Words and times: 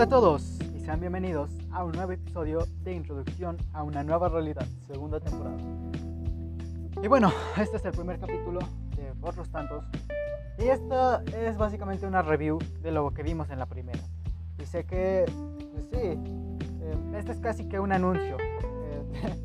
Hola 0.00 0.06
a 0.06 0.18
todos 0.18 0.58
y 0.74 0.80
sean 0.80 0.98
bienvenidos 0.98 1.50
a 1.70 1.84
un 1.84 1.92
nuevo 1.92 2.12
episodio 2.12 2.66
de 2.82 2.94
Introducción 2.94 3.58
a 3.74 3.82
una 3.82 4.02
nueva 4.02 4.30
realidad, 4.30 4.66
segunda 4.86 5.20
temporada. 5.20 5.58
Y 7.02 7.06
bueno, 7.06 7.30
este 7.58 7.76
es 7.76 7.84
el 7.84 7.92
primer 7.92 8.18
capítulo 8.18 8.60
de 8.96 9.12
otros 9.20 9.50
tantos. 9.50 9.84
Y 10.56 10.68
esta 10.68 11.22
es 11.36 11.58
básicamente 11.58 12.06
una 12.06 12.22
review 12.22 12.58
de 12.80 12.92
lo 12.92 13.10
que 13.10 13.22
vimos 13.22 13.50
en 13.50 13.58
la 13.58 13.66
primera. 13.66 14.00
Y 14.58 14.64
sé 14.64 14.84
que, 14.86 15.26
pues 15.74 15.84
sí, 15.92 15.98
eh, 15.98 16.96
este 17.18 17.32
es 17.32 17.38
casi 17.40 17.68
que 17.68 17.78
un 17.78 17.92
anuncio. 17.92 18.38
Eh, 18.40 19.36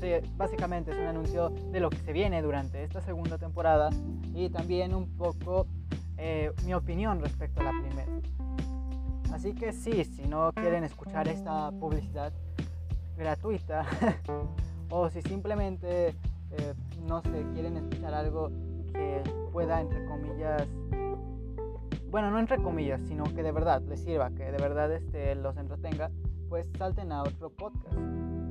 sí, 0.22 0.28
básicamente 0.36 0.92
es 0.92 0.96
un 0.96 1.06
anuncio 1.06 1.48
de 1.72 1.80
lo 1.80 1.90
que 1.90 1.98
se 1.98 2.12
viene 2.12 2.40
durante 2.40 2.84
esta 2.84 3.00
segunda 3.00 3.36
temporada 3.36 3.90
y 4.32 4.48
también 4.48 4.94
un 4.94 5.08
poco 5.16 5.66
eh, 6.18 6.52
mi 6.64 6.72
opinión 6.72 7.20
respecto 7.20 7.62
a 7.62 7.64
la 7.64 7.72
primera. 7.72 8.06
Así 9.38 9.54
que 9.54 9.72
sí, 9.72 10.02
si 10.02 10.26
no 10.26 10.50
quieren 10.52 10.82
escuchar 10.82 11.28
esta 11.28 11.70
publicidad 11.70 12.32
gratuita 13.16 13.86
o 14.90 15.08
si 15.10 15.22
simplemente, 15.22 16.08
eh, 16.08 16.74
no 17.06 17.22
sé, 17.22 17.46
quieren 17.54 17.76
escuchar 17.76 18.14
algo 18.14 18.50
que 18.92 19.22
pueda, 19.52 19.80
entre 19.80 20.04
comillas, 20.06 20.66
bueno, 22.10 22.32
no 22.32 22.40
entre 22.40 22.60
comillas, 22.60 23.00
sino 23.06 23.22
que 23.32 23.44
de 23.44 23.52
verdad 23.52 23.80
les 23.82 24.00
sirva, 24.00 24.30
que 24.30 24.50
de 24.50 24.58
verdad 24.58 24.90
este, 24.90 25.36
los 25.36 25.56
entretenga, 25.56 26.10
pues 26.48 26.68
salten 26.76 27.12
a 27.12 27.22
otro 27.22 27.48
podcast, 27.48 27.96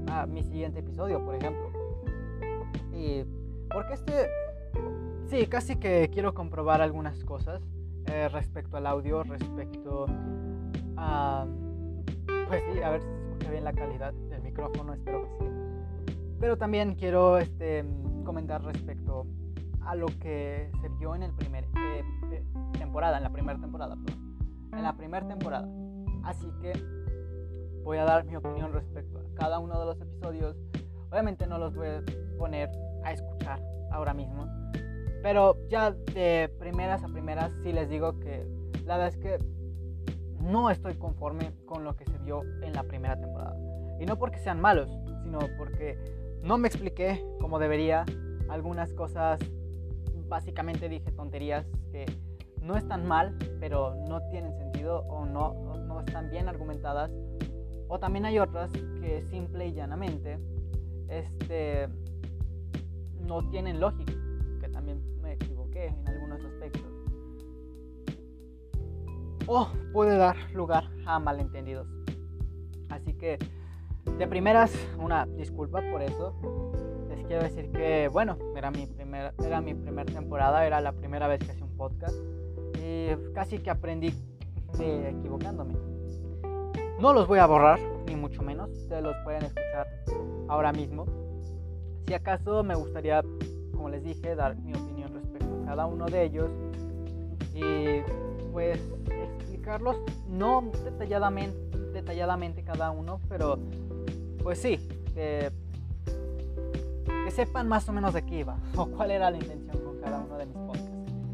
a 0.09 0.25
mi 0.25 0.41
siguiente 0.41 0.79
episodio, 0.79 1.21
por 1.25 1.35
ejemplo. 1.35 1.69
Y 2.93 3.25
porque 3.73 3.95
este, 3.95 4.29
sí, 5.25 5.47
casi 5.47 5.75
que 5.75 6.09
quiero 6.13 6.33
comprobar 6.33 6.81
algunas 6.81 7.25
cosas 7.25 7.61
eh, 8.05 8.29
respecto 8.29 8.77
al 8.77 8.88
audio, 8.88 9.23
respecto 9.23 10.05
a... 10.98 11.45
Pues 12.48 12.64
sí, 12.72 12.81
a 12.81 12.90
ver 12.90 13.02
si 13.02 13.08
se 13.08 13.23
escucha 13.23 13.52
bien 13.52 13.64
la 13.64 13.73
calidad 13.73 14.14
del 14.14 14.42
micrófono, 14.42 14.94
espero 14.94 15.23
que 15.23 15.45
sí. 15.45 16.14
Pero 16.40 16.58
también 16.58 16.95
quiero 16.95 17.38
este, 17.38 17.84
comentar 18.23 18.64
respecto 18.64 19.25
a 19.81 19.95
lo 19.95 20.08
que 20.20 20.70
se 20.81 20.90
vio 20.90 21.16
en 21.16 21.23
el 21.23 21.34
primer 21.34 21.64
eh, 21.64 22.03
eh, 22.31 22.44
temporada, 22.78 23.18
en 23.18 23.23
la 23.23 23.31
primera 23.31 23.59
temporada, 23.59 23.95
perdón. 23.95 24.38
En 24.73 24.84
la 24.84 24.95
primera 24.95 25.28
temporada. 25.28 25.68
Así 26.23 26.48
que 26.62 26.73
voy 27.84 27.98
a 27.98 28.03
dar 28.03 28.25
mi 28.25 28.36
opinión 28.36 28.73
respecto 28.73 29.20
a 29.20 29.40
cada 29.40 29.59
uno 29.59 29.80
de 29.80 29.86
los 29.86 30.02
episodios. 30.02 30.58
Obviamente 31.09 31.48
no 31.48 31.58
los 31.58 31.73
voy 31.73 31.88
a 31.88 32.03
poner 32.38 32.70
a 33.03 33.14
escuchar 33.14 33.62
ahora 33.92 34.14
mismo. 34.14 34.45
Pero 35.23 35.56
ya 35.70 35.92
de 35.92 36.53
primeras 36.59 37.03
a 37.03 37.08
primeras 37.08 37.52
sí 37.64 37.72
les 37.72 37.90
digo 37.90 38.20
que 38.20 38.45
la 38.86 38.98
verdad 38.98 39.08
es 39.08 39.18
que 39.18 39.56
no 40.48 40.70
estoy 40.70 40.95
conforme 40.95 41.52
con 41.66 41.84
lo 41.84 41.95
que 41.95 42.06
se 42.06 42.17
vio 42.20 42.42
en 42.62 42.73
la 42.73 42.84
primera 42.84 43.20
temporada. 43.20 43.56
Y 44.00 44.06
no 44.06 44.17
porque 44.17 44.40
sean 44.40 44.62
malos, 44.62 44.90
sino 45.23 45.40
porque 45.58 45.98
no 46.42 46.58
me 46.58 46.67
expliqué 46.67 47.23
como 47.40 47.59
debería. 47.59 48.06
Algunas 48.50 48.94
cosas, 48.94 49.40
básicamente 50.30 50.88
dije 50.88 51.12
tonterías 51.12 51.66
que 51.92 52.06
no 52.62 52.78
están 52.78 53.06
mal, 53.06 53.38
pero 53.59 53.95
no 54.08 54.22
tienen 54.30 54.53
sentido 54.58 55.00
o 55.09 55.25
no, 55.25 55.78
no 55.86 56.00
están 56.00 56.30
bien 56.30 56.48
argumentadas. 56.48 57.12
O 57.90 58.00
también 58.00 58.25
hay 58.25 58.40
otras 58.40 58.72
que 58.72 59.23
simple 59.30 59.68
y 59.68 59.73
llanamente 59.73 60.40
este, 61.09 61.88
no 63.20 63.50
tienen 63.50 63.80
lógica, 63.80 64.14
que 64.62 64.70
también 64.70 65.02
me 65.22 65.34
equivoqué 65.34 65.88
en 65.88 66.08
algunos 66.08 66.44
aspectos 66.44 66.97
o 69.48 69.70
puede 69.94 70.17
dar 70.17 70.36
lugar 70.53 70.90
a 71.06 71.20
malentendidos. 71.20 71.88
Así 72.90 73.14
que 73.14 73.40
de 74.18 74.28
primeras, 74.28 74.74
una 74.97 75.25
disculpa 75.25 75.81
por 75.91 76.02
eso. 76.02 76.34
Les 77.09 77.25
quiero 77.25 77.44
decir 77.44 77.72
que, 77.72 78.09
bueno, 78.12 78.38
era 78.56 78.72
mi, 78.72 78.86
primer, 78.88 79.34
era 79.44 79.62
mi 79.62 79.74
primera 79.74 80.12
temporada, 80.12 80.66
era 80.66 80.81
la 80.81 80.91
primera 80.91 81.28
vez 81.28 81.40
que 81.40 81.52
hacía 81.52 81.66
un 81.66 81.78
podcast 81.78 82.16
y 82.81 83.09
casi 83.34 83.59
que 83.59 83.69
aprendí 83.69 84.13
de 84.78 85.09
equivocándome. 85.09 85.75
No 87.00 87.13
los 87.13 87.28
voy 87.28 87.40
a 87.40 87.46
borrar, 87.46 87.80
ni 88.07 88.16
mucho 88.16 88.41
menos, 88.41 88.69
ustedes 88.72 89.03
los 89.03 89.16
pueden 89.24 89.44
escuchar 89.44 89.88
ahora 90.47 90.72
mismo. 90.72 91.06
Si 92.07 92.13
acaso 92.13 92.63
me 92.63 92.74
gustaría, 92.74 93.24
como 93.72 93.90
les 93.90 94.03
dije, 94.03 94.36
dar 94.36 94.56
mi 94.57 94.74
opinión 94.74 95.13
respecto 95.13 95.62
a 95.62 95.66
cada 95.66 95.86
uno 95.86 96.06
de 96.07 96.24
ellos 96.24 96.50
y 97.53 98.02
pues 98.52 98.80
explicarlos, 99.67 99.97
no 100.29 100.72
detalladamente, 100.85 101.78
detalladamente 101.91 102.63
cada 102.63 102.91
uno, 102.91 103.19
pero 103.28 103.59
pues 104.41 104.61
sí, 104.61 104.79
que, 105.13 105.51
sepan 107.31 107.67
más 107.67 107.88
o 107.88 107.94
menos 107.94 108.16
de 108.16 108.25
qué 108.25 108.39
iba 108.39 108.57
o 108.75 108.88
cuál 108.88 109.11
era 109.11 109.29
la 109.29 109.38
intención 109.38 109.77
con 109.83 110.00
cada 110.00 110.19
uno 110.19 110.38
de 110.38 110.45
mis 110.45 110.56
podcasts. 110.56 110.89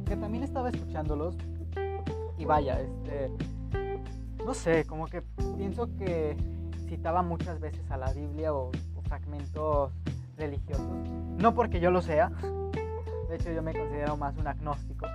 Que 0.05 0.17
también 0.17 0.43
estaba 0.43 0.69
escuchándolos 0.69 1.35
y 2.37 2.45
vaya, 2.45 2.81
este, 2.81 3.31
no 4.43 4.53
sé, 4.53 4.85
como 4.85 5.05
que 5.05 5.21
pienso 5.57 5.95
que 5.95 6.35
citaba 6.89 7.21
muchas 7.21 7.59
veces 7.59 7.89
a 7.89 7.97
la 7.97 8.11
Biblia 8.11 8.53
o, 8.53 8.71
o 8.97 9.01
fragmentos 9.03 9.91
religiosos, 10.37 11.07
no 11.37 11.53
porque 11.53 11.79
yo 11.79 11.91
lo 11.91 12.01
sea, 12.01 12.29
de 13.29 13.35
hecho 13.35 13.51
yo 13.51 13.61
me 13.61 13.73
considero 13.73 14.17
más 14.17 14.35
un 14.37 14.47
agnóstico, 14.47 15.05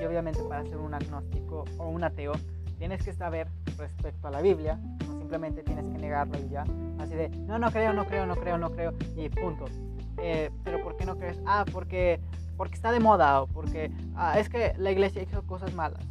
y 0.00 0.04
obviamente 0.04 0.42
para 0.44 0.64
ser 0.64 0.78
un 0.78 0.94
agnóstico 0.94 1.64
o 1.78 1.88
un 1.88 2.02
ateo 2.02 2.32
tienes 2.78 3.02
que 3.02 3.12
saber 3.12 3.48
respecto 3.76 4.28
a 4.28 4.30
la 4.30 4.40
Biblia, 4.40 4.78
no 5.06 5.18
simplemente 5.18 5.62
tienes 5.62 5.84
que 5.84 5.98
negarlo 5.98 6.38
y 6.38 6.48
ya, 6.48 6.64
así 6.98 7.14
de, 7.14 7.28
no, 7.28 7.58
no 7.58 7.70
creo, 7.70 7.92
no 7.92 8.06
creo, 8.06 8.26
no 8.26 8.36
creo, 8.36 8.56
no 8.56 8.70
creo, 8.70 8.94
y 9.16 9.28
punto. 9.28 9.66
Eh, 10.22 10.50
pero 10.64 10.82
¿por 10.82 10.96
qué 10.96 11.04
no 11.04 11.18
crees? 11.18 11.38
Ah, 11.46 11.64
porque, 11.70 12.20
porque 12.56 12.74
está 12.74 12.90
de 12.92 13.00
moda 13.00 13.42
o 13.42 13.46
porque 13.46 13.90
ah, 14.16 14.38
es 14.38 14.48
que 14.48 14.74
la 14.78 14.90
iglesia 14.90 15.22
hizo 15.22 15.42
cosas 15.42 15.74
malas. 15.74 16.02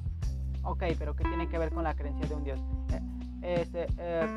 Ok, 0.63 0.83
pero 0.97 1.15
¿qué 1.15 1.23
tiene 1.23 1.47
que 1.47 1.57
ver 1.57 1.71
con 1.71 1.83
la 1.83 1.95
creencia 1.95 2.27
de 2.27 2.35
un 2.35 2.43
Dios? 2.43 2.59
Eh, 3.41 3.61
este, 3.61 3.87
eh, 3.97 4.27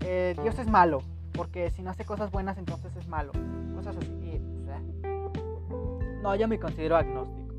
em, 0.00 0.42
Dios 0.42 0.58
es 0.58 0.66
malo, 0.66 1.02
porque 1.32 1.70
si 1.70 1.82
no 1.82 1.90
hace 1.90 2.04
cosas 2.04 2.30
buenas 2.30 2.58
entonces 2.58 2.94
es 2.96 3.06
malo. 3.08 3.32
Cosas 3.74 3.96
así. 3.96 4.10
Y, 4.10 4.40
no, 6.24 6.34
yo 6.34 6.48
me 6.48 6.58
considero 6.58 6.96
agnóstico. 6.96 7.54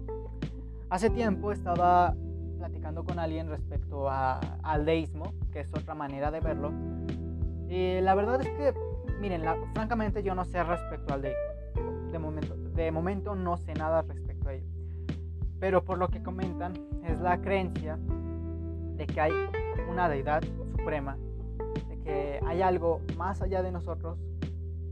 Hace 0.89 1.11
tiempo 1.11 1.51
estaba 1.51 2.15
platicando 2.57 3.03
con 3.03 3.19
alguien 3.19 3.47
respecto 3.47 4.09
a, 4.09 4.39
al 4.63 4.85
deísmo, 4.85 5.35
que 5.51 5.59
es 5.59 5.71
otra 5.71 5.93
manera 5.93 6.31
de 6.31 6.39
verlo. 6.39 6.71
Y 7.69 8.01
la 8.01 8.15
verdad 8.15 8.41
es 8.41 8.49
que, 8.49 8.73
miren, 9.21 9.43
francamente 9.75 10.23
yo 10.23 10.33
no 10.33 10.45
sé 10.45 10.63
respecto 10.63 11.13
al 11.13 11.21
deísmo. 11.21 12.09
De 12.11 12.17
momento, 12.17 12.55
de 12.55 12.91
momento 12.91 13.35
no 13.35 13.55
sé 13.55 13.75
nada 13.75 14.01
respecto 14.01 14.49
a 14.49 14.53
ello. 14.55 14.65
Pero 15.59 15.85
por 15.85 15.99
lo 15.99 16.07
que 16.07 16.23
comentan, 16.23 16.73
es 17.03 17.19
la 17.21 17.39
creencia 17.41 17.99
de 18.95 19.05
que 19.05 19.21
hay 19.21 19.33
una 19.87 20.09
deidad 20.09 20.43
suprema, 20.75 21.19
de 21.87 21.99
que 21.99 22.39
hay 22.43 22.63
algo 22.63 22.99
más 23.15 23.43
allá 23.43 23.61
de 23.61 23.71
nosotros 23.71 24.17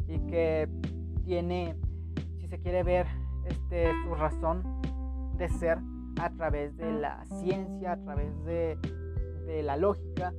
y 0.07 0.19
que 0.27 0.69
tiene, 1.25 1.75
si 2.39 2.47
se 2.47 2.59
quiere 2.59 2.83
ver, 2.83 3.07
este, 3.45 3.91
su 4.03 4.15
razón 4.15 4.63
de 5.37 5.49
ser 5.49 5.79
a 6.19 6.29
través 6.31 6.75
de 6.77 6.91
la 6.91 7.25
ciencia, 7.25 7.93
a 7.93 7.97
través 7.97 8.43
de, 8.45 8.77
la 9.63 9.77
lógica. 9.77 10.33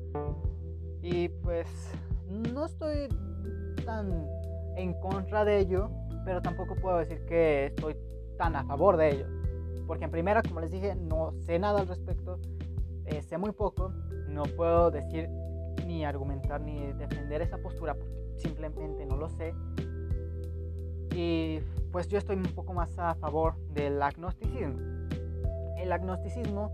Y 1.02 1.28
pues 1.28 1.68
no 2.28 2.64
estoy 2.64 3.08
tan 3.84 4.26
en 4.76 4.94
contra 5.00 5.44
de 5.44 5.58
ello, 5.58 5.90
pero 6.24 6.40
tampoco 6.40 6.74
puedo 6.76 6.98
decir 6.98 7.24
que 7.26 7.66
estoy 7.66 7.96
tan 8.38 8.56
a 8.56 8.64
favor 8.64 8.96
de 8.96 9.10
ello. 9.10 9.26
Porque 9.86 10.06
en 10.06 10.10
primera, 10.10 10.42
como 10.42 10.60
les 10.60 10.70
dije, 10.70 10.94
no 10.94 11.32
sé 11.44 11.58
nada 11.58 11.80
al 11.80 11.88
respecto, 11.88 12.38
eh, 13.04 13.20
sé 13.22 13.36
muy 13.36 13.52
poco, 13.52 13.92
no 14.28 14.44
puedo 14.56 14.90
decir 14.90 15.28
ni 15.86 16.04
argumentar 16.04 16.60
ni 16.60 16.92
defender 16.94 17.42
esa 17.42 17.58
postura 17.58 17.94
porque 17.94 18.14
simplemente 18.36 19.04
no 19.04 19.16
lo 19.16 19.28
sé. 19.28 19.54
Y 21.14 21.60
pues 21.94 22.08
yo 22.08 22.18
estoy 22.18 22.34
un 22.34 22.42
poco 22.42 22.74
más 22.74 22.98
a 22.98 23.14
favor 23.14 23.54
del 23.72 24.02
agnosticismo. 24.02 24.80
El 25.78 25.92
agnosticismo, 25.92 26.72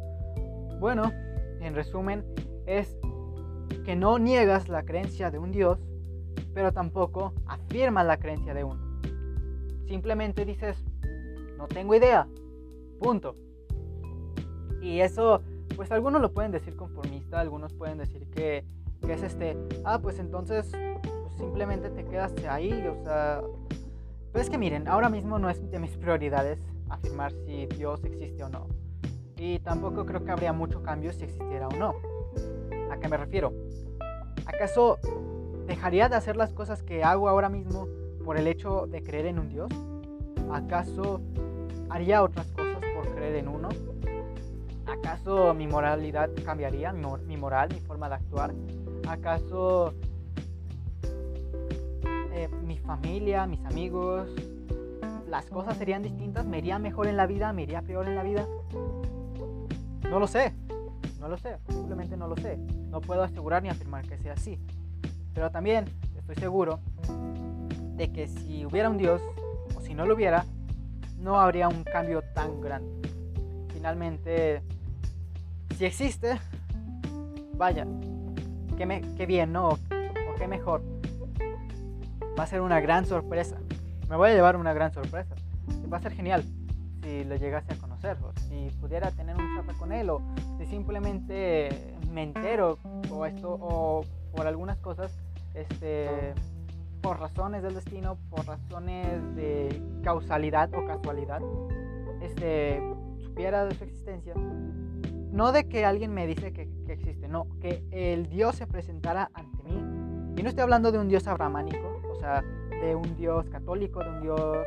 bueno, 0.80 1.12
en 1.60 1.74
resumen, 1.74 2.24
es 2.64 2.96
que 3.84 3.96
no 3.96 4.18
niegas 4.18 4.70
la 4.70 4.82
creencia 4.82 5.30
de 5.30 5.38
un 5.38 5.52
Dios, 5.52 5.78
pero 6.54 6.72
tampoco 6.72 7.34
afirmas 7.46 8.06
la 8.06 8.16
creencia 8.16 8.54
de 8.54 8.64
uno. 8.64 8.80
Simplemente 9.86 10.46
dices, 10.46 10.82
no 11.58 11.68
tengo 11.68 11.94
idea, 11.94 12.26
punto. 12.98 13.36
Y 14.80 15.00
eso, 15.00 15.42
pues 15.76 15.92
algunos 15.92 16.22
lo 16.22 16.32
pueden 16.32 16.50
decir 16.50 16.76
conformista, 16.76 17.40
algunos 17.40 17.74
pueden 17.74 17.98
decir 17.98 18.26
que, 18.30 18.64
es 19.06 19.22
este, 19.22 19.54
ah, 19.84 19.98
pues 20.00 20.18
entonces 20.18 20.70
pues 20.70 21.34
simplemente 21.36 21.90
te 21.90 22.06
quedaste 22.06 22.48
ahí, 22.48 22.72
o 22.86 23.04
sea, 23.04 23.42
pero 24.32 24.42
es 24.42 24.50
que 24.50 24.58
miren, 24.58 24.88
ahora 24.88 25.08
mismo 25.08 25.38
no 25.38 25.50
es 25.50 25.70
de 25.70 25.78
mis 25.78 25.96
prioridades 25.96 26.58
afirmar 26.88 27.32
si 27.32 27.66
Dios 27.66 28.04
existe 28.04 28.42
o 28.44 28.48
no. 28.48 28.66
Y 29.36 29.58
tampoco 29.60 30.04
creo 30.04 30.24
que 30.24 30.30
habría 30.30 30.52
mucho 30.52 30.82
cambio 30.82 31.12
si 31.12 31.24
existiera 31.24 31.68
o 31.68 31.76
no. 31.76 31.94
¿A 32.90 32.98
qué 32.98 33.08
me 33.08 33.16
refiero? 33.16 33.52
¿Acaso 34.46 34.98
dejaría 35.66 36.08
de 36.08 36.16
hacer 36.16 36.36
las 36.36 36.52
cosas 36.52 36.82
que 36.82 37.02
hago 37.02 37.28
ahora 37.28 37.48
mismo 37.48 37.88
por 38.24 38.36
el 38.36 38.46
hecho 38.46 38.86
de 38.86 39.02
creer 39.02 39.26
en 39.26 39.38
un 39.38 39.48
Dios? 39.48 39.70
¿Acaso 40.52 41.20
haría 41.88 42.22
otras 42.22 42.46
cosas 42.52 42.80
por 42.94 43.14
creer 43.14 43.36
en 43.36 43.48
uno? 43.48 43.68
¿Acaso 44.86 45.54
mi 45.54 45.66
moralidad 45.66 46.30
cambiaría? 46.44 46.92
¿Mi, 46.92 47.36
moral, 47.36 47.68
mi 47.72 47.80
forma 47.80 48.08
de 48.08 48.16
actuar? 48.16 48.52
¿Acaso 49.08 49.94
mi 52.48 52.78
familia, 52.78 53.46
mis 53.46 53.64
amigos, 53.64 54.28
las 55.28 55.46
cosas 55.46 55.76
serían 55.76 56.02
distintas? 56.02 56.46
¿Me 56.46 56.58
iría 56.58 56.78
mejor 56.78 57.06
en 57.06 57.16
la 57.16 57.26
vida? 57.26 57.52
¿Me 57.52 57.62
iría 57.62 57.82
peor 57.82 58.08
en 58.08 58.16
la 58.16 58.22
vida? 58.22 58.46
No 60.10 60.18
lo 60.18 60.26
sé, 60.26 60.52
no 61.20 61.28
lo 61.28 61.36
sé, 61.38 61.58
simplemente 61.68 62.16
no 62.16 62.26
lo 62.26 62.36
sé. 62.36 62.56
No 62.90 63.00
puedo 63.00 63.22
asegurar 63.22 63.62
ni 63.62 63.68
afirmar 63.68 64.06
que 64.06 64.18
sea 64.18 64.32
así. 64.32 64.58
Pero 65.34 65.50
también 65.50 65.84
estoy 66.16 66.36
seguro 66.36 66.80
de 67.96 68.10
que 68.10 68.26
si 68.26 68.64
hubiera 68.64 68.88
un 68.88 68.98
Dios, 68.98 69.20
o 69.76 69.80
si 69.80 69.94
no 69.94 70.06
lo 70.06 70.14
hubiera, 70.14 70.44
no 71.18 71.38
habría 71.38 71.68
un 71.68 71.84
cambio 71.84 72.22
tan 72.34 72.60
grande. 72.60 73.08
Finalmente, 73.72 74.62
si 75.76 75.84
existe, 75.84 76.40
vaya, 77.54 77.86
qué 78.76 79.26
bien, 79.26 79.52
¿no? 79.52 79.68
O, 79.68 79.78
qué 80.38 80.48
mejor. 80.48 80.82
Va 82.38 82.44
a 82.44 82.46
ser 82.46 82.60
una 82.60 82.80
gran 82.80 83.06
sorpresa. 83.06 83.56
Me 84.08 84.16
voy 84.16 84.30
a 84.30 84.34
llevar 84.34 84.56
una 84.56 84.72
gran 84.72 84.92
sorpresa. 84.92 85.34
Va 85.92 85.98
a 85.98 86.00
ser 86.00 86.12
genial 86.12 86.44
si 87.02 87.24
lo 87.24 87.36
llegase 87.36 87.72
a 87.72 87.76
conocer, 87.76 88.16
o 88.22 88.32
si 88.40 88.70
pudiera 88.80 89.10
tener 89.10 89.36
un 89.36 89.56
chat 89.56 89.76
con 89.76 89.92
él, 89.92 90.10
o 90.10 90.20
si 90.58 90.66
simplemente 90.66 91.96
me 92.12 92.22
entero, 92.22 92.78
o 93.10 93.24
esto, 93.24 93.56
o 93.60 94.04
por 94.34 94.46
algunas 94.46 94.78
cosas, 94.78 95.12
este, 95.54 96.34
por 97.00 97.18
razones 97.18 97.62
del 97.62 97.74
destino, 97.74 98.16
por 98.28 98.46
razones 98.46 99.34
de 99.34 99.82
causalidad 100.02 100.72
o 100.74 100.86
casualidad, 100.86 101.40
este, 102.22 102.82
supiera 103.22 103.64
de 103.64 103.74
su 103.74 103.84
existencia. 103.84 104.34
No 105.32 105.52
de 105.52 105.68
que 105.68 105.84
alguien 105.84 106.12
me 106.12 106.26
dice 106.26 106.52
que, 106.52 106.68
existe, 106.88 107.28
no, 107.28 107.46
que 107.60 107.84
el 107.92 108.28
Dios 108.28 108.56
se 108.56 108.66
presentara 108.66 109.30
ante 109.32 109.62
mí. 109.62 109.76
Y 110.36 110.42
no 110.42 110.48
estoy 110.48 110.62
hablando 110.62 110.90
de 110.90 110.98
un 110.98 111.08
Dios 111.08 111.26
abramánico, 111.28 111.89
sea, 112.20 112.42
de 112.80 112.94
un 112.94 113.16
Dios 113.16 113.48
católico, 113.50 114.02
de 114.02 114.10
un 114.10 114.20
Dios 114.20 114.58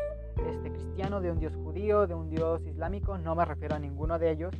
este, 0.49 0.71
cristiano, 0.71 1.21
de 1.21 1.31
un 1.31 1.39
Dios 1.39 1.55
judío, 1.55 2.07
de 2.07 2.13
un 2.13 2.29
Dios 2.29 2.65
islámico, 2.65 3.17
no 3.17 3.35
me 3.35 3.45
refiero 3.45 3.75
a 3.75 3.79
ninguno 3.79 4.19
de 4.19 4.31
ellos, 4.31 4.53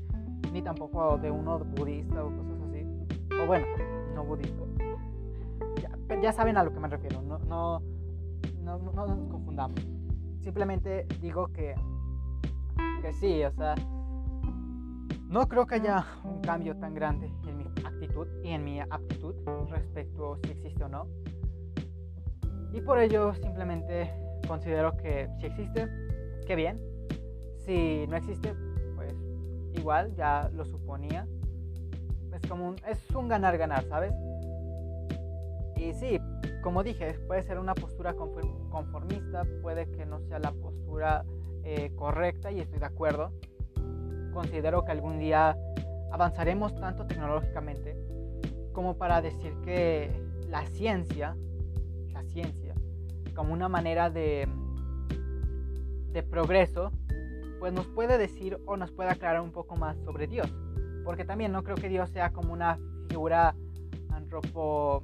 ni 0.51 0.61
tampoco 0.61 1.17
de 1.17 1.31
uno 1.31 1.59
budista 1.59 2.23
o 2.23 2.29
cosas 2.29 2.61
así. 2.69 2.85
O 3.41 3.45
bueno, 3.45 3.65
no 4.13 4.23
budista. 4.23 4.63
Ya, 6.21 6.31
saben 6.31 6.57
a 6.57 6.63
lo 6.63 6.71
que 6.71 6.79
me 6.79 6.87
refiero, 6.87 7.21
no, 7.21 7.39
no, 7.39 7.81
no, 8.61 8.77
no 8.77 9.07
nos 9.07 9.27
confundamos. 9.29 9.85
Simplemente 10.41 11.05
digo 11.19 11.47
que, 11.47 11.75
que 13.01 13.13
sí, 13.13 13.43
o 13.43 13.51
sea, 13.51 13.75
no 15.27 15.47
creo 15.49 15.65
que 15.65 15.75
haya 15.75 16.05
un 16.23 16.41
cambio 16.41 16.77
tan 16.77 16.93
grande 16.93 17.33
en 17.47 17.57
mi 17.57 17.65
actitud 17.83 18.27
y 18.43 18.49
en 18.49 18.63
mi 18.63 18.79
aptitud 18.79 19.33
respecto 19.69 20.33
a 20.33 20.37
si 20.37 20.51
existe 20.51 20.83
o 20.83 20.89
no. 20.89 21.07
Y 22.73 22.81
por 22.81 22.99
ello 22.99 23.33
simplemente 23.35 24.11
considero 24.47 24.97
que 24.97 25.29
si 25.39 25.45
existe, 25.45 25.87
qué 26.45 26.55
bien. 26.55 26.81
Si 27.65 28.05
no 28.07 28.17
existe, 28.17 28.53
pues 28.95 29.13
igual, 29.75 30.13
ya 30.15 30.49
lo 30.53 30.65
suponía. 30.65 31.27
Es 32.33 32.41
como 32.49 32.67
un, 32.69 32.75
es 32.87 32.99
un 33.15 33.27
ganar-ganar, 33.27 33.83
¿sabes? 33.85 34.13
Y 35.77 35.93
sí, 35.93 36.19
como 36.61 36.83
dije, 36.83 37.13
puede 37.27 37.43
ser 37.43 37.59
una 37.59 37.75
postura 37.75 38.15
conformista, 38.15 39.45
puede 39.61 39.89
que 39.91 40.05
no 40.05 40.19
sea 40.21 40.39
la 40.39 40.51
postura 40.51 41.23
eh, 41.63 41.91
correcta 41.95 42.51
y 42.51 42.59
estoy 42.59 42.79
de 42.79 42.85
acuerdo. 42.85 43.31
Considero 44.33 44.83
que 44.83 44.91
algún 44.91 45.19
día 45.19 45.55
avanzaremos 46.11 46.75
tanto 46.75 47.05
tecnológicamente 47.05 47.95
como 48.73 48.97
para 48.97 49.21
decir 49.21 49.53
que 49.63 50.09
la 50.49 50.65
ciencia, 50.67 51.35
como 53.33 53.53
una 53.53 53.69
manera 53.69 54.09
de, 54.09 54.47
progreso, 56.29 56.91
pues 57.59 57.73
nos 57.73 57.87
puede 57.87 58.17
decir 58.17 58.59
o 58.65 58.77
nos 58.77 58.91
puede 58.91 59.09
aclarar 59.09 59.41
un 59.41 59.51
poco 59.51 59.75
más 59.75 59.97
sobre 59.99 60.27
Dios. 60.27 60.51
Porque 61.03 61.25
también 61.25 61.51
no 61.51 61.63
creo 61.63 61.75
que 61.75 61.89
Dios 61.89 62.09
sea 62.09 62.31
como 62.31 62.53
una 62.53 62.79
figura 63.09 63.55
antropo... 64.11 65.03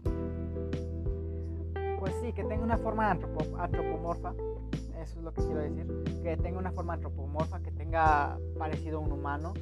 Pues 2.00 2.16
sí, 2.22 2.32
que 2.32 2.44
tenga 2.46 2.64
una 2.64 2.78
forma 2.78 3.12
antropomorfa. 3.12 4.34
Eso 5.02 5.20
es 5.20 5.24
lo 5.24 5.34
que 5.34 5.42
quiero 5.42 5.60
decir. 5.60 6.22
Que 6.24 6.38
tenga 6.38 6.58
una 6.58 6.72
forma 6.72 6.94
antropomorfa, 6.94 7.60
que 7.60 7.72
tenga 7.72 8.38
parecido 8.58 9.00
a 9.00 9.02
un 9.02 9.12
humano. 9.12 9.54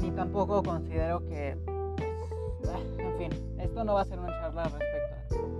Ni 0.00 0.10
tampoco 0.10 0.62
considero 0.62 1.24
que... 1.26 1.56
Pues, 2.62 2.98
en 2.98 3.18
fin, 3.18 3.58
esto 3.58 3.84
no 3.84 3.94
va 3.94 4.02
a 4.02 4.04
ser 4.04 4.18
una 4.18 4.28
charla 4.40 4.64
respecto 4.64 5.14
a... 5.14 5.53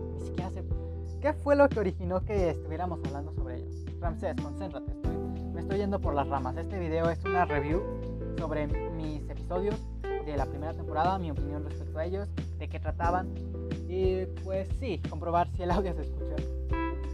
¿Qué 1.24 1.32
fue 1.32 1.56
lo 1.56 1.66
que 1.70 1.80
originó 1.80 2.22
que 2.22 2.50
estuviéramos 2.50 3.00
hablando 3.06 3.32
sobre 3.32 3.56
ellos? 3.56 3.74
Ramsés, 3.98 4.36
concéntrate, 4.42 4.92
me 5.54 5.62
estoy 5.62 5.78
yendo 5.78 5.98
por 5.98 6.12
las 6.12 6.28
ramas. 6.28 6.54
Este 6.58 6.78
video 6.78 7.08
es 7.08 7.24
una 7.24 7.46
review 7.46 7.80
sobre 8.36 8.66
mis 8.90 9.22
episodios 9.30 9.74
de 10.02 10.36
la 10.36 10.44
primera 10.44 10.74
temporada, 10.74 11.18
mi 11.18 11.30
opinión 11.30 11.64
respecto 11.64 11.98
a 11.98 12.04
ellos, 12.04 12.28
de 12.58 12.68
qué 12.68 12.78
trataban. 12.78 13.32
Y 13.88 14.26
pues 14.44 14.68
sí, 14.78 15.00
comprobar 15.08 15.48
si 15.52 15.62
el 15.62 15.70
audio 15.70 15.94
se 15.94 16.02
escucha. 16.02 16.36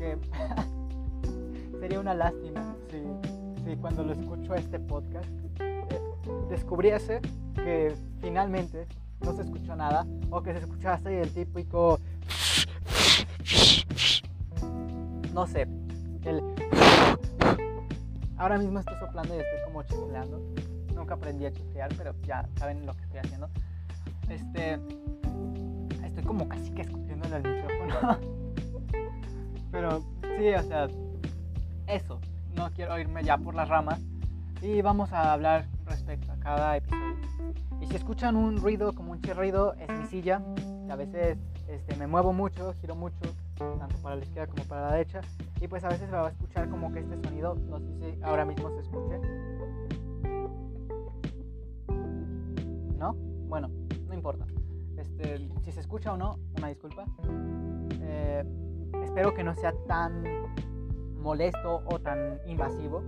Sería 1.79 2.01
una 2.01 2.13
lástima 2.13 2.75
si, 2.91 3.77
cuando 3.77 4.03
lo 4.03 4.13
escucho 4.13 4.57
este 4.57 4.81
podcast 4.81 5.31
descubriese 6.49 7.21
que 7.55 7.95
finalmente 8.21 8.89
no 9.21 9.37
se 9.37 9.43
escuchó 9.43 9.77
nada 9.77 10.05
o 10.31 10.43
que 10.43 10.53
se 10.53 10.59
escuchase 10.59 11.21
el 11.21 11.33
típico 11.33 12.01
no 15.41 15.47
sé, 15.47 15.67
el... 16.25 16.43
Ahora 18.37 18.59
mismo 18.59 18.79
estoy 18.79 18.95
soplando 18.99 19.35
y 19.35 19.39
estoy 19.39 19.59
como 19.65 19.83
chifleando. 19.85 20.39
Nunca 20.95 21.15
aprendí 21.15 21.47
a 21.47 21.51
chiflear, 21.51 21.89
pero 21.97 22.15
ya 22.27 22.47
saben 22.59 22.85
lo 22.85 22.93
que 22.93 23.03
estoy 23.05 23.21
haciendo. 23.21 23.49
Este... 24.29 24.79
Estoy 26.05 26.25
como 26.25 26.47
casi 26.47 26.71
que 26.73 26.83
escupiéndole 26.83 27.37
al 27.37 27.43
micrófono. 27.43 28.19
pero 29.73 30.01
sí, 30.39 30.53
o 30.53 30.63
sea, 30.63 30.89
eso. 31.87 32.21
No 32.55 32.71
quiero 32.73 32.99
irme 32.99 33.25
ya 33.25 33.39
por 33.39 33.55
las 33.55 33.67
ramas. 33.67 33.99
Y 34.61 34.83
vamos 34.83 35.11
a 35.11 35.33
hablar 35.33 35.65
respecto 35.87 36.33
a 36.33 36.37
cada 36.37 36.77
episodio. 36.77 37.17
Y 37.81 37.87
si 37.87 37.97
escuchan 37.97 38.37
un 38.37 38.59
ruido 38.59 38.93
como 38.93 39.13
un 39.13 39.23
chirrido, 39.23 39.73
es 39.73 39.89
mi 39.89 40.05
silla. 40.05 40.43
A 40.91 40.97
veces 40.97 41.39
este, 41.67 41.97
me 41.97 42.07
muevo 42.07 42.35
mucho, 42.35 42.75
giro 42.83 42.95
mucho, 42.95 43.17
para 44.11 44.19
la 44.19 44.27
izquierda 44.27 44.53
como 44.53 44.65
para 44.65 44.81
la 44.87 44.93
derecha. 44.95 45.21
Y 45.61 45.69
pues 45.69 45.85
a 45.85 45.89
veces 45.89 46.11
se 46.11 46.17
va 46.17 46.27
a 46.27 46.31
escuchar 46.31 46.69
como 46.69 46.93
que 46.93 46.99
este 46.99 47.17
sonido, 47.23 47.55
no 47.55 47.79
sé 47.79 47.87
si 48.01 48.23
ahora 48.23 48.45
mismo 48.45 48.69
se 48.71 48.81
escuche. 48.81 49.21
¿No? 52.99 53.15
Bueno, 53.49 53.71
no 54.09 54.15
importa. 54.15 54.47
Este, 54.97 55.49
si 55.63 55.71
se 55.71 55.79
escucha 55.79 56.13
o 56.13 56.17
no, 56.17 56.41
una 56.59 56.69
disculpa. 56.69 57.05
Eh, 58.01 58.45
espero 59.05 59.33
que 59.33 59.45
no 59.45 59.55
sea 59.55 59.73
tan 59.87 60.25
molesto 61.23 61.83
o 61.87 62.01
tan 62.01 62.41
invasivo 62.47 63.05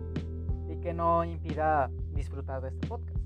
y 0.71 0.77
que 0.77 0.95
no 0.95 1.25
impida 1.25 1.91
disfrutar 2.15 2.63
de 2.63 2.69
este 2.69 2.87
podcast. 2.87 3.19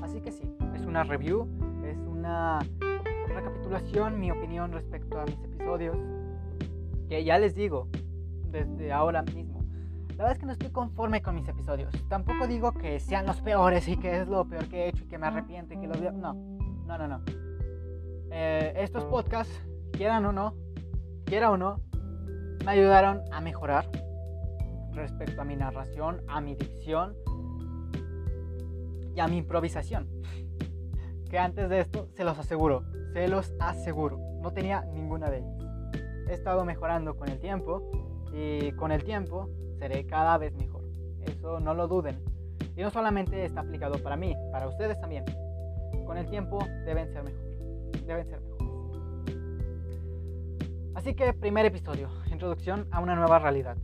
Así 0.00 0.22
que 0.22 0.32
sí, 0.32 0.50
es 0.74 0.86
una 0.86 1.04
review, 1.04 1.46
es 1.84 1.98
una 1.98 2.60
recapitulación, 3.28 4.18
mi 4.18 4.30
opinión 4.30 4.72
respecto 4.72 5.20
a 5.20 5.26
mis 5.26 5.44
episodios, 5.44 5.98
que 7.10 7.24
ya 7.24 7.40
les 7.40 7.56
digo 7.56 7.88
desde 8.52 8.92
ahora 8.92 9.22
mismo. 9.22 9.64
La 10.10 10.24
verdad 10.24 10.32
es 10.32 10.38
que 10.38 10.46
no 10.46 10.52
estoy 10.52 10.70
conforme 10.70 11.20
con 11.20 11.34
mis 11.34 11.48
episodios. 11.48 11.92
Tampoco 12.08 12.46
digo 12.46 12.72
que 12.72 13.00
sean 13.00 13.26
los 13.26 13.40
peores 13.40 13.88
y 13.88 13.96
que 13.96 14.20
es 14.20 14.28
lo 14.28 14.44
peor 14.44 14.68
que 14.68 14.84
he 14.84 14.88
hecho 14.90 15.02
y 15.02 15.08
que 15.08 15.18
me 15.18 15.26
arrepiento 15.26 15.74
y 15.74 15.80
que 15.80 15.88
los 15.88 16.00
No, 16.00 16.34
no, 16.34 16.98
no, 16.98 17.08
no. 17.08 17.20
Eh, 18.30 18.74
estos 18.76 19.04
podcasts, 19.06 19.52
quieran 19.90 20.24
o 20.24 20.30
no, 20.30 20.54
quiera 21.24 21.50
o 21.50 21.56
no, 21.56 21.80
me 22.64 22.70
ayudaron 22.70 23.22
a 23.32 23.40
mejorar 23.40 23.90
respecto 24.92 25.40
a 25.40 25.44
mi 25.44 25.56
narración, 25.56 26.20
a 26.28 26.40
mi 26.40 26.54
dicción 26.54 27.16
y 29.16 29.18
a 29.18 29.26
mi 29.26 29.38
improvisación. 29.38 30.08
Que 31.28 31.40
antes 31.40 31.68
de 31.68 31.80
esto, 31.80 32.06
se 32.14 32.22
los 32.22 32.38
aseguro, 32.38 32.84
se 33.14 33.26
los 33.26 33.52
aseguro, 33.58 34.20
no 34.40 34.52
tenía 34.52 34.82
ninguna 34.92 35.28
de 35.28 35.38
ellas. 35.38 35.59
He 36.30 36.34
estado 36.34 36.64
mejorando 36.64 37.16
con 37.16 37.28
el 37.28 37.40
tiempo 37.40 37.90
y 38.32 38.70
con 38.72 38.92
el 38.92 39.02
tiempo 39.02 39.50
seré 39.80 40.06
cada 40.06 40.38
vez 40.38 40.54
mejor. 40.54 40.84
Eso 41.22 41.58
no 41.58 41.74
lo 41.74 41.88
duden. 41.88 42.22
Y 42.76 42.82
no 42.82 42.90
solamente 42.90 43.44
está 43.44 43.62
aplicado 43.62 44.00
para 44.00 44.16
mí, 44.16 44.36
para 44.52 44.68
ustedes 44.68 45.00
también. 45.00 45.24
Con 46.06 46.16
el 46.16 46.30
tiempo 46.30 46.60
deben 46.84 47.12
ser 47.12 47.24
mejor. 47.24 47.40
Deben 48.06 48.28
ser 48.28 48.40
mejores. 48.42 48.60
Así 50.94 51.14
que 51.14 51.32
primer 51.32 51.66
episodio, 51.66 52.08
introducción 52.30 52.86
a 52.92 53.00
una 53.00 53.16
nueva 53.16 53.40
realidad. 53.40 53.76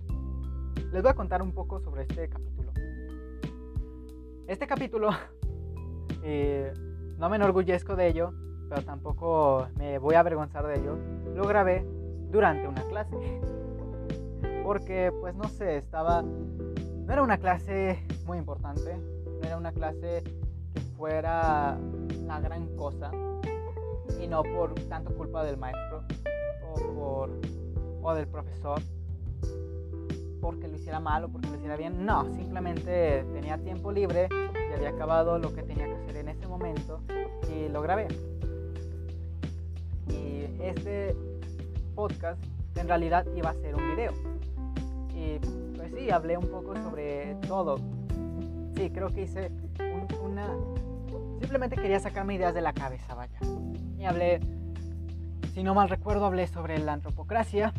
Les 0.93 1.03
voy 1.03 1.11
a 1.11 1.15
contar 1.15 1.43
un 1.43 1.50
poco 1.50 1.81
sobre 1.81 2.03
este 2.03 2.29
capítulo. 2.29 2.71
Este 4.47 4.69
capítulo, 4.69 5.11
eh, 6.23 6.73
no 7.19 7.29
me 7.29 7.35
enorgullezco 7.35 7.97
de 7.97 8.07
ello, 8.07 8.33
pero 8.69 8.85
tampoco 8.85 9.67
me 9.76 9.99
voy 9.99 10.15
a 10.15 10.21
avergonzar 10.21 10.65
de 10.69 10.79
ello. 10.79 10.97
Lo 11.35 11.43
grabé 11.43 11.96
durante 12.30 12.68
una 12.68 12.83
clase. 12.83 13.40
Porque, 14.64 15.12
pues 15.21 15.35
no 15.35 15.49
sé, 15.49 15.78
estaba... 15.78 16.23
No 16.23 17.12
era 17.12 17.23
una 17.23 17.38
clase 17.38 18.02
muy 18.25 18.38
importante, 18.38 18.97
no 18.97 19.47
era 19.47 19.56
una 19.56 19.71
clase 19.71 20.25
que 20.75 20.80
fuera 20.97 21.78
la 22.26 22.40
gran 22.40 22.66
cosa, 22.76 23.12
y 24.21 24.26
no 24.26 24.42
por 24.42 24.75
tanto 24.88 25.14
culpa 25.14 25.45
del 25.45 25.56
maestro 25.56 26.02
o, 26.68 26.95
por, 26.95 27.30
o 28.02 28.14
del 28.14 28.26
profesor, 28.26 28.80
porque 30.40 30.68
lo 30.68 30.75
hiciera 30.75 31.00
mal 31.00 31.25
o 31.25 31.28
porque 31.28 31.49
lo 31.49 31.56
hiciera 31.56 31.76
bien. 31.76 32.04
No, 32.04 32.25
simplemente 32.35 33.25
tenía 33.33 33.59
tiempo 33.59 33.92
libre 33.92 34.28
y 34.68 34.75
había 34.75 34.90
acabado 34.90 35.38
lo 35.38 35.54
que 35.54 35.62
tenía 35.62 35.87
que 35.87 35.95
hacer 35.95 36.16
en 36.16 36.28
ese 36.28 36.47
momento 36.47 37.00
y 37.49 37.68
lo 37.68 37.83
grabé. 37.83 38.09
Y 40.09 40.61
este 40.61 41.14
podcast 41.97 42.38
en 42.76 42.88
realidad 42.88 43.26
iba 43.35 43.50
a 43.50 43.55
ser 43.55 43.75
un 43.75 43.97
video. 43.97 44.12
Y 45.15 45.38
pues 45.76 45.93
sí, 45.97 46.11
hablé 46.11 46.37
un 46.37 46.47
poco 46.49 46.76
sobre 46.76 47.35
todo. 47.49 47.79
Sí, 48.76 48.91
creo 48.91 49.09
que 49.09 49.23
hice 49.23 49.50
una... 50.23 50.55
Simplemente 51.41 51.76
quería 51.76 51.99
sacarme 51.99 52.35
ideas 52.35 52.55
de 52.55 52.61
la 52.61 52.73
cabeza, 52.73 53.15
vaya. 53.15 53.38
Y 53.99 54.05
hablé, 54.05 54.41
si 55.55 55.62
no 55.62 55.75
mal 55.75 55.88
recuerdo, 55.88 56.26
hablé 56.26 56.47
sobre 56.47 56.79
la 56.79 56.93
antropocracia. 56.93 57.73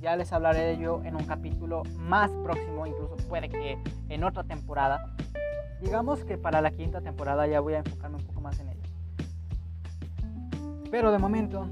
Ya 0.00 0.16
les 0.16 0.32
hablaré 0.32 0.60
de 0.60 0.72
ello 0.74 1.02
en 1.04 1.16
un 1.16 1.24
capítulo 1.24 1.82
más 1.96 2.30
próximo, 2.42 2.86
incluso 2.86 3.16
puede 3.28 3.48
que 3.48 3.78
en 4.08 4.24
otra 4.24 4.44
temporada. 4.44 5.14
Digamos 5.80 6.24
que 6.24 6.36
para 6.38 6.60
la 6.60 6.70
quinta 6.70 7.00
temporada 7.00 7.46
ya 7.46 7.60
voy 7.60 7.74
a 7.74 7.78
enfocarme 7.78 8.18
un 8.18 8.24
poco 8.24 8.40
más 8.40 8.58
en 8.60 8.68
ello. 8.68 8.80
Pero 10.90 11.10
de 11.10 11.18
momento, 11.18 11.66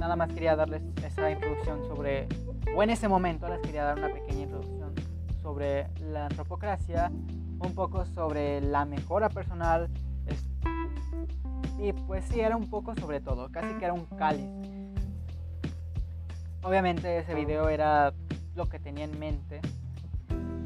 nada 0.00 0.16
más 0.16 0.32
quería 0.32 0.56
darles 0.56 0.82
esa 1.04 1.30
introducción 1.30 1.84
sobre, 1.84 2.26
o 2.74 2.82
en 2.82 2.88
ese 2.88 3.06
momento 3.06 3.46
les 3.48 3.60
quería 3.60 3.84
dar 3.84 3.98
una 3.98 4.08
pequeña 4.08 4.44
introducción 4.44 4.94
sobre 5.42 5.88
la 6.00 6.26
antropocracia, 6.26 7.12
un 7.60 7.74
poco 7.74 8.06
sobre 8.06 8.62
la 8.62 8.86
mejora 8.86 9.28
personal, 9.28 9.90
y 11.78 11.92
pues 11.92 12.24
sí, 12.24 12.40
era 12.40 12.56
un 12.56 12.68
poco 12.68 12.94
sobre 12.96 13.20
todo, 13.20 13.50
casi 13.50 13.74
que 13.74 13.84
era 13.84 13.94
un 13.94 14.06
cáliz. 14.06 14.48
Obviamente 16.62 17.18
ese 17.18 17.34
video 17.34 17.68
era 17.68 18.12
lo 18.54 18.66
que 18.66 18.78
tenía 18.78 19.04
en 19.04 19.18
mente 19.18 19.60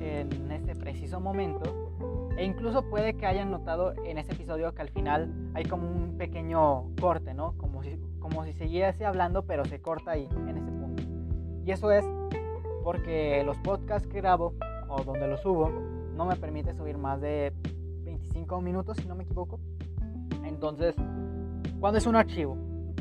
en 0.01 0.51
este 0.53 0.75
preciso 0.75 1.21
momento. 1.21 2.29
E 2.37 2.45
incluso 2.45 2.89
puede 2.89 3.15
que 3.15 3.27
hayan 3.27 3.51
notado 3.51 3.95
en 4.05 4.19
ese 4.19 4.33
episodio 4.33 4.75
que 4.75 4.83
al 4.83 4.89
final 4.89 5.33
hay 5.55 5.65
como 5.65 5.89
un 5.89 6.19
pequeño 6.19 6.95
corte, 7.01 7.33
¿no? 7.33 7.57
Como 7.57 7.81
como 8.25 8.43
si 8.47 8.55
siguiese 8.55 9.05
hablando, 9.05 9.45
pero 9.45 9.67
se 9.67 9.83
corta 9.83 10.13
ahí, 10.13 10.27
en 10.49 10.57
ese 10.57 10.71
punto. 10.71 11.03
Y 11.63 11.71
eso 11.71 11.93
es 11.93 12.07
porque 12.83 13.43
los 13.45 13.59
podcasts 13.59 14.09
que 14.09 14.23
grabo, 14.23 14.55
o 14.89 15.05
donde 15.05 15.29
los 15.29 15.43
subo, 15.43 15.71
no 16.17 16.25
me 16.25 16.35
permite 16.37 16.73
subir 16.73 16.97
más 16.97 17.21
de 17.21 17.53
25 18.05 18.63
minutos, 18.63 18.97
si 18.97 19.07
no 19.07 19.15
me 19.15 19.25
equivoco. 19.25 19.61
Entonces, 20.43 20.97
cuando 21.79 21.99
es 21.99 22.07
un 22.07 22.17
archivo, 22.17 22.57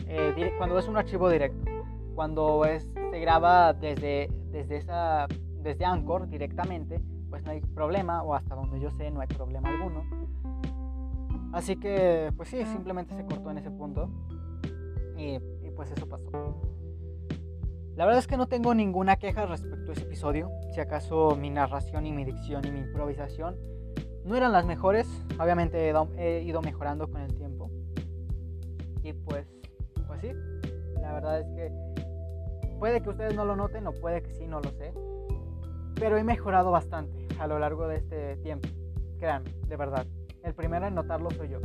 eh, 0.08 0.52
cuando 0.58 0.78
es 0.78 0.90
un 0.90 0.98
archivo 0.98 1.30
directo, 1.30 1.72
cuando 2.16 2.66
es, 2.66 2.84
se 2.84 3.20
graba 3.22 3.72
desde, 3.72 4.30
desde, 4.52 4.76
esa, 4.76 5.28
desde 5.62 5.86
Anchor 5.86 6.28
directamente, 6.28 7.00
pues 7.30 7.46
no 7.46 7.52
hay 7.52 7.62
problema, 7.62 8.24
o 8.24 8.36
hasta 8.36 8.56
donde 8.56 8.78
yo 8.78 8.92
sé 8.92 9.10
no 9.10 9.22
hay 9.22 9.28
problema 9.28 9.70
alguno. 9.70 10.04
Así 11.54 11.78
que, 11.78 12.34
pues 12.36 12.50
sí, 12.50 12.66
simplemente 12.66 13.16
se 13.16 13.24
cortó 13.26 13.52
en 13.52 13.60
ese 13.60 13.72
punto. 13.72 14.10
Y, 15.18 15.40
pues 15.76 15.92
eso 15.92 16.08
pasó. 16.08 16.30
La 17.96 18.06
verdad 18.06 18.20
es 18.20 18.28
que 18.28 18.38
no 18.38 18.48
tengo 18.48 18.74
ninguna 18.74 19.18
queja 19.18 19.46
respecto 19.46 19.92
a 19.92 19.94
ese 19.94 20.04
episodio. 20.04 20.50
Si 20.74 20.80
acaso 20.80 21.36
mi 21.36 21.50
narración 21.50 22.06
y 22.08 22.12
mi 22.12 22.26
dicción 22.26 22.66
y 22.66 22.72
mi 22.72 22.80
improvisación 22.80 23.56
no 24.26 24.36
eran 24.36 24.52
las 24.52 24.66
mejores. 24.66 25.08
Obviamente 25.40 25.94
he 26.18 26.42
ido 26.42 26.62
mejorando 26.62 27.08
con 27.08 27.22
el 27.22 27.36
tiempo. 27.36 27.70
Y 29.04 29.14
pues, 29.14 29.46
pues 30.08 30.22
sí, 30.22 30.32
la 31.02 31.14
verdad 31.14 31.42
es 31.42 31.48
que 31.56 31.72
puede 32.80 33.02
que 33.02 33.10
ustedes 33.10 33.36
no 33.36 33.46
lo 33.46 33.56
noten 33.56 33.86
o 33.88 33.94
puede 33.94 34.24
que 34.24 34.34
sí, 34.34 34.48
no 34.48 34.60
lo 34.60 34.72
sé. 34.72 34.94
Pero 35.96 36.18
he 36.18 36.24
mejorado 36.24 36.72
bastante 36.72 37.28
a 37.40 37.48
lo 37.48 37.60
largo 37.60 37.88
de 37.88 37.98
este 37.98 38.38
tiempo. 38.38 38.68
Créanme, 39.20 39.52
de 39.68 39.78
verdad. 39.78 40.08
El 40.44 40.54
primero 40.54 40.88
en 40.88 40.96
notarlo 40.96 41.30
soy 41.32 41.50
yo. 41.50 41.60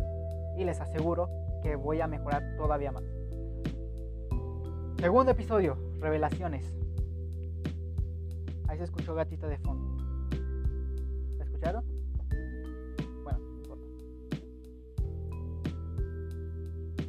Y 0.56 0.64
les 0.64 0.80
aseguro 0.80 1.28
que 1.62 1.76
voy 1.76 2.00
a 2.00 2.06
mejorar 2.06 2.56
todavía 2.56 2.92
más. 2.92 3.04
Segundo 4.98 5.30
episodio, 5.30 5.78
revelaciones. 6.00 6.74
Ahí 8.66 8.78
se 8.78 8.84
escuchó 8.84 9.14
gatita 9.14 9.46
de 9.46 9.58
fondo. 9.58 9.96
¿La 11.38 11.44
escucharon? 11.44 11.98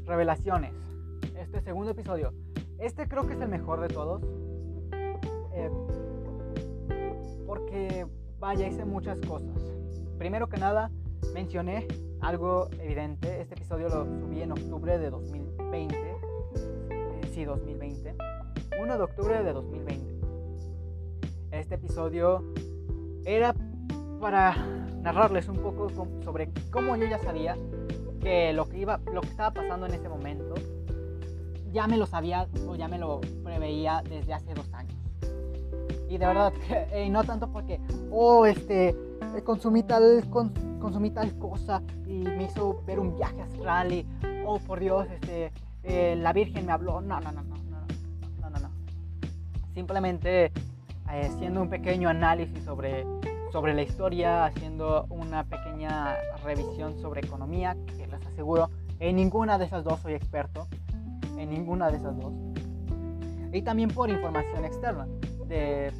revelaciones. 0.09 0.73
Este 1.37 1.61
segundo 1.61 1.91
episodio. 1.91 2.33
Este 2.79 3.07
creo 3.07 3.27
que 3.27 3.33
es 3.33 3.41
el 3.41 3.47
mejor 3.47 3.79
de 3.79 3.87
todos. 3.87 4.23
Eh, 5.53 5.69
porque, 7.45 8.07
vaya, 8.39 8.67
hice 8.67 8.85
muchas 8.85 9.21
cosas. 9.21 9.55
Primero 10.17 10.49
que 10.49 10.57
nada, 10.57 10.91
mencioné 11.33 11.87
algo 12.21 12.69
evidente. 12.79 13.39
Este 13.39 13.53
episodio 13.53 13.87
lo 13.89 14.05
subí 14.05 14.41
en 14.41 14.51
octubre 14.51 14.97
de 14.97 15.09
2020. 15.09 16.18
Eh, 17.39 17.43
sí, 17.43 17.45
2020. 17.45 18.15
1 18.81 18.97
de 18.97 19.03
octubre 19.03 19.43
de 19.43 19.53
2020. 19.53 20.19
Este 21.51 21.75
episodio 21.75 22.43
era 23.25 23.55
para 24.19 24.55
narrarles 25.01 25.47
un 25.47 25.57
poco 25.57 25.89
sobre 26.23 26.51
cómo 26.69 26.97
yo 26.97 27.05
ya 27.05 27.17
sabía 27.19 27.57
que 28.19 28.51
lo 28.51 28.67
que, 28.67 28.79
iba, 28.79 28.99
lo 29.13 29.21
que 29.21 29.29
estaba 29.29 29.51
pasando 29.51 29.85
en 29.85 29.93
ese 29.93 30.09
momento 30.09 30.53
ya 31.71 31.87
me 31.87 31.97
lo 31.97 32.05
sabía 32.05 32.47
o 32.67 32.75
ya 32.75 32.89
me 32.89 32.97
lo 32.97 33.21
preveía 33.43 34.03
desde 34.07 34.33
hace 34.33 34.53
dos 34.53 34.71
años. 34.73 34.97
Y 36.09 36.17
de 36.17 36.25
verdad, 36.25 36.51
eh, 36.91 37.09
no 37.09 37.23
tanto 37.23 37.49
porque, 37.51 37.79
oh, 38.11 38.45
este, 38.45 38.89
eh, 38.89 39.43
consumí 39.45 39.83
tal, 39.83 40.25
consumí 40.29 41.11
tal 41.11 41.37
cosa 41.37 41.81
y 42.05 42.19
me 42.19 42.45
hizo 42.45 42.83
ver 42.85 42.99
un 42.99 43.15
viaje 43.15 43.41
astral 43.41 43.93
y, 43.93 44.05
oh, 44.45 44.59
por 44.59 44.79
Dios, 44.79 45.07
este, 45.09 45.53
eh, 45.83 46.15
la 46.17 46.33
Virgen 46.33 46.65
me 46.65 46.71
habló. 46.71 47.01
No, 47.01 47.19
no, 47.19 47.31
no, 47.31 47.43
no, 47.43 47.55
no, 47.55 47.79
no, 48.41 48.49
no, 48.49 48.59
no. 48.59 48.69
Simplemente 49.73 50.51
haciendo 51.05 51.61
un 51.61 51.69
pequeño 51.69 52.07
análisis 52.09 52.63
sobre 52.63 53.05
sobre 53.51 53.73
la 53.73 53.81
historia, 53.81 54.45
haciendo 54.45 55.05
una 55.09 55.43
pequeña 55.43 56.15
revisión 56.43 56.99
sobre 56.99 57.21
economía, 57.21 57.75
que 57.97 58.07
les 58.07 58.25
aseguro, 58.25 58.69
en 58.99 59.15
ninguna 59.15 59.57
de 59.57 59.65
esas 59.65 59.83
dos 59.83 59.99
soy 60.01 60.13
experto, 60.13 60.67
en 61.37 61.49
ninguna 61.49 61.89
de 61.89 61.97
esas 61.97 62.17
dos. 62.17 62.33
Y 63.51 63.61
también 63.61 63.89
por 63.89 64.09
información 64.09 64.65
externa 64.65 65.07
de, 65.47 65.91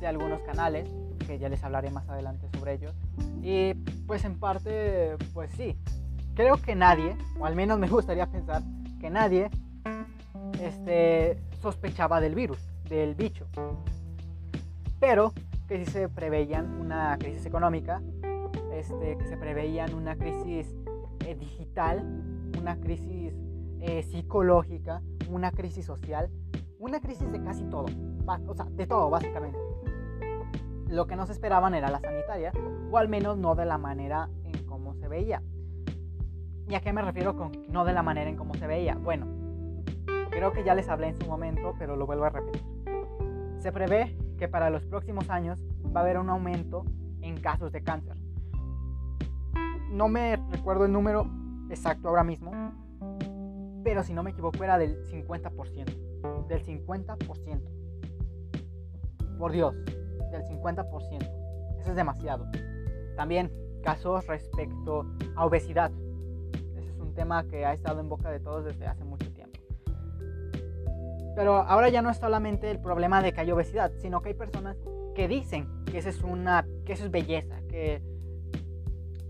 de 0.00 0.06
algunos 0.06 0.40
canales, 0.42 0.88
que 1.26 1.38
ya 1.38 1.48
les 1.48 1.62
hablaré 1.62 1.90
más 1.90 2.08
adelante 2.08 2.48
sobre 2.56 2.74
ellos. 2.74 2.94
Y 3.42 3.74
pues 4.06 4.24
en 4.24 4.38
parte, 4.38 5.16
pues 5.34 5.50
sí, 5.52 5.76
creo 6.34 6.56
que 6.56 6.74
nadie, 6.74 7.14
o 7.38 7.46
al 7.46 7.54
menos 7.56 7.78
me 7.78 7.88
gustaría 7.88 8.26
pensar 8.26 8.62
que 9.00 9.10
nadie, 9.10 9.50
este, 10.60 11.38
sospechaba 11.60 12.20
del 12.20 12.34
virus, 12.34 12.58
del 12.88 13.14
bicho. 13.14 13.46
Pero 15.00 15.32
que 15.66 15.84
sí 15.84 15.90
se 15.90 16.08
preveían 16.08 16.80
una 16.80 17.16
crisis 17.18 17.46
económica, 17.46 18.02
este, 18.74 19.16
que 19.16 19.26
se 19.26 19.36
preveían 19.36 19.94
una 19.94 20.16
crisis 20.16 20.66
eh, 21.26 21.34
digital, 21.34 22.04
una 22.58 22.76
crisis 22.78 23.32
eh, 23.80 24.02
psicológica, 24.02 25.00
una 25.30 25.50
crisis 25.52 25.86
social, 25.86 26.28
una 26.78 27.00
crisis 27.00 27.30
de 27.30 27.42
casi 27.42 27.64
todo, 27.64 27.86
o 28.46 28.54
sea, 28.54 28.66
de 28.66 28.86
todo 28.86 29.08
básicamente. 29.10 29.58
Lo 30.88 31.06
que 31.06 31.16
no 31.16 31.24
se 31.26 31.32
esperaban 31.32 31.74
era 31.74 31.90
la 31.90 32.00
sanitaria, 32.00 32.52
o 32.90 32.98
al 32.98 33.08
menos 33.08 33.38
no 33.38 33.54
de 33.54 33.64
la 33.64 33.78
manera 33.78 34.28
en 34.44 34.64
cómo 34.66 34.94
se 34.94 35.08
veía. 35.08 35.42
¿Y 36.70 36.74
a 36.76 36.80
qué 36.80 36.92
me 36.92 37.02
refiero 37.02 37.36
con 37.36 37.50
no 37.68 37.84
de 37.84 37.92
la 37.92 38.04
manera 38.04 38.30
en 38.30 38.36
cómo 38.36 38.54
se 38.54 38.68
veía? 38.68 38.94
Bueno, 38.94 39.26
creo 40.30 40.52
que 40.52 40.62
ya 40.62 40.76
les 40.76 40.88
hablé 40.88 41.08
en 41.08 41.20
su 41.20 41.26
momento, 41.26 41.74
pero 41.76 41.96
lo 41.96 42.06
vuelvo 42.06 42.26
a 42.26 42.30
repetir. 42.30 42.62
Se 43.58 43.72
prevé 43.72 44.16
que 44.38 44.46
para 44.46 44.70
los 44.70 44.86
próximos 44.86 45.30
años 45.30 45.58
va 45.84 45.98
a 45.98 46.04
haber 46.04 46.16
un 46.16 46.30
aumento 46.30 46.84
en 47.22 47.40
casos 47.40 47.72
de 47.72 47.82
cáncer. 47.82 48.16
no 49.90 50.06
me 50.06 50.36
recuerdo 50.52 50.84
el 50.84 50.92
número 50.92 51.26
exacto 51.70 52.08
ahora 52.08 52.22
mismo, 52.22 52.52
pero 53.82 54.04
si 54.04 54.14
no 54.14 54.22
me 54.22 54.30
equivoco 54.30 54.62
era 54.62 54.78
del 54.78 55.04
50%. 55.06 56.46
Del 56.46 56.64
50%. 56.64 59.38
Por 59.38 59.50
Dios, 59.50 59.74
del 60.30 60.44
50%. 60.44 61.80
Eso 61.80 61.90
es 61.90 61.96
demasiado. 61.96 62.46
También 63.16 63.50
casos 63.82 64.24
respecto 64.28 65.04
a 65.34 65.44
obesidad. 65.44 65.90
Un 67.10 67.16
tema 67.16 67.42
que 67.48 67.66
ha 67.66 67.72
estado 67.72 67.98
en 67.98 68.08
boca 68.08 68.30
de 68.30 68.38
todos 68.38 68.64
desde 68.64 68.86
hace 68.86 69.04
mucho 69.04 69.28
tiempo. 69.32 69.58
Pero 71.34 71.56
ahora 71.56 71.88
ya 71.88 72.02
no 72.02 72.10
es 72.10 72.18
solamente 72.18 72.70
el 72.70 72.78
problema 72.78 73.20
de 73.20 73.32
que 73.32 73.40
hay 73.40 73.50
obesidad, 73.50 73.90
sino 74.00 74.22
que 74.22 74.28
hay 74.28 74.34
personas 74.34 74.76
que 75.16 75.26
dicen 75.26 75.66
que 75.86 75.98
eso 75.98 76.08
es 76.08 76.22
una 76.22 76.64
que 76.86 76.92
eso 76.92 77.06
es 77.06 77.10
belleza, 77.10 77.56
que 77.68 78.00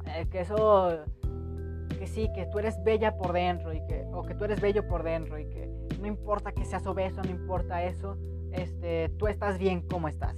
eh, 0.06 0.26
que 0.30 0.40
eso 0.40 1.04
que 1.99 2.06
sí, 2.06 2.28
que 2.34 2.44
tú 2.46 2.58
eres 2.58 2.82
bella 2.84 3.16
por 3.16 3.32
dentro 3.32 3.72
y 3.72 3.80
que 3.87 4.06
o 4.12 4.25
que 4.25 4.34
tú 4.34 4.44
eres 4.44 4.60
bello 4.60 4.87
por 4.87 5.02
dentro 5.02 5.38
y 5.38 5.46
que 5.49 5.70
no 5.99 6.06
importa 6.06 6.52
que 6.52 6.66
seas 6.66 6.87
obeso, 6.87 7.22
no 7.22 7.30
importa 7.30 7.82
eso, 7.82 8.18
este, 8.52 9.08
tú 9.18 9.26
estás 9.26 9.56
bien 9.58 9.80
como 9.80 10.08
estás. 10.08 10.37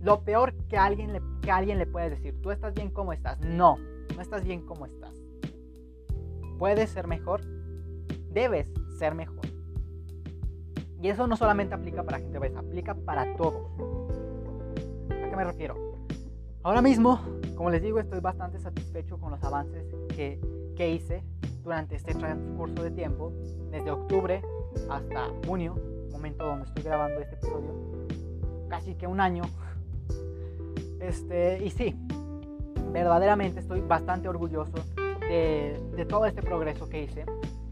Lo 0.00 0.24
peor 0.24 0.52
que 0.68 0.76
alguien 0.76 1.12
le, 1.12 1.22
que 1.42 1.52
alguien 1.52 1.78
le 1.78 1.86
puede 1.86 2.10
decir, 2.10 2.34
tú 2.42 2.50
estás 2.50 2.74
bien 2.74 2.90
como 2.90 3.12
estás. 3.12 3.38
No, 3.40 3.76
no 4.16 4.20
estás 4.20 4.44
bien 4.44 4.66
como 4.66 4.86
estás. 4.86 5.25
Puedes 6.58 6.90
ser 6.90 7.06
mejor, 7.06 7.42
debes 8.32 8.72
ser 8.98 9.14
mejor. 9.14 9.44
Y 11.02 11.08
eso 11.08 11.26
no 11.26 11.36
solamente 11.36 11.74
aplica 11.74 12.02
para 12.02 12.18
gente 12.18 12.38
obesa, 12.38 12.60
aplica 12.60 12.94
para 12.94 13.36
todos. 13.36 13.70
¿A 15.10 15.28
qué 15.28 15.36
me 15.36 15.44
refiero? 15.44 15.76
Ahora 16.62 16.80
mismo, 16.80 17.20
como 17.54 17.70
les 17.70 17.82
digo, 17.82 18.00
estoy 18.00 18.20
bastante 18.20 18.58
satisfecho 18.58 19.18
con 19.18 19.30
los 19.30 19.44
avances 19.44 19.84
que, 20.08 20.40
que 20.74 20.90
hice 20.90 21.22
durante 21.62 21.96
este 21.96 22.14
transcurso 22.14 22.82
de 22.82 22.90
tiempo, 22.90 23.32
desde 23.70 23.90
octubre 23.90 24.42
hasta 24.90 25.28
junio, 25.46 25.76
momento 26.10 26.44
donde 26.44 26.64
estoy 26.64 26.82
grabando 26.84 27.20
este 27.20 27.34
episodio, 27.34 27.74
casi 28.68 28.94
que 28.94 29.06
un 29.06 29.20
año. 29.20 29.44
Este, 31.00 31.62
y 31.64 31.70
sí, 31.70 31.94
verdaderamente 32.92 33.60
estoy 33.60 33.82
bastante 33.82 34.28
orgulloso 34.28 34.74
de, 35.28 36.06
todo 36.08 36.26
este 36.26 36.42
progreso 36.42 36.88
que 36.88 37.02
hice, 37.02 37.24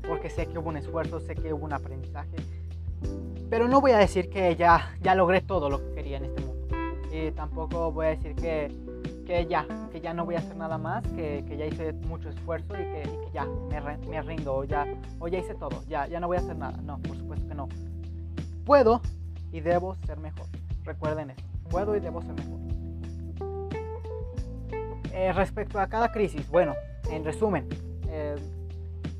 porque 0.06 0.30
sé 0.30 0.46
que 0.46 0.58
hubo 0.58 0.68
un 0.68 0.76
esfuerzo, 0.76 1.20
sé 1.20 1.34
que 1.34 1.52
hubo 1.52 1.64
un 1.64 1.72
aprendizaje, 1.72 2.36
pero 3.48 3.68
no 3.68 3.80
voy 3.80 3.92
a 3.92 3.98
decir 3.98 4.28
que 4.28 4.56
ya, 4.56 4.96
ya 5.00 5.14
logré 5.14 5.40
todo 5.40 5.70
lo 5.70 5.78
que 5.78 5.94
quería 5.94 6.16
en 6.16 6.24
este 6.24 6.40
mundo. 6.42 6.54
Y 7.12 7.30
tampoco 7.30 7.92
voy 7.92 8.06
a 8.06 8.08
decir 8.10 8.34
que, 8.34 8.72
que 9.24 9.46
ya, 9.46 9.66
que 9.92 10.00
ya 10.00 10.12
no 10.12 10.24
voy 10.24 10.34
a 10.34 10.38
hacer 10.38 10.56
nada 10.56 10.78
más, 10.78 11.04
que, 11.12 11.44
que 11.46 11.56
ya 11.56 11.66
hice 11.66 11.92
mucho 11.92 12.28
esfuerzo 12.28 12.74
y 12.74 12.84
que, 12.84 13.30
ya 13.32 13.46
me, 13.46 14.22
rindo 14.22 14.54
o 14.54 14.64
ya, 14.64 14.86
o 15.20 15.28
hice 15.28 15.54
todo, 15.54 15.82
ya, 15.86 16.06
ya 16.06 16.18
no 16.18 16.26
voy 16.26 16.36
a 16.36 16.40
hacer 16.40 16.56
nada. 16.56 16.76
No, 16.82 16.98
por 16.98 17.16
supuesto 17.16 17.46
que 17.46 17.54
no. 17.54 17.68
Puedo 18.64 19.00
y 19.52 19.60
debo 19.60 19.94
ser 20.06 20.18
mejor. 20.18 20.46
Recuerden 20.84 21.30
esto, 21.30 21.44
puedo 21.70 21.96
y 21.96 22.00
debo 22.00 22.20
ser 22.22 22.34
mejor. 22.34 22.54
Eh, 25.12 25.32
respecto 25.32 25.78
a 25.78 25.86
cada 25.86 26.10
crisis, 26.10 26.48
bueno, 26.50 26.74
en 27.10 27.24
resumen, 27.24 27.68
eh, 28.08 28.36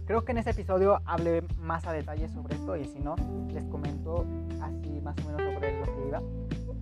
creo 0.07 0.25
que 0.25 0.33
en 0.33 0.38
este 0.38 0.50
episodio 0.50 1.00
hablé 1.05 1.43
más 1.59 1.87
a 1.87 1.93
detalle 1.93 2.29
sobre 2.29 2.55
esto 2.55 2.76
y 2.76 2.85
si 2.85 2.99
no, 3.00 3.17
les 3.53 3.64
comento 3.64 4.25
así 4.61 5.00
más 5.03 5.17
o 5.19 5.31
menos 5.31 5.55
sobre 5.55 5.81
lo 5.81 5.85
que 5.85 6.09
iba. 6.09 6.23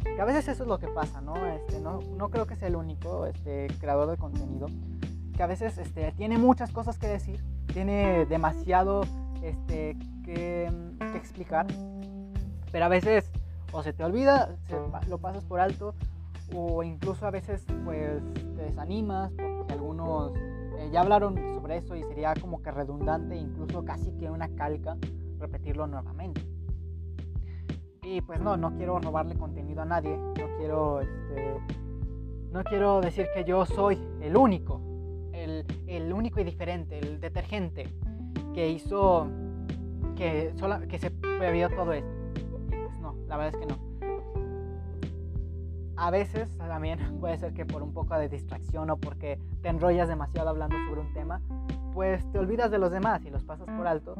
Que 0.02 0.20
a 0.20 0.24
veces 0.24 0.48
eso 0.48 0.64
es 0.64 0.68
lo 0.68 0.78
que 0.78 0.88
pasa, 0.88 1.20
¿no? 1.20 1.34
Este, 1.46 1.80
no, 1.80 2.00
creo 2.30 2.46
que 2.46 2.56
sea 2.56 2.68
el 2.68 2.76
único 2.76 3.26
este, 3.26 3.68
creador 3.80 4.10
de 4.10 4.16
contenido. 4.16 4.66
Que 5.36 5.42
a 5.42 5.46
veces 5.46 5.78
este, 5.78 6.12
tiene 6.12 6.38
muchas 6.38 6.70
cosas 6.70 6.98
que 6.98 7.06
decir, 7.06 7.42
tiene 7.72 8.26
demasiado 8.26 9.02
que, 9.40 10.68
explicar, 11.16 11.66
pero 12.70 12.84
a 12.84 12.88
veces 12.88 13.30
o 13.72 13.82
se 13.82 13.92
te 13.92 14.04
olvida, 14.04 14.56
lo 15.08 15.18
pasas 15.18 15.44
por 15.44 15.60
alto, 15.60 15.94
o 16.54 16.82
incluso 16.82 17.26
a 17.26 17.30
veces 17.30 17.64
pues 17.84 18.22
te 18.34 18.62
desanimas 18.62 19.30
porque 19.32 19.72
algunos 19.72 20.32
eh, 20.82 20.90
ya 20.90 21.00
hablaron 21.00 21.36
sobre 21.54 21.76
eso 21.76 21.94
y 21.94 22.02
sería 22.04 22.34
como 22.34 22.62
que 22.62 22.70
redundante, 22.70 23.36
incluso 23.36 23.84
casi 23.84 24.12
que 24.12 24.30
una 24.30 24.48
calca, 24.54 24.96
repetirlo 25.38 25.86
nuevamente. 25.86 26.42
Y 28.02 28.20
pues 28.20 28.40
no, 28.40 28.56
no 28.56 28.74
quiero 28.76 28.98
robarle 28.98 29.36
contenido 29.36 29.82
a 29.82 29.84
nadie, 29.84 30.16
no 30.16 30.56
quiero, 30.58 31.00
este, 31.00 31.60
no 32.50 32.64
quiero 32.64 33.00
decir 33.00 33.26
que 33.34 33.44
yo 33.44 33.64
soy 33.64 33.98
el 34.20 34.36
único, 34.36 34.80
el, 35.32 35.64
el 35.86 36.12
único 36.12 36.40
y 36.40 36.44
diferente, 36.44 36.98
el 36.98 37.20
detergente 37.20 37.88
que 38.54 38.68
hizo 38.68 39.28
que, 40.16 40.52
sola, 40.56 40.80
que 40.88 40.98
se 40.98 41.10
previó 41.10 41.70
todo 41.70 41.92
esto. 41.92 42.10
Pues 42.68 42.98
no, 43.00 43.16
la 43.28 43.36
verdad 43.36 43.60
es 43.60 43.66
que 43.66 43.72
no. 43.72 43.91
A 45.96 46.10
veces 46.10 46.56
también 46.58 46.98
puede 47.20 47.38
ser 47.38 47.52
que 47.52 47.66
por 47.66 47.82
un 47.82 47.92
poco 47.92 48.18
de 48.18 48.28
distracción 48.28 48.90
o 48.90 48.96
porque 48.96 49.38
te 49.62 49.68
enrollas 49.68 50.08
demasiado 50.08 50.48
hablando 50.48 50.76
sobre 50.88 51.00
un 51.00 51.12
tema, 51.12 51.40
pues 51.92 52.30
te 52.32 52.38
olvidas 52.38 52.70
de 52.70 52.78
los 52.78 52.90
demás 52.90 53.24
y 53.24 53.30
los 53.30 53.44
pasas 53.44 53.66
por 53.66 53.86
alto. 53.86 54.16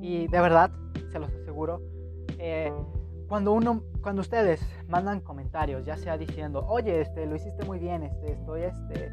Y 0.00 0.28
de 0.28 0.40
verdad, 0.40 0.70
se 1.10 1.18
los 1.18 1.30
aseguro, 1.32 1.80
eh, 2.38 2.72
cuando 3.28 3.52
uno, 3.52 3.82
cuando 4.00 4.22
ustedes 4.22 4.60
mandan 4.88 5.20
comentarios, 5.20 5.84
ya 5.84 5.96
sea 5.96 6.16
diciendo, 6.16 6.64
oye, 6.66 7.02
este, 7.02 7.26
lo 7.26 7.36
hiciste 7.36 7.64
muy 7.66 7.78
bien, 7.78 8.02
este, 8.02 8.32
estoy, 8.32 8.62
este, 8.62 9.12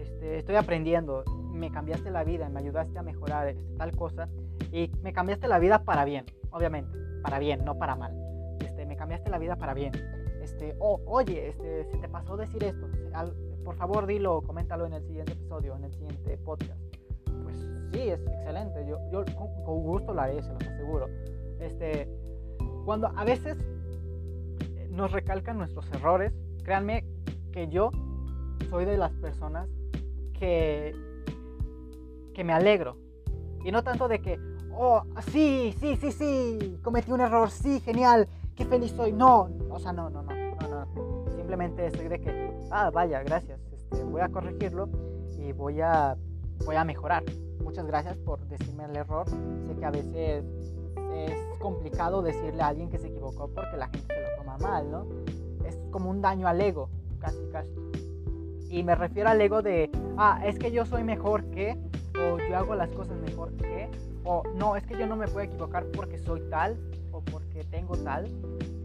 este, 0.00 0.38
estoy 0.38 0.56
aprendiendo, 0.56 1.24
me 1.52 1.70
cambiaste 1.70 2.10
la 2.10 2.24
vida, 2.24 2.48
me 2.48 2.60
ayudaste 2.60 2.98
a 2.98 3.02
mejorar 3.02 3.48
este, 3.48 3.62
tal 3.76 3.94
cosa, 3.94 4.28
y 4.72 4.90
me 5.02 5.12
cambiaste 5.12 5.46
la 5.46 5.58
vida 5.58 5.84
para 5.84 6.04
bien, 6.04 6.24
obviamente, 6.50 6.96
para 7.22 7.38
bien, 7.38 7.64
no 7.64 7.76
para 7.76 7.96
mal. 7.96 8.16
Este, 8.60 8.86
me 8.86 8.96
cambiaste 8.96 9.28
la 9.28 9.38
vida 9.38 9.56
para 9.56 9.74
bien. 9.74 9.92
Este, 10.40 10.74
oye, 10.78 11.48
este, 11.48 11.84
se 11.84 11.98
te 11.98 12.08
pasó 12.08 12.36
decir 12.36 12.64
esto, 12.64 12.88
al, 13.12 13.34
por 13.64 13.76
favor 13.76 14.06
dilo, 14.06 14.40
coméntalo 14.42 14.86
en 14.86 14.94
el 14.94 15.02
siguiente 15.04 15.32
episodio, 15.32 15.76
en 15.76 15.84
el 15.84 15.92
siguiente 15.92 16.36
podcast. 16.38 16.80
Pues 17.42 17.56
sí, 17.92 18.08
es 18.08 18.20
excelente, 18.26 18.86
yo, 18.86 18.98
con, 19.64 19.82
gusto 19.82 20.14
lo 20.14 20.20
haré, 20.20 20.42
se 20.42 20.52
los 20.52 20.62
aseguro. 20.62 21.08
Este, 21.60 22.08
cuando 22.84 23.08
a 23.08 23.24
veces 23.24 23.56
nos 24.90 25.12
recalcan 25.12 25.58
nuestros 25.58 25.90
errores, 25.92 26.32
créanme 26.64 27.04
que 27.52 27.68
yo 27.68 27.90
soy 28.70 28.84
de 28.86 28.96
las 28.96 29.12
personas 29.12 29.68
que, 30.38 30.94
que 32.34 32.44
me 32.44 32.52
alegro. 32.52 32.96
Y 33.64 33.72
no 33.72 33.84
tanto 33.84 34.08
de 34.08 34.20
que, 34.20 34.38
oh, 34.72 35.02
sí, 35.30 35.74
sí, 35.78 35.96
sí, 35.96 36.12
sí, 36.12 36.78
cometí 36.82 37.12
un 37.12 37.20
error, 37.20 37.50
sí, 37.50 37.80
genial, 37.80 38.26
qué 38.60 38.66
feliz 38.66 38.92
soy. 38.92 39.12
No, 39.12 39.48
o 39.70 39.78
sea, 39.78 39.92
no, 39.92 40.10
no, 40.10 40.22
no, 40.22 40.32
no, 40.34 40.68
no. 40.68 41.30
Simplemente 41.34 41.90
soy 41.92 42.08
de 42.08 42.20
que, 42.20 42.52
ah, 42.70 42.90
vaya, 42.90 43.22
gracias, 43.22 43.58
este, 43.72 44.04
voy 44.04 44.20
a 44.20 44.28
corregirlo 44.28 44.88
y 45.38 45.52
voy 45.52 45.80
a, 45.80 46.16
voy 46.66 46.76
a 46.76 46.84
mejorar. 46.84 47.24
Muchas 47.64 47.86
gracias 47.86 48.18
por 48.18 48.46
decirme 48.48 48.84
el 48.84 48.96
error. 48.96 49.26
Sé 49.66 49.76
que 49.76 49.84
a 49.84 49.90
veces 49.90 50.44
es 51.14 51.58
complicado 51.58 52.22
decirle 52.22 52.62
a 52.62 52.68
alguien 52.68 52.90
que 52.90 52.98
se 52.98 53.08
equivocó 53.08 53.48
porque 53.48 53.76
la 53.78 53.88
gente 53.88 54.14
se 54.14 54.20
lo 54.20 54.36
toma 54.36 54.58
mal, 54.58 54.90
¿no? 54.90 55.06
Es 55.64 55.78
como 55.90 56.10
un 56.10 56.20
daño 56.20 56.46
al 56.46 56.60
ego, 56.60 56.90
casi, 57.18 57.42
casi. 57.50 57.70
Y 58.68 58.84
me 58.84 58.94
refiero 58.94 59.30
al 59.30 59.40
ego 59.40 59.62
de, 59.62 59.90
ah, 60.18 60.42
es 60.44 60.58
que 60.58 60.70
yo 60.70 60.84
soy 60.84 61.02
mejor 61.02 61.44
que, 61.46 61.78
o 62.14 62.38
yo 62.38 62.56
hago 62.56 62.74
las 62.74 62.90
cosas 62.90 63.18
mejor 63.20 63.52
que, 63.54 63.90
o 64.24 64.42
no, 64.54 64.76
es 64.76 64.84
que 64.84 64.98
yo 64.98 65.06
no 65.06 65.16
me 65.16 65.26
puedo 65.26 65.46
equivocar 65.46 65.86
porque 65.86 66.18
soy 66.18 66.42
tal, 66.50 66.78
tengo 67.64 67.96
tal. 67.98 68.26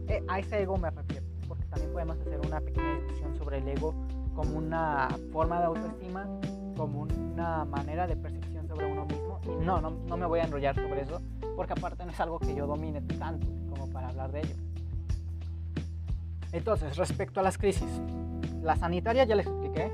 Eh, 0.08 0.22
a 0.28 0.38
ese 0.38 0.62
ego 0.62 0.76
me 0.76 0.90
refiero, 0.90 1.26
porque 1.48 1.64
también 1.66 1.92
podemos 1.92 2.18
hacer 2.18 2.40
una 2.46 2.60
pequeña 2.60 2.94
discusión 2.96 3.36
sobre 3.36 3.58
el 3.58 3.68
ego 3.68 3.94
como 4.34 4.58
una 4.58 5.08
forma 5.32 5.58
de 5.58 5.66
autoestima, 5.66 6.26
como 6.76 7.02
una 7.02 7.64
manera 7.64 8.06
de 8.06 8.16
percepción 8.16 8.68
sobre 8.68 8.86
uno 8.86 9.04
mismo. 9.06 9.40
Y 9.44 9.64
no, 9.64 9.80
no, 9.80 9.90
no 9.90 10.16
me 10.16 10.26
voy 10.26 10.40
a 10.40 10.44
enrollar 10.44 10.74
sobre 10.74 11.02
eso, 11.02 11.20
porque 11.56 11.72
aparte 11.72 12.04
no 12.04 12.12
es 12.12 12.20
algo 12.20 12.38
que 12.38 12.54
yo 12.54 12.66
domine 12.66 13.00
tanto 13.00 13.46
como 13.70 13.90
para 13.90 14.08
hablar 14.08 14.30
de 14.32 14.40
ello. 14.40 14.54
Entonces, 16.52 16.96
respecto 16.96 17.40
a 17.40 17.42
las 17.42 17.58
crisis, 17.58 17.88
la 18.62 18.76
sanitaria 18.76 19.24
ya 19.24 19.34
les 19.34 19.46
expliqué. 19.46 19.90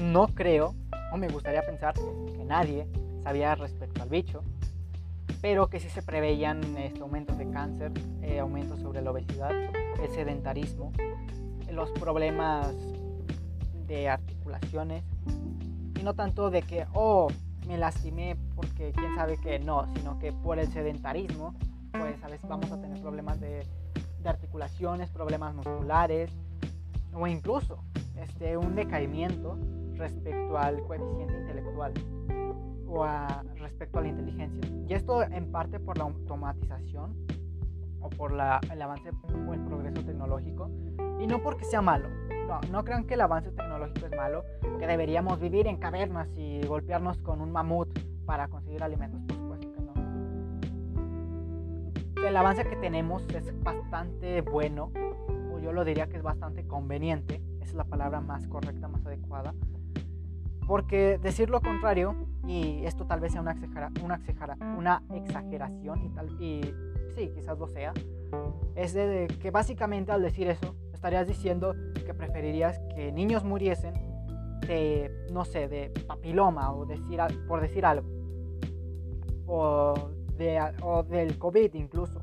No 0.00 0.26
creo, 0.28 0.74
o 1.12 1.16
me 1.16 1.28
gustaría 1.28 1.62
pensar, 1.62 1.94
que 1.94 2.44
nadie 2.44 2.86
sabía 3.22 3.54
respecto 3.54 4.02
al 4.02 4.08
bicho, 4.08 4.42
pero 5.42 5.68
que 5.68 5.80
sí 5.80 5.90
se 5.90 6.02
preveían 6.02 6.62
este, 6.78 7.00
aumentos 7.00 7.36
de 7.36 7.50
cáncer, 7.50 7.92
eh, 8.22 8.38
aumentos 8.38 8.80
sobre 8.80 9.02
la 9.02 9.10
obesidad, 9.10 9.50
el 9.50 10.10
sedentarismo, 10.10 10.92
los 11.70 11.90
problemas 11.90 12.72
de 13.88 14.08
articulaciones, 14.08 15.02
y 15.98 16.02
no 16.04 16.14
tanto 16.14 16.50
de 16.50 16.62
que, 16.62 16.86
oh, 16.94 17.28
me 17.66 17.76
lastimé 17.76 18.36
porque 18.54 18.92
quién 18.92 19.14
sabe 19.16 19.36
que 19.36 19.58
no, 19.58 19.92
sino 19.94 20.18
que 20.20 20.32
por 20.32 20.60
el 20.60 20.68
sedentarismo, 20.72 21.54
pues 21.90 22.22
a 22.22 22.28
veces 22.28 22.48
vamos 22.48 22.70
a 22.70 22.80
tener 22.80 23.00
problemas 23.00 23.40
de, 23.40 23.66
de 24.22 24.28
articulaciones, 24.28 25.10
problemas 25.10 25.54
musculares 25.54 26.30
o 27.12 27.26
incluso 27.26 27.82
este, 28.16 28.56
un 28.56 28.74
decaimiento 28.74 29.58
respecto 29.94 30.56
al 30.56 30.82
coeficiente 30.82 31.34
intelectual 31.38 31.92
o 32.92 33.06
respecto 33.56 33.98
a 33.98 34.02
la 34.02 34.08
inteligencia. 34.08 34.60
Y 34.88 34.94
esto 34.94 35.22
en 35.22 35.50
parte 35.50 35.80
por 35.80 35.96
la 35.98 36.04
automatización 36.04 37.16
o 38.00 38.10
por 38.10 38.32
la, 38.32 38.60
el 38.70 38.82
avance 38.82 39.10
o 39.48 39.54
el 39.54 39.60
progreso 39.60 40.04
tecnológico 40.04 40.70
y 41.18 41.26
no 41.26 41.42
porque 41.42 41.64
sea 41.64 41.80
malo. 41.80 42.08
No, 42.48 42.60
no 42.70 42.84
crean 42.84 43.04
que 43.06 43.14
el 43.14 43.22
avance 43.22 43.50
tecnológico 43.52 44.06
es 44.06 44.16
malo, 44.16 44.44
que 44.78 44.86
deberíamos 44.86 45.40
vivir 45.40 45.66
en 45.66 45.78
cavernas 45.78 46.28
y 46.36 46.60
golpearnos 46.66 47.18
con 47.18 47.40
un 47.40 47.50
mamut 47.50 47.88
para 48.26 48.48
conseguir 48.48 48.82
alimentos, 48.82 49.22
por 49.22 49.36
supuesto 49.36 49.72
que 49.72 49.80
no. 49.80 49.92
El 52.26 52.36
avance 52.36 52.64
que 52.64 52.76
tenemos 52.76 53.26
es 53.34 53.52
bastante 53.62 54.42
bueno, 54.42 54.92
o 55.54 55.58
yo 55.60 55.72
lo 55.72 55.84
diría 55.84 56.08
que 56.08 56.18
es 56.18 56.22
bastante 56.22 56.66
conveniente, 56.66 57.42
esa 57.60 57.70
es 57.70 57.74
la 57.74 57.84
palabra 57.84 58.20
más 58.20 58.46
correcta, 58.48 58.88
más 58.88 59.06
adecuada, 59.06 59.54
porque 60.66 61.18
decir 61.22 61.50
lo 61.50 61.60
contrario, 61.60 62.14
y 62.46 62.84
esto 62.84 63.06
tal 63.06 63.20
vez 63.20 63.32
sea 63.32 63.40
una, 63.40 63.56
una, 64.04 64.20
una 64.78 65.02
exageración, 65.14 66.04
y, 66.04 66.08
tal, 66.10 66.42
y 66.42 66.60
sí, 67.14 67.30
quizás 67.34 67.58
lo 67.58 67.66
sea, 67.66 67.92
es 68.74 68.94
de 68.94 69.28
que 69.40 69.50
básicamente 69.50 70.12
al 70.12 70.22
decir 70.22 70.48
eso, 70.48 70.74
estarías 70.92 71.26
diciendo 71.26 71.74
que 72.06 72.14
preferirías 72.14 72.80
que 72.94 73.12
niños 73.12 73.44
muriesen 73.44 73.94
de, 74.66 75.10
no 75.32 75.44
sé, 75.44 75.68
de 75.68 75.90
papiloma 76.06 76.72
o 76.72 76.86
decir, 76.86 77.20
por 77.48 77.60
decir 77.60 77.84
algo, 77.84 78.08
o, 79.46 80.10
de, 80.36 80.60
o 80.82 81.02
del 81.02 81.38
COVID 81.38 81.74
incluso, 81.74 82.22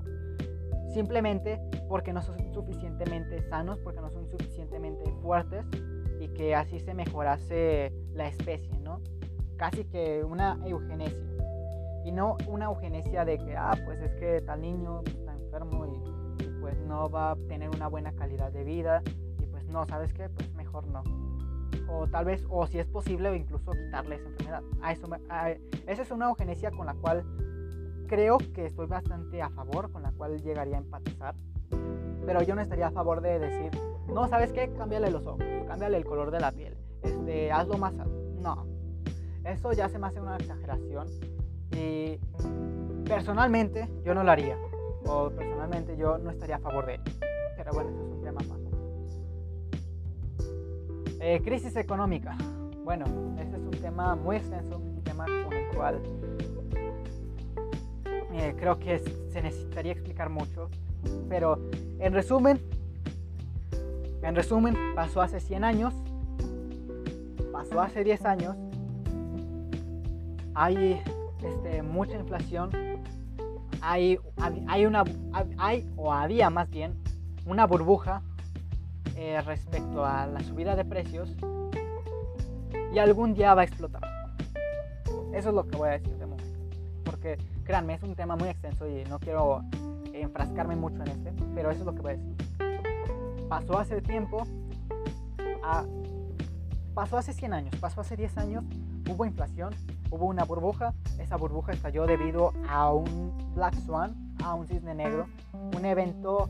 simplemente 0.93 1.59
porque 1.87 2.13
no 2.13 2.21
son 2.21 2.37
suficientemente 2.53 3.41
sanos, 3.49 3.79
porque 3.79 4.01
no 4.01 4.09
son 4.09 4.27
suficientemente 4.27 5.03
fuertes 5.21 5.65
que 6.39 6.55
así 6.55 6.79
se 6.79 6.93
mejorase 6.93 7.91
la 8.13 8.29
especie, 8.29 8.79
¿no? 8.79 9.01
Casi 9.57 9.83
que 9.83 10.23
una 10.23 10.57
eugenesia. 10.65 11.27
Y 12.05 12.13
no 12.13 12.37
una 12.47 12.67
eugenesia 12.67 13.25
de 13.25 13.37
que, 13.39 13.57
ah, 13.57 13.77
pues 13.83 13.99
es 13.99 14.13
que 14.13 14.39
tal 14.39 14.61
niño 14.61 15.01
está 15.05 15.33
enfermo 15.33 15.85
y, 15.85 16.45
pues 16.61 16.79
no 16.79 17.09
va 17.09 17.31
a 17.31 17.35
tener 17.49 17.69
una 17.69 17.89
buena 17.89 18.13
calidad 18.13 18.53
de 18.53 18.63
vida 18.63 19.03
y 19.37 19.47
pues 19.47 19.65
no, 19.65 19.85
¿sabes 19.85 20.13
qué? 20.13 20.29
Pues 20.29 20.53
mejor 20.53 20.87
no. 20.87 21.03
O 21.89 22.07
tal 22.07 22.23
vez, 22.23 22.45
o 22.49 22.65
si 22.67 22.79
es 22.79 22.87
posible, 22.87 23.35
incluso 23.35 23.71
quitarle 23.71 24.15
esa 24.15 24.29
enfermedad. 24.29 24.63
A 24.81 24.93
eso 24.93 25.09
esa 25.87 26.01
es 26.01 26.11
una 26.11 26.29
eugenesia 26.29 26.71
con 26.71 26.85
la 26.85 26.93
cual 26.93 27.25
creo 28.07 28.37
que 28.37 28.67
estoy 28.67 28.87
bastante 28.87 29.41
a 29.41 29.49
favor, 29.49 29.91
con 29.91 30.03
la 30.03 30.13
cual 30.13 30.41
llegaría 30.41 30.77
a 30.77 30.79
empatizar. 30.79 31.35
Pero 32.25 32.41
yo 32.43 32.55
no 32.55 32.61
estaría 32.61 32.87
a 32.87 32.91
favor 32.91 33.19
de 33.19 33.39
decir, 33.39 33.88
no, 34.13 34.27
¿sabes 34.27 34.51
qué? 34.51 34.71
Cámbiale 34.77 35.11
los 35.11 35.25
ojos, 35.25 35.43
cámbiale 35.67 35.97
el 35.97 36.05
color 36.05 36.31
de 36.31 36.39
la 36.39 36.51
piel, 36.51 36.75
este, 37.01 37.51
hazlo 37.51 37.77
más... 37.77 37.93
No, 37.93 38.65
eso 39.43 39.73
ya 39.73 39.89
se 39.89 39.99
me 39.99 40.07
hace 40.07 40.21
una 40.21 40.37
exageración 40.37 41.07
y 41.71 42.19
personalmente 43.07 43.89
yo 44.03 44.13
no 44.13 44.23
lo 44.23 44.31
haría, 44.31 44.57
o 45.05 45.29
personalmente 45.29 45.97
yo 45.97 46.17
no 46.17 46.29
estaría 46.29 46.57
a 46.57 46.59
favor 46.59 46.85
de 46.85 46.95
ello. 46.95 47.03
Pero 47.57 47.73
bueno, 47.73 47.89
eso 47.89 48.03
es 48.03 48.11
un 48.11 48.23
tema 48.23 48.41
más. 48.47 48.59
Eh, 51.21 51.41
crisis 51.43 51.75
económica. 51.75 52.37
Bueno, 52.83 53.05
este 53.37 53.57
es 53.57 53.63
un 53.63 53.71
tema 53.71 54.15
muy 54.15 54.37
extenso, 54.37 54.77
un 54.77 55.03
tema 55.03 55.25
con 55.25 55.53
el 55.53 55.75
cual 55.75 56.01
eh, 58.33 58.55
creo 58.57 58.79
que 58.79 58.99
se 58.99 59.41
necesitaría 59.41 59.91
explicar 59.91 60.29
mucho. 60.29 60.69
Pero 61.27 61.59
en 61.99 62.13
resumen, 62.13 62.61
en 64.21 64.35
resumen, 64.35 64.75
pasó 64.95 65.21
hace 65.21 65.39
100 65.39 65.63
años, 65.63 65.93
pasó 67.51 67.81
hace 67.81 68.03
10 68.03 68.25
años, 68.25 68.55
hay 70.53 71.01
este, 71.43 71.81
mucha 71.81 72.17
inflación, 72.17 72.69
hay, 73.81 74.19
hay, 74.67 74.85
una, 74.85 75.03
hay 75.57 75.89
o 75.95 76.11
había 76.11 76.49
más 76.49 76.69
bien 76.69 76.95
una 77.45 77.65
burbuja 77.65 78.21
eh, 79.15 79.41
respecto 79.41 80.05
a 80.05 80.27
la 80.27 80.41
subida 80.41 80.75
de 80.75 80.83
precios 80.85 81.35
y 82.93 82.99
algún 82.99 83.33
día 83.33 83.53
va 83.53 83.61
a 83.61 83.65
explotar. 83.65 84.01
Eso 85.33 85.49
es 85.49 85.55
lo 85.55 85.65
que 85.67 85.77
voy 85.77 85.89
a 85.89 85.91
decir 85.93 86.17
de 86.17 86.25
momento. 86.25 86.59
Porque 87.05 87.37
créanme, 87.63 87.93
es 87.93 88.03
un 88.03 88.15
tema 88.15 88.35
muy 88.35 88.49
extenso 88.49 88.87
y 88.87 89.05
no 89.05 89.19
quiero 89.19 89.61
enfrascarme 90.13 90.75
mucho 90.75 91.01
en 91.03 91.07
este, 91.09 91.33
pero 91.55 91.71
eso 91.71 91.81
es 91.81 91.85
lo 91.85 91.95
que 91.95 92.01
voy 92.01 92.11
a 92.11 92.17
decir 92.17 92.48
pasó 93.49 93.79
hace 93.79 94.01
tiempo, 94.01 94.43
pasó 96.93 97.17
hace 97.17 97.33
100 97.33 97.53
años, 97.53 97.75
pasó 97.77 98.01
hace 98.01 98.15
10 98.15 98.37
años, 98.37 98.63
hubo 99.09 99.25
inflación, 99.25 99.73
hubo 100.11 100.27
una 100.27 100.45
burbuja, 100.45 100.93
esa 101.17 101.35
burbuja 101.35 101.73
estalló 101.73 102.05
debido 102.05 102.53
a 102.69 102.93
un 102.93 103.33
Black 103.55 103.73
Swan, 103.85 104.35
a 104.43 104.53
un 104.53 104.67
cisne 104.67 104.93
negro, 104.93 105.27
un 105.75 105.83
evento 105.83 106.49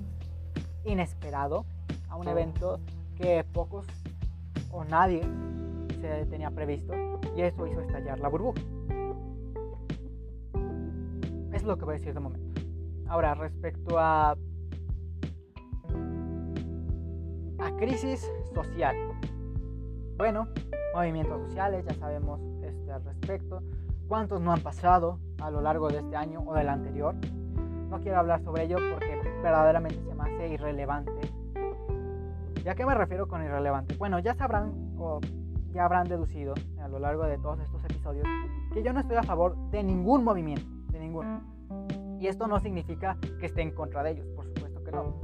inesperado, 0.84 1.66
a 2.10 2.18
un 2.18 2.28
evento 2.28 2.82
que 3.16 3.46
pocos 3.46 3.88
o 4.72 4.84
nadie 4.84 5.22
se 6.02 6.26
tenía 6.26 6.52
previsto 6.52 6.94
y 7.36 7.42
eso 7.42 7.66
hizo 7.66 7.80
estallar 7.80 8.20
la 8.20 8.28
burbuja. 8.28 8.62
Es 11.54 11.64
lo 11.64 11.78
que 11.78 11.86
voy 11.86 11.96
a 11.96 11.98
decir 11.98 12.14
de 12.14 12.20
momento. 12.20 12.62
Ahora, 13.08 13.34
respecto 13.36 13.98
a 13.98 14.38
crisis 17.80 18.30
social. 18.54 18.96
Bueno, 20.18 20.50
movimientos 20.94 21.42
sociales, 21.48 21.86
ya 21.88 21.96
sabemos 21.96 22.42
este, 22.62 22.92
al 22.92 23.04
respecto. 23.06 23.64
¿Cuántos 24.10 24.42
no 24.42 24.52
han 24.52 24.62
pasado 24.62 25.20
a 25.40 25.50
lo 25.50 25.62
largo 25.62 25.88
de 25.88 26.00
este 26.00 26.18
año 26.18 26.44
o 26.46 26.54
del 26.56 26.68
anterior? 26.68 27.16
No 27.90 28.02
quiero 28.02 28.20
hablar 28.20 28.44
sobre 28.44 28.64
ello 28.64 28.78
porque 28.92 29.16
verdaderamente 29.42 30.04
se 30.04 30.14
me 30.14 30.24
hace 30.24 30.50
irrelevante. 30.50 31.12
¿Ya 32.66 32.76
qué 32.76 32.86
me 32.86 32.94
refiero 32.96 33.30
con 33.30 33.44
irrelevante? 33.44 33.96
Bueno, 33.96 34.20
ya 34.20 34.36
sabrán 34.36 34.94
o 34.98 35.22
ya 35.72 35.86
habrán 35.86 36.10
deducido 36.10 36.56
a 36.82 36.88
lo 36.90 37.00
largo 37.00 37.24
de 37.24 37.38
todos 37.38 37.62
estos 37.62 37.82
episodios 37.86 38.28
que 38.74 38.84
yo 38.84 38.92
no 38.92 39.00
estoy 39.00 39.16
a 39.16 39.24
favor 39.24 39.56
de 39.72 39.84
ningún 39.84 40.26
movimiento, 40.26 40.66
de 40.92 41.00
ninguno. 41.00 41.42
Y 42.20 42.28
esto 42.28 42.46
no 42.48 42.60
significa 42.60 43.18
que 43.40 43.46
esté 43.46 43.62
en 43.62 43.72
contra 43.72 44.04
de 44.04 44.12
ellos, 44.12 44.28
por 44.36 44.46
supuesto 44.48 44.84
que 44.84 44.92
no. 44.92 45.16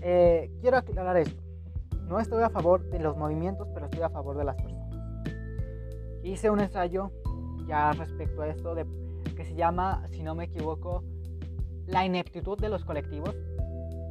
Eh, 0.00 0.52
quiero 0.60 0.76
aclarar 0.76 1.16
esto. 1.16 1.41
No 2.12 2.20
estoy 2.20 2.42
a 2.42 2.50
favor 2.50 2.90
de 2.90 2.98
los 2.98 3.16
movimientos, 3.16 3.66
pero 3.72 3.86
estoy 3.86 4.02
a 4.02 4.10
favor 4.10 4.36
de 4.36 4.44
las 4.44 4.54
personas. 4.56 4.94
Hice 6.22 6.50
un 6.50 6.60
ensayo 6.60 7.10
ya 7.66 7.90
respecto 7.92 8.42
a 8.42 8.48
esto 8.48 8.74
de, 8.74 8.84
que 9.34 9.46
se 9.46 9.54
llama, 9.54 10.06
si 10.10 10.22
no 10.22 10.34
me 10.34 10.44
equivoco, 10.44 11.02
la 11.86 12.04
ineptitud 12.04 12.58
de 12.58 12.68
los 12.68 12.84
colectivos. 12.84 13.34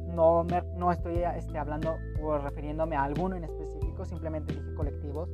No, 0.08 0.44
estoy 0.90 1.22
este, 1.36 1.56
hablando 1.56 1.94
o 2.20 2.38
refiriéndome 2.38 2.96
a 2.96 3.04
alguno 3.04 3.36
en 3.36 3.44
específico, 3.44 4.04
simplemente 4.04 4.52
dije 4.52 4.74
colectivos. 4.74 5.28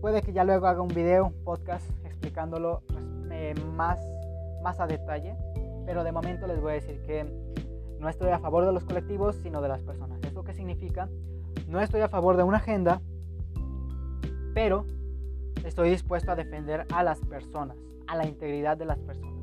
Puede 0.00 0.22
que 0.22 0.32
ya 0.32 0.44
luego 0.44 0.68
haga 0.68 0.80
un 0.80 0.88
video, 0.88 1.26
un 1.26 1.44
podcast 1.44 1.86
explicándolo 2.06 2.80
eh, 3.30 3.54
más, 3.74 4.00
más 4.62 4.80
a 4.80 4.86
detalle, 4.86 5.36
pero 5.84 6.04
de 6.04 6.12
momento 6.12 6.46
les 6.46 6.58
voy 6.58 6.70
a 6.70 6.74
decir 6.76 7.02
que 7.02 7.30
no 8.00 8.08
estoy 8.08 8.30
a 8.30 8.38
favor 8.38 8.64
de 8.64 8.72
los 8.72 8.84
colectivos, 8.84 9.36
sino 9.42 9.60
de 9.60 9.68
las 9.68 9.82
personas. 9.82 10.22
¿Eso 10.22 10.42
qué 10.42 10.54
significa? 10.54 11.10
No 11.66 11.80
estoy 11.80 12.00
a 12.00 12.08
favor 12.08 12.36
de 12.36 12.44
una 12.44 12.58
agenda, 12.58 13.02
pero 14.54 14.86
estoy 15.64 15.90
dispuesto 15.90 16.30
a 16.30 16.36
defender 16.36 16.86
a 16.92 17.02
las 17.02 17.20
personas, 17.20 17.76
a 18.06 18.16
la 18.16 18.26
integridad 18.26 18.76
de 18.76 18.84
las 18.84 18.98
personas, 19.00 19.34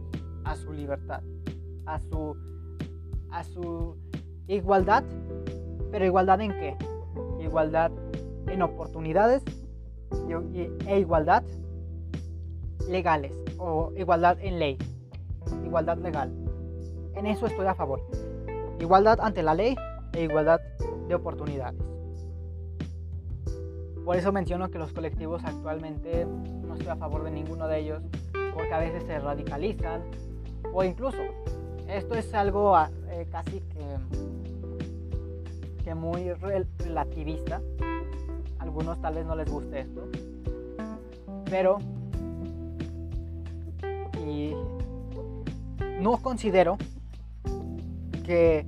a 0.46 0.56
su 0.56 0.72
libertad, 0.72 1.22
a 1.86 2.00
su, 2.00 2.38
a 3.30 3.44
su 3.44 3.98
igualdad, 4.48 5.04
pero 5.92 6.06
igualdad 6.06 6.40
en 6.40 6.52
qué? 6.52 6.78
Igualdad 7.42 7.92
en 8.48 8.62
oportunidades 8.62 9.44
e 10.88 11.00
igualdad 11.00 11.44
legales 12.90 13.34
o 13.58 13.92
igualdad 13.98 14.38
en 14.40 14.60
ley, 14.60 14.78
igualdad 15.66 15.98
legal. 15.98 16.32
En 17.16 17.26
eso 17.28 17.48
estoy 17.48 17.68
a 17.68 17.76
favor. 17.76 18.02
Igualdad 18.80 19.20
ante 19.22 19.44
la 19.44 19.54
ley 19.54 19.76
e 20.14 20.24
igualdad 20.24 20.62
de 21.08 21.16
oportunidades. 21.16 21.93
Por 24.06 24.18
eso 24.18 24.32
menciono 24.32 24.70
que 24.70 24.80
los 24.80 24.92
colectivos 24.92 25.44
actualmente 25.46 26.26
no 26.26 26.74
estoy 26.76 26.90
a 26.90 26.96
favor 26.96 27.24
de 27.24 27.32
ninguno 27.32 27.68
de 27.68 27.80
ellos, 27.80 28.02
porque 28.54 28.74
a 28.74 28.80
veces 28.80 29.04
se 29.04 29.20
radicalizan 29.20 30.02
o 30.74 30.84
incluso 30.84 31.18
esto 31.88 32.16
es 32.16 32.34
algo 32.34 32.76
ah, 32.76 32.90
eh, 33.10 33.28
casi 33.32 33.62
que, 35.84 35.96
muy 35.96 36.32
relativista. 36.34 37.62
algunos 38.58 39.00
tal 39.00 39.14
vez 39.16 39.26
no 39.26 39.36
les 39.36 39.50
guste 39.50 39.82
esto, 39.82 40.08
pero 41.50 41.78
no 46.00 46.18
considero 46.18 46.78
que 48.26 48.66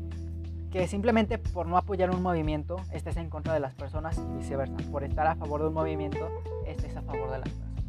que 0.76 0.90
simplemente 0.90 1.38
por 1.38 1.68
no 1.68 1.78
apoyar 1.78 2.10
un 2.10 2.22
movimiento 2.22 2.76
estés 2.92 3.16
en 3.16 3.30
contra 3.30 3.54
de 3.54 3.62
las 3.62 3.74
personas 3.74 4.18
y 4.18 4.40
viceversa. 4.40 4.76
Por 4.92 5.06
estar 5.06 5.26
a 5.26 5.38
favor 5.38 5.62
de 5.62 5.70
un 5.70 5.74
movimiento 5.74 6.28
estés 6.68 6.98
a 6.98 7.02
favor 7.02 7.32
de 7.32 7.40
las 7.40 7.50
personas. 7.50 7.84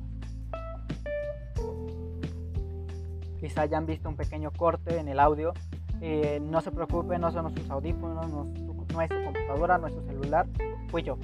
Quizá 3.41 3.63
hayan 3.63 3.87
visto 3.87 4.09
un 4.09 4.15
pequeño 4.15 4.53
corte 4.53 4.99
en 5.01 5.09
el 5.09 5.19
audio. 5.19 5.53
Eh, 6.01 6.39
no 6.41 6.61
se 6.61 6.71
preocupen, 6.71 7.21
no 7.23 7.33
son 7.33 7.43
nuestros 7.43 7.69
audífonos, 7.71 8.29
no, 8.31 9.03
es 9.03 9.09
su 9.09 9.25
computadora, 9.25 9.79
no 9.79 9.89
es 9.89 9.95
su 9.95 10.03
celular, 10.03 10.47
fui 10.87 11.03
yo. 11.03 11.19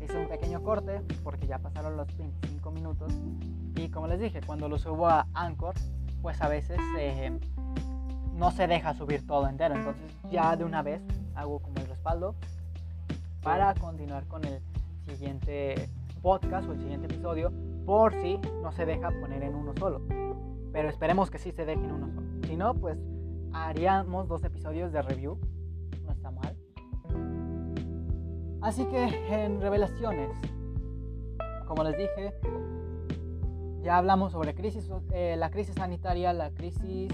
Es 0.00 0.10
un 0.12 0.26
pequeño 0.26 0.60
corte 0.64 1.02
porque 1.22 1.46
ya 1.46 1.58
pasaron 1.58 1.96
los 1.96 2.08
25 2.16 2.72
minutos 2.72 3.12
y 3.76 3.90
como 3.90 4.08
les 4.08 4.18
dije, 4.18 4.40
cuando 4.44 4.68
lo 4.68 4.76
subo 4.76 5.06
a 5.06 5.28
Anchor, 5.34 5.76
pues 6.20 6.42
a 6.42 6.48
veces 6.48 6.80
eh, 6.98 7.30
no 8.36 8.50
se 8.50 8.66
deja 8.66 8.94
subir 8.94 9.26
todo 9.26 9.48
entero. 9.48 9.74
Entonces 9.74 10.04
ya 10.30 10.56
de 10.56 10.64
una 10.64 10.82
vez 10.82 11.00
hago 11.34 11.60
como 11.60 11.76
el 11.78 11.86
respaldo 11.86 12.34
para 13.42 13.74
continuar 13.74 14.26
con 14.26 14.44
el 14.44 14.60
siguiente 15.06 15.88
podcast 16.22 16.68
o 16.68 16.72
el 16.72 16.80
siguiente 16.80 17.06
episodio 17.06 17.52
por 17.84 18.12
si 18.20 18.38
no 18.62 18.72
se 18.72 18.84
deja 18.84 19.10
poner 19.20 19.42
en 19.42 19.54
uno 19.54 19.72
solo. 19.78 20.02
Pero 20.72 20.88
esperemos 20.88 21.30
que 21.30 21.38
sí 21.38 21.52
se 21.52 21.64
deje 21.64 21.82
en 21.82 21.92
uno 21.92 22.08
solo. 22.08 22.26
Si 22.46 22.56
no, 22.56 22.74
pues 22.74 22.98
haríamos 23.52 24.28
dos 24.28 24.44
episodios 24.44 24.92
de 24.92 25.02
review. 25.02 25.38
No 26.04 26.12
está 26.12 26.30
mal. 26.30 26.56
Así 28.60 28.84
que 28.86 29.44
en 29.44 29.60
revelaciones, 29.60 30.30
como 31.66 31.84
les 31.84 31.96
dije, 31.96 32.34
ya 33.82 33.98
hablamos 33.98 34.32
sobre 34.32 34.54
crisis, 34.54 34.90
eh, 35.12 35.36
la 35.38 35.50
crisis 35.50 35.76
sanitaria, 35.76 36.32
la 36.32 36.50
crisis 36.50 37.12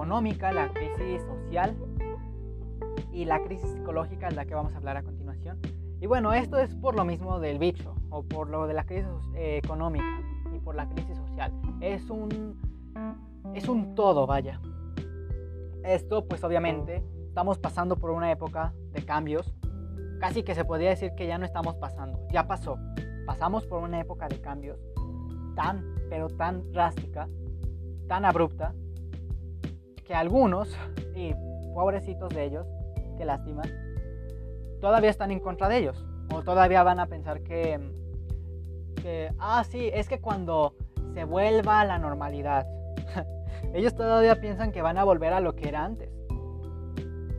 económica, 0.00 0.50
la 0.50 0.72
crisis 0.72 1.22
social 1.22 1.76
y 3.12 3.26
la 3.26 3.42
crisis 3.42 3.68
psicológica 3.70 4.28
es 4.28 4.34
la 4.34 4.46
que 4.46 4.54
vamos 4.54 4.72
a 4.72 4.78
hablar 4.78 4.96
a 4.96 5.02
continuación. 5.02 5.58
Y 6.00 6.06
bueno, 6.06 6.32
esto 6.32 6.58
es 6.58 6.74
por 6.74 6.96
lo 6.96 7.04
mismo 7.04 7.38
del 7.38 7.58
bicho 7.58 7.94
o 8.08 8.22
por 8.22 8.48
lo 8.48 8.66
de 8.66 8.72
la 8.72 8.84
crisis 8.84 9.10
eh, 9.34 9.60
económica 9.62 10.22
y 10.54 10.58
por 10.58 10.74
la 10.74 10.88
crisis 10.88 11.18
social. 11.18 11.52
Es 11.82 12.08
un 12.08 12.58
es 13.54 13.68
un 13.68 13.94
todo, 13.94 14.26
vaya. 14.26 14.58
Esto 15.84 16.26
pues 16.26 16.42
obviamente 16.44 17.04
estamos 17.28 17.58
pasando 17.58 17.96
por 17.96 18.10
una 18.10 18.32
época 18.32 18.72
de 18.92 19.04
cambios. 19.04 19.54
Casi 20.18 20.42
que 20.42 20.54
se 20.54 20.64
podría 20.64 20.88
decir 20.88 21.12
que 21.14 21.26
ya 21.26 21.36
no 21.36 21.44
estamos 21.44 21.76
pasando, 21.76 22.26
ya 22.32 22.46
pasó 22.46 22.78
pasamos 23.26 23.64
por 23.66 23.82
una 23.82 24.00
época 24.00 24.26
de 24.28 24.40
cambios 24.40 24.80
tan, 25.54 25.84
pero 26.08 26.28
tan 26.30 26.72
drástica, 26.72 27.28
tan 28.08 28.24
abrupta, 28.24 28.74
que 30.10 30.16
algunos, 30.16 30.76
y 31.14 31.32
pobrecitos 31.72 32.30
de 32.30 32.44
ellos, 32.44 32.66
que 33.16 33.24
lástima, 33.24 33.62
todavía 34.80 35.08
están 35.08 35.30
en 35.30 35.38
contra 35.38 35.68
de 35.68 35.76
ellos. 35.76 36.04
O 36.34 36.42
todavía 36.42 36.82
van 36.82 36.98
a 36.98 37.06
pensar 37.06 37.42
que, 37.44 37.78
ah, 39.38 39.62
sí, 39.62 39.88
es 39.94 40.08
que 40.08 40.20
cuando 40.20 40.74
se 41.14 41.22
vuelva 41.22 41.80
a 41.80 41.84
la 41.84 42.00
normalidad, 42.00 42.66
ellos 43.72 43.94
todavía 43.94 44.40
piensan 44.40 44.72
que 44.72 44.82
van 44.82 44.98
a 44.98 45.04
volver 45.04 45.32
a 45.32 45.38
lo 45.38 45.54
que 45.54 45.68
era 45.68 45.84
antes. 45.84 46.10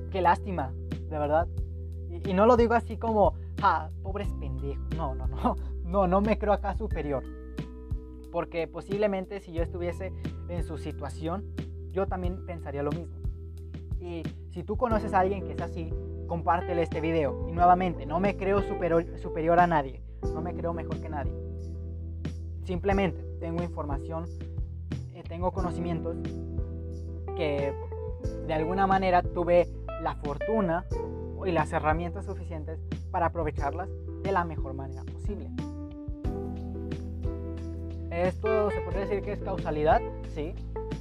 Qué 0.09 0.21
lástima, 0.21 0.71
de 1.09 1.19
verdad. 1.19 1.49
Y, 2.09 2.29
y 2.29 2.33
no 2.33 2.45
lo 2.45 2.55
digo 2.55 2.73
así 2.73 2.95
como, 2.95 3.33
ah, 3.61 3.89
pobres 4.01 4.29
pendejos. 4.39 4.95
No, 4.95 5.13
no, 5.13 5.27
no 5.27 5.57
no, 5.83 6.07
no 6.07 6.21
me 6.21 6.39
creo 6.39 6.53
acá 6.53 6.73
superior. 6.77 7.21
Porque 8.31 8.65
posiblemente 8.65 9.41
si 9.41 9.51
yo 9.51 9.61
estuviese 9.61 10.13
en 10.47 10.63
su 10.63 10.77
situación, 10.77 11.53
yo 11.91 12.07
también 12.07 12.45
pensaría 12.45 12.83
lo 12.83 12.91
mismo. 12.91 13.15
Y 13.99 14.23
si 14.49 14.63
tú 14.63 14.77
conoces 14.77 15.13
a 15.13 15.19
alguien 15.19 15.45
que 15.45 15.53
es 15.53 15.61
así, 15.61 15.93
compártele 16.27 16.83
este 16.83 17.01
video. 17.01 17.47
Y 17.49 17.51
nuevamente, 17.51 18.05
no 18.05 18.19
me 18.19 18.35
creo 18.35 18.61
superior, 18.61 19.59
a 19.59 19.67
nadie. 19.67 20.01
No 20.33 20.41
me 20.41 20.53
creo 20.55 20.73
mejor 20.73 20.99
que 20.99 21.09
nadie. 21.09 21.33
Simplemente 22.63 23.21
tengo 23.39 23.63
información, 23.63 24.25
eh, 25.13 25.23
tengo 25.27 25.51
conocimientos 25.51 26.15
que 27.35 27.73
de 28.47 28.53
alguna 28.53 28.87
manera 28.87 29.21
tuve 29.23 29.67
la 30.01 30.15
fortuna 30.15 30.85
y 31.45 31.51
las 31.51 31.73
herramientas 31.73 32.25
suficientes 32.25 32.79
para 33.11 33.27
aprovecharlas 33.27 33.89
de 34.23 34.31
la 34.31 34.45
mejor 34.45 34.73
manera 34.73 35.03
posible. 35.03 35.49
Esto 38.11 38.69
se 38.71 38.81
podría 38.81 39.01
decir 39.01 39.21
que 39.21 39.31
es 39.33 39.39
causalidad, 39.39 40.01
sí, 40.33 40.53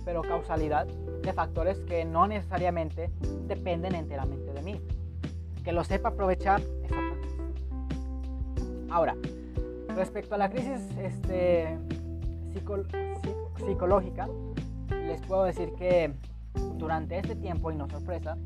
pero 0.05 0.23
causalidad 0.23 0.87
de 0.87 1.33
factores 1.33 1.79
que 1.81 2.05
no 2.05 2.27
necesariamente 2.27 3.11
dependen 3.47 3.95
enteramente 3.95 4.53
de 4.53 4.63
mí. 4.63 4.81
Que 5.65 5.73
lo 5.73 5.85
sepa 5.85 6.11
aprovechar 6.11 6.61
es. 6.61 6.91
Ahora, 8.91 9.17
respecto 9.95 10.35
a 10.35 10.39
la 10.39 10.51
crisis 10.51 10.81
este, 10.99 11.79
psicológica, 13.59 14.29
les 14.91 15.21
puedo 15.23 15.45
decir 15.45 15.73
que 15.79 16.13
durante 16.77 17.19
este 17.19 17.37
tiempo, 17.37 17.71
y 17.71 17.77
no 17.77 17.89
sorpresa, 17.89 18.37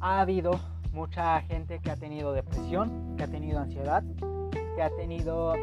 ha 0.00 0.20
habido 0.20 0.52
mucha 0.92 1.40
gente 1.42 1.80
que 1.80 1.90
ha 1.90 1.96
tenido 1.96 2.32
depresión, 2.32 3.14
que 3.16 3.24
ha 3.24 3.28
tenido 3.28 3.58
ansiedad, 3.58 4.02
que 4.74 4.82
ha 4.82 4.90
tenido 4.90 5.54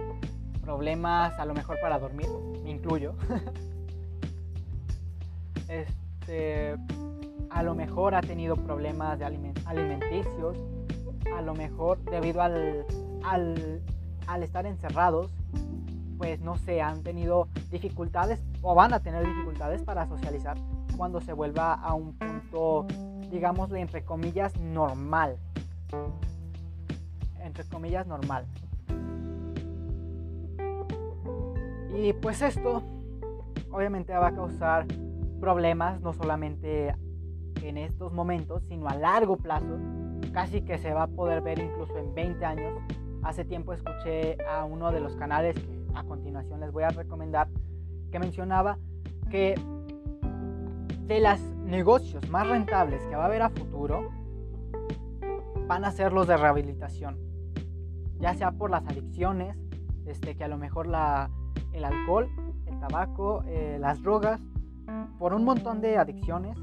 problemas 0.62 1.38
a 1.40 1.46
lo 1.46 1.54
mejor 1.54 1.78
para 1.82 1.98
dormir, 1.98 2.28
me 2.64 2.72
incluyo. 2.72 3.16
este, 5.70 6.76
a 7.50 7.64
lo 7.64 7.76
mejor 7.76 8.16
ha 8.16 8.22
tenido 8.22 8.56
problemas 8.58 9.18
de 9.20 9.26
alimenticios, 9.66 10.58
a 11.36 11.42
lo 11.42 11.54
mejor 11.54 12.04
debido 12.06 12.42
al, 12.42 12.86
al, 13.24 14.44
estar 14.44 14.66
encerrados, 14.66 15.32
pues 16.18 16.42
no 16.42 16.58
sé, 16.58 16.82
han 16.82 17.02
tenido 17.04 17.48
dificultades 17.72 18.42
o 18.62 18.76
van 18.76 18.94
a 18.94 19.00
tener 19.00 19.26
dificultades 19.26 19.84
para 19.84 20.08
socializar 20.08 20.58
cuando 20.98 21.22
se 21.22 21.32
vuelva 21.32 21.74
a 21.74 21.94
un 21.94 22.14
punto, 22.14 22.86
digámosle, 23.32 23.80
entre 23.80 24.04
comillas, 24.04 24.58
normal. 24.60 25.38
Entre 27.42 27.64
comillas, 27.64 28.06
normal. 28.06 28.46
Y 31.96 32.14
pues 32.14 32.42
esto 32.42 32.84
obviamente 33.72 34.14
va 34.14 34.28
a 34.28 34.36
causar 34.36 34.86
problemas 35.40 36.02
no 36.02 36.14
solamente 36.14 36.94
en 37.62 37.78
estos 37.78 38.14
momentos, 38.14 38.64
sino 38.68 38.88
a 38.88 38.96
largo 38.96 39.38
plazo, 39.38 39.78
casi 40.34 40.62
que 40.62 40.78
se 40.78 40.94
va 40.94 41.04
a 41.04 41.08
poder 41.08 41.42
ver 41.42 41.60
incluso 41.60 41.98
en 41.98 42.14
20 42.14 42.46
años. 42.46 42.74
Hace 43.24 43.46
tiempo 43.46 43.74
escuché 43.74 44.38
a 44.46 44.66
uno 44.66 44.92
de 44.92 45.02
los 45.02 45.16
canales 45.16 45.56
que 45.56 45.80
a 45.96 46.04
continuación 46.04 46.60
les 46.60 46.72
voy 46.72 46.84
a 46.84 46.90
recomendar, 46.90 47.50
que 48.12 48.20
mencionaba 48.20 48.78
que 49.30 49.56
de 51.08 51.20
los 51.20 51.40
negocios 51.66 52.30
más 52.30 52.48
rentables 52.48 53.04
que 53.08 53.16
va 53.16 53.24
a 53.24 53.26
haber 53.26 53.42
a 53.42 53.50
futuro, 53.50 54.10
van 55.68 55.86
a 55.86 55.92
ser 55.92 56.14
los 56.14 56.28
de 56.28 56.38
rehabilitación, 56.38 57.18
ya 58.20 58.34
sea 58.34 58.52
por 58.52 58.72
las 58.72 58.88
adicciones, 58.88 59.56
este, 60.06 60.36
que 60.36 60.44
a 60.44 60.48
lo 60.48 60.58
mejor 60.58 60.88
la, 60.88 61.30
el 61.74 61.86
alcohol, 61.86 62.28
el 62.66 62.80
tabaco, 62.80 63.44
eh, 63.46 63.78
las 63.80 64.02
drogas, 64.02 64.42
por 65.18 65.34
un 65.34 65.44
montón 65.44 65.82
de 65.82 65.98
adicciones, 65.98 66.58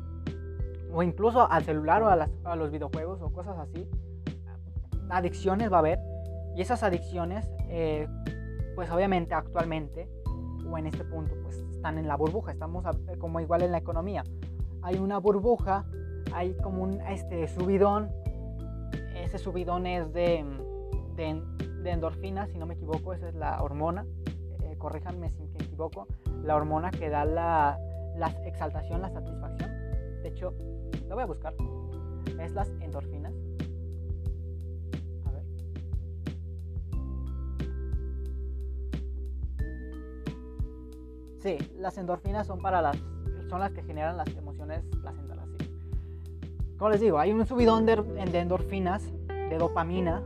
o 0.92 1.02
incluso 1.02 1.50
al 1.50 1.64
celular 1.64 2.02
o 2.02 2.08
a, 2.08 2.56
los 2.56 2.70
videojuegos 2.70 3.20
o 3.22 3.32
cosas 3.32 3.58
así. 3.58 3.88
Adicciones 5.10 5.70
va 5.70 5.76
a 5.76 5.78
haber, 5.80 6.00
y 6.56 6.62
esas 6.62 6.82
adicciones, 6.82 7.48
eh, 7.68 8.08
pues 8.74 8.90
obviamente 8.90 9.34
actualmente, 9.34 10.08
o 10.68 10.78
en 10.78 10.86
este 10.86 11.04
punto, 11.04 11.34
pues 11.42 11.58
están 11.70 11.98
en 11.98 12.08
la 12.08 12.16
burbuja, 12.16 12.52
estamos 12.52 12.84
como 13.18 13.40
igual 13.40 13.62
en 13.62 13.72
la 13.72 13.78
economía. 13.78 14.24
Hay 14.82 14.96
una 14.96 15.18
burbuja, 15.18 15.84
hay 16.32 16.54
como 16.62 16.82
un 16.82 17.00
este, 17.02 17.46
subidón, 17.48 18.10
ese 19.14 19.38
subidón 19.38 19.86
es 19.86 20.12
de, 20.12 20.44
de, 21.16 21.42
de 21.82 21.90
endorfina, 21.90 22.46
si 22.46 22.58
no 22.58 22.66
me 22.66 22.74
equivoco, 22.74 23.12
esa 23.12 23.28
es 23.28 23.34
la 23.34 23.62
hormona 23.62 24.04
corríjanme 24.78 25.30
si 25.30 25.42
me 25.42 25.64
equivoco, 25.64 26.06
la 26.42 26.56
hormona 26.56 26.90
que 26.90 27.08
da 27.08 27.24
la, 27.24 27.78
la 28.16 28.28
exaltación, 28.44 29.02
la 29.02 29.10
satisfacción. 29.10 29.70
De 30.22 30.28
hecho, 30.28 30.54
lo 31.08 31.14
voy 31.14 31.22
a 31.22 31.26
buscar. 31.26 31.54
Es 32.40 32.52
las 32.52 32.68
endorfinas. 32.80 33.32
A 35.24 35.30
ver. 35.30 35.42
Sí, 41.38 41.58
las 41.78 41.96
endorfinas 41.98 42.46
son 42.46 42.60
para 42.60 42.82
las 42.82 42.96
son 43.48 43.60
las 43.60 43.70
que 43.70 43.82
generan 43.82 44.16
las 44.16 44.28
emociones 44.36 44.82
placenteras. 45.00 45.46
Sí. 45.60 45.70
Como 46.76 46.90
les 46.90 47.00
digo, 47.00 47.18
hay 47.18 47.32
un 47.32 47.46
subidón 47.46 47.86
de, 47.86 47.96
de 47.96 48.38
endorfinas, 48.40 49.04
de 49.28 49.56
dopamina 49.56 50.20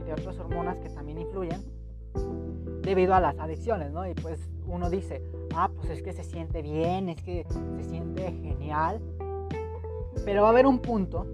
y 0.00 0.04
de 0.04 0.12
otras 0.12 0.38
hormonas 0.38 0.76
que 0.78 0.88
también 0.88 1.18
influyen 1.18 1.64
debido 2.82 3.14
a 3.14 3.20
las 3.20 3.38
adicciones, 3.38 3.92
¿no? 3.92 4.06
Y 4.06 4.14
pues 4.14 4.48
uno 4.66 4.88
dice, 4.88 5.22
ah, 5.54 5.70
pues 5.74 5.90
es 5.90 6.02
que 6.02 6.12
se 6.12 6.24
siente 6.24 6.62
bien, 6.62 7.08
es 7.08 7.22
que 7.22 7.46
se 7.76 7.84
siente 7.84 8.22
genial, 8.32 9.00
pero 10.24 10.42
va 10.42 10.48
a 10.48 10.50
haber 10.50 10.66
un 10.66 10.78
punto 10.78 11.26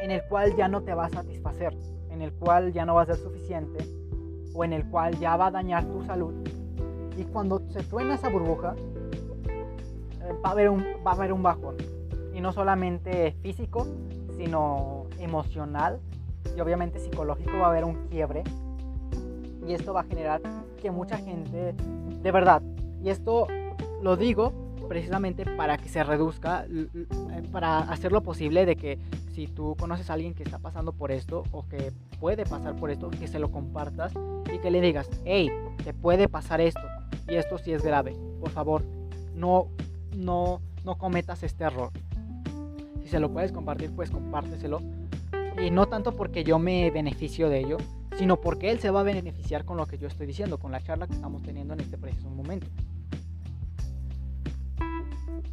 en 0.00 0.10
el 0.10 0.22
cual 0.28 0.56
ya 0.56 0.68
no 0.68 0.82
te 0.82 0.94
va 0.94 1.06
a 1.06 1.10
satisfacer, 1.10 1.76
en 2.10 2.22
el 2.22 2.32
cual 2.32 2.72
ya 2.72 2.84
no 2.84 2.94
va 2.94 3.02
a 3.02 3.06
ser 3.06 3.16
suficiente 3.16 3.84
o 4.54 4.64
en 4.64 4.72
el 4.72 4.88
cual 4.88 5.18
ya 5.18 5.36
va 5.36 5.46
a 5.46 5.50
dañar 5.50 5.84
tu 5.84 6.02
salud. 6.04 6.34
Y 7.16 7.24
cuando 7.24 7.62
se 7.70 7.82
truena 7.82 8.14
esa 8.14 8.28
burbuja, 8.28 8.74
eh, 9.48 10.32
va, 10.44 10.50
a 10.50 10.52
haber 10.52 10.70
un, 10.70 10.84
va 11.06 11.12
a 11.12 11.14
haber 11.14 11.32
un 11.32 11.42
bajón. 11.42 11.76
Y 12.34 12.40
no 12.40 12.52
solamente 12.52 13.32
físico, 13.42 13.86
sino 14.36 15.06
emocional 15.18 16.00
y 16.56 16.60
obviamente 16.60 16.98
psicológico 16.98 17.58
va 17.58 17.66
a 17.66 17.70
haber 17.70 17.84
un 17.84 18.08
quiebre. 18.08 18.42
Y 19.66 19.74
esto 19.74 19.92
va 19.92 20.00
a 20.00 20.04
generar 20.04 20.40
que 20.80 20.90
mucha 20.90 21.16
gente, 21.18 21.74
de 22.22 22.32
verdad, 22.32 22.62
y 23.02 23.10
esto 23.10 23.48
lo 24.02 24.16
digo 24.16 24.52
precisamente 24.88 25.44
para 25.44 25.78
que 25.78 25.88
se 25.88 26.04
reduzca, 26.04 26.66
eh, 26.68 26.86
para 27.50 27.78
hacer 27.78 28.12
lo 28.12 28.22
posible 28.22 28.66
de 28.66 28.76
que 28.76 28.98
si 29.32 29.46
tú 29.46 29.74
conoces 29.78 30.10
a 30.10 30.14
alguien 30.14 30.34
que 30.34 30.42
está 30.42 30.58
pasando 30.58 30.92
por 30.92 31.10
esto 31.10 31.44
o 31.50 31.66
que 31.66 31.92
puede 32.20 32.44
pasar 32.44 32.76
por 32.76 32.90
esto, 32.90 33.10
que 33.10 33.26
se 33.26 33.38
lo 33.38 33.50
compartas 33.50 34.12
y 34.52 34.58
que 34.58 34.70
le 34.70 34.80
digas, 34.80 35.08
hey, 35.24 35.50
te 35.82 35.94
puede 35.94 36.28
pasar 36.28 36.60
esto 36.60 36.82
y 37.28 37.36
esto 37.36 37.58
sí 37.58 37.72
es 37.72 37.82
grave, 37.82 38.14
por 38.40 38.50
favor, 38.50 38.84
no, 39.34 39.68
no, 40.14 40.60
no 40.84 40.98
cometas 40.98 41.42
este 41.42 41.64
error. 41.64 41.90
Si 43.02 43.08
se 43.08 43.18
lo 43.18 43.32
puedes 43.32 43.52
compartir, 43.52 43.90
pues 43.92 44.10
compárteselo. 44.10 44.80
Y 45.62 45.70
no 45.70 45.86
tanto 45.86 46.12
porque 46.12 46.44
yo 46.44 46.58
me 46.58 46.90
beneficio 46.90 47.48
de 47.48 47.60
ello, 47.60 47.78
sino 48.22 48.40
porque 48.40 48.70
él 48.70 48.78
se 48.78 48.88
va 48.92 49.00
a 49.00 49.02
beneficiar 49.02 49.64
con 49.64 49.76
lo 49.76 49.86
que 49.86 49.98
yo 49.98 50.06
estoy 50.06 50.28
diciendo, 50.28 50.56
con 50.56 50.70
la 50.70 50.80
charla 50.80 51.08
que 51.08 51.14
estamos 51.14 51.42
teniendo 51.42 51.74
en 51.74 51.80
este 51.80 51.98
preciso 51.98 52.30
momento. 52.30 52.68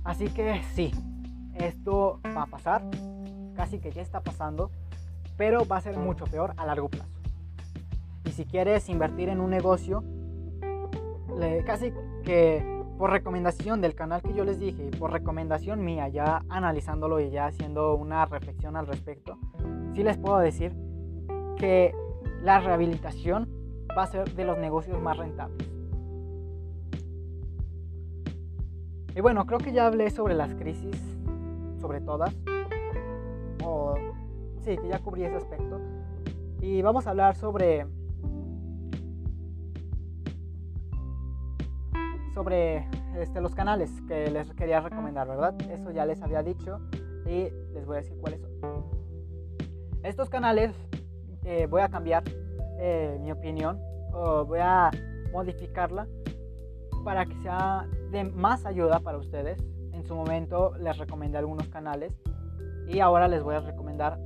Así 0.04 0.28
que 0.28 0.62
sí, 0.76 0.92
esto 1.56 2.20
va 2.24 2.44
a 2.44 2.46
pasar, 2.46 2.84
casi 3.56 3.80
que 3.80 3.92
ya 3.92 4.04
está 4.04 4.22
pasando, 4.22 4.70
pero 5.36 5.66
va 5.66 5.78
a 5.78 5.82
ser 5.82 5.98
mucho 5.98 6.26
peor 6.26 6.54
a 6.58 6.68
largo 6.68 6.90
plazo. 6.90 7.10
Y 8.26 8.34
si 8.34 8.46
quieres 8.46 8.88
invertir 8.88 9.30
en 9.30 9.40
un 9.40 9.50
negocio, 9.50 10.04
casi 11.66 11.92
que 12.24 12.64
por 13.00 13.10
recomendación 13.10 13.82
del 13.82 13.96
canal 13.96 14.22
que 14.22 14.36
yo 14.36 14.44
les 14.44 14.60
dije 14.60 14.92
y 14.94 14.96
por 14.96 15.12
recomendación 15.12 15.84
mía, 15.84 16.08
ya 16.10 16.44
analizándolo 16.50 17.20
y 17.20 17.32
ya 17.32 17.48
haciendo 17.48 17.96
una 17.96 18.28
reflexión 18.28 18.76
al 18.76 18.86
respecto, 18.86 19.40
sí 19.96 20.04
les 20.04 20.20
puedo 20.20 20.38
decir 20.38 20.72
que 21.58 21.96
la 22.44 22.60
rehabilitación 22.60 23.48
va 23.98 24.04
a 24.04 24.08
ser 24.08 24.34
de 24.34 24.46
los 24.46 24.58
negocios 24.58 25.02
más 25.02 25.18
rentables. 25.18 25.68
Y 29.16 29.22
bueno, 29.22 29.46
creo 29.46 29.60
que 29.60 29.74
ya 29.74 29.88
hablé 29.88 30.10
sobre 30.12 30.34
las 30.34 30.54
crisis, 30.56 30.96
sobre 31.82 32.00
todas. 32.00 32.34
O 33.64 33.96
sí, 34.64 34.78
que 34.78 34.88
ya 34.88 35.00
cubrí 35.00 35.24
ese 35.24 35.36
aspecto. 35.36 35.80
Y 36.62 36.82
vamos 36.82 37.08
a 37.08 37.10
hablar 37.10 37.36
sobre 37.36 37.86
sobre 42.34 42.88
este, 43.18 43.42
los 43.42 43.54
canales 43.54 43.92
que 44.08 44.32
les 44.32 44.54
quería 44.54 44.80
recomendar, 44.80 45.28
¿verdad? 45.28 45.56
Eso 45.70 45.92
ya 45.92 46.06
les 46.06 46.22
había 46.22 46.42
dicho 46.42 46.80
y 47.26 47.50
les 47.74 47.86
voy 47.86 47.98
a 47.98 48.00
decir 48.00 48.18
cuáles 48.22 48.40
son. 48.40 48.86
Estos 50.04 50.30
canales 50.30 50.74
eh, 51.46 51.68
voy 51.70 51.82
a 51.82 51.90
cambiar 51.90 52.24
eh, 52.80 53.18
mi 53.22 53.32
opinión 53.32 53.80
o 54.14 54.46
voy 54.46 54.60
a 54.62 54.92
modificarla 55.32 56.08
para 57.04 57.26
que 57.26 57.36
sea 57.38 57.88
de 58.12 58.24
más 58.24 58.66
ayuda 58.66 59.00
para 59.00 59.18
ustedes. 59.18 59.60
En 59.94 60.04
su 60.04 60.16
momento 60.16 60.74
les 60.78 60.98
recomendé 60.98 61.38
algunos 61.38 61.68
canales 61.70 62.14
y 62.88 63.00
ahora 63.00 63.28
les 63.28 63.44
voy 63.44 63.56
a 63.56 63.60
recomendar 63.60 64.20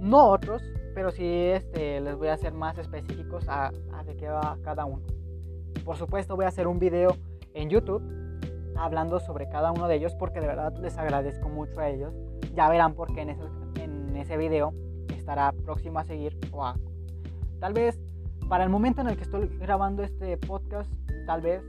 no 0.00 0.28
otros, 0.28 0.62
pero 0.94 1.10
sí 1.10 1.24
este, 1.24 2.00
les 2.00 2.16
voy 2.16 2.28
a 2.28 2.34
hacer 2.34 2.52
más 2.52 2.76
específicos 2.78 3.48
a, 3.48 3.72
a 3.92 4.04
de 4.04 4.16
qué 4.16 4.28
va 4.28 4.58
cada 4.62 4.84
uno. 4.84 5.02
Por 5.84 5.96
supuesto 5.96 6.36
voy 6.36 6.44
a 6.44 6.48
hacer 6.48 6.66
un 6.66 6.78
video 6.78 7.16
en 7.54 7.68
YouTube 7.70 8.02
hablando 8.76 9.20
sobre 9.20 9.48
cada 9.48 9.70
uno 9.70 9.86
de 9.88 9.96
ellos 9.96 10.14
porque 10.14 10.40
de 10.40 10.46
verdad 10.46 10.74
les 10.78 10.98
agradezco 10.98 11.48
mucho 11.48 11.80
a 11.80 11.88
ellos. 11.88 12.12
Ya 12.54 12.68
verán 12.68 12.94
por 12.94 13.14
qué 13.14 13.22
en 13.22 13.30
ese, 13.30 13.42
en 13.76 14.16
ese 14.16 14.36
video 14.36 14.74
estará 15.22 15.52
próximo 15.52 16.00
a 16.00 16.04
seguir 16.04 16.36
o 16.50 16.64
a, 16.64 16.76
tal 17.60 17.72
vez 17.72 17.98
para 18.48 18.64
el 18.64 18.70
momento 18.70 19.00
en 19.02 19.08
el 19.08 19.16
que 19.16 19.22
estoy 19.22 19.46
grabando 19.58 20.02
este 20.02 20.36
podcast, 20.36 20.92
tal 21.26 21.40
vez 21.40 21.62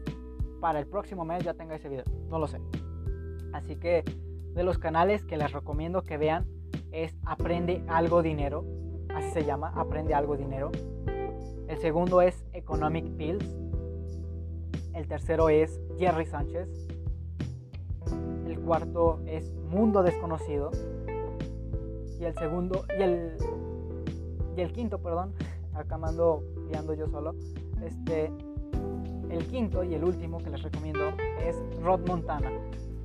para 0.59 0.79
el 0.79 0.87
próximo 0.87 1.23
mes 1.23 1.43
ya 1.43 1.53
tenga 1.53 1.75
ese 1.75 1.87
video, 1.87 2.03
no 2.29 2.39
lo 2.39 2.47
sé. 2.47 2.59
Así 3.53 3.75
que 3.75 4.03
de 4.55 4.63
los 4.63 4.79
canales 4.79 5.23
que 5.23 5.37
les 5.37 5.51
recomiendo 5.51 6.01
que 6.01 6.17
vean 6.17 6.47
es 6.91 7.15
Aprende 7.25 7.83
algo 7.87 8.23
dinero, 8.23 8.65
así 9.15 9.29
se 9.29 9.45
llama, 9.45 9.71
Aprende 9.75 10.15
algo 10.15 10.35
dinero. 10.35 10.71
El 11.67 11.77
segundo 11.77 12.21
es 12.21 12.43
Economic 12.53 13.05
Pills, 13.17 13.45
el 14.95 15.07
tercero 15.07 15.49
es 15.49 15.79
Jerry 15.97 16.25
Sánchez. 16.25 16.67
El 18.47 18.59
cuarto 18.59 19.19
es 19.27 19.51
Mundo 19.69 20.01
Desconocido. 20.01 20.71
Y 22.23 22.25
el 22.25 22.35
segundo, 22.35 22.85
y 22.97 23.01
el, 23.01 23.33
y 24.55 24.61
el 24.61 24.71
quinto, 24.71 24.97
perdón, 24.99 25.33
acá 25.73 25.97
mando 25.97 26.41
guiando 26.69 26.93
yo 26.93 27.09
solo. 27.09 27.35
Este, 27.83 28.31
el 29.29 29.45
quinto 29.47 29.83
y 29.83 29.93
el 29.93 30.05
último 30.05 30.37
que 30.37 30.49
les 30.49 30.63
recomiendo 30.63 31.09
es 31.45 31.61
Rod 31.81 32.07
Montana 32.07 32.49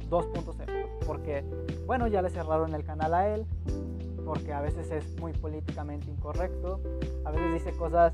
2.0. 0.09 1.04
Porque, 1.04 1.44
bueno, 1.85 2.07
ya 2.07 2.22
le 2.22 2.31
cerraron 2.31 2.76
el 2.76 2.85
canal 2.85 3.12
a 3.12 3.35
él. 3.35 3.44
Porque 4.24 4.52
a 4.52 4.61
veces 4.61 4.88
es 4.92 5.20
muy 5.20 5.33
políticamente 5.33 6.09
incorrecto. 6.09 6.81
A 7.24 7.33
veces 7.33 7.54
dice 7.54 7.76
cosas 7.76 8.12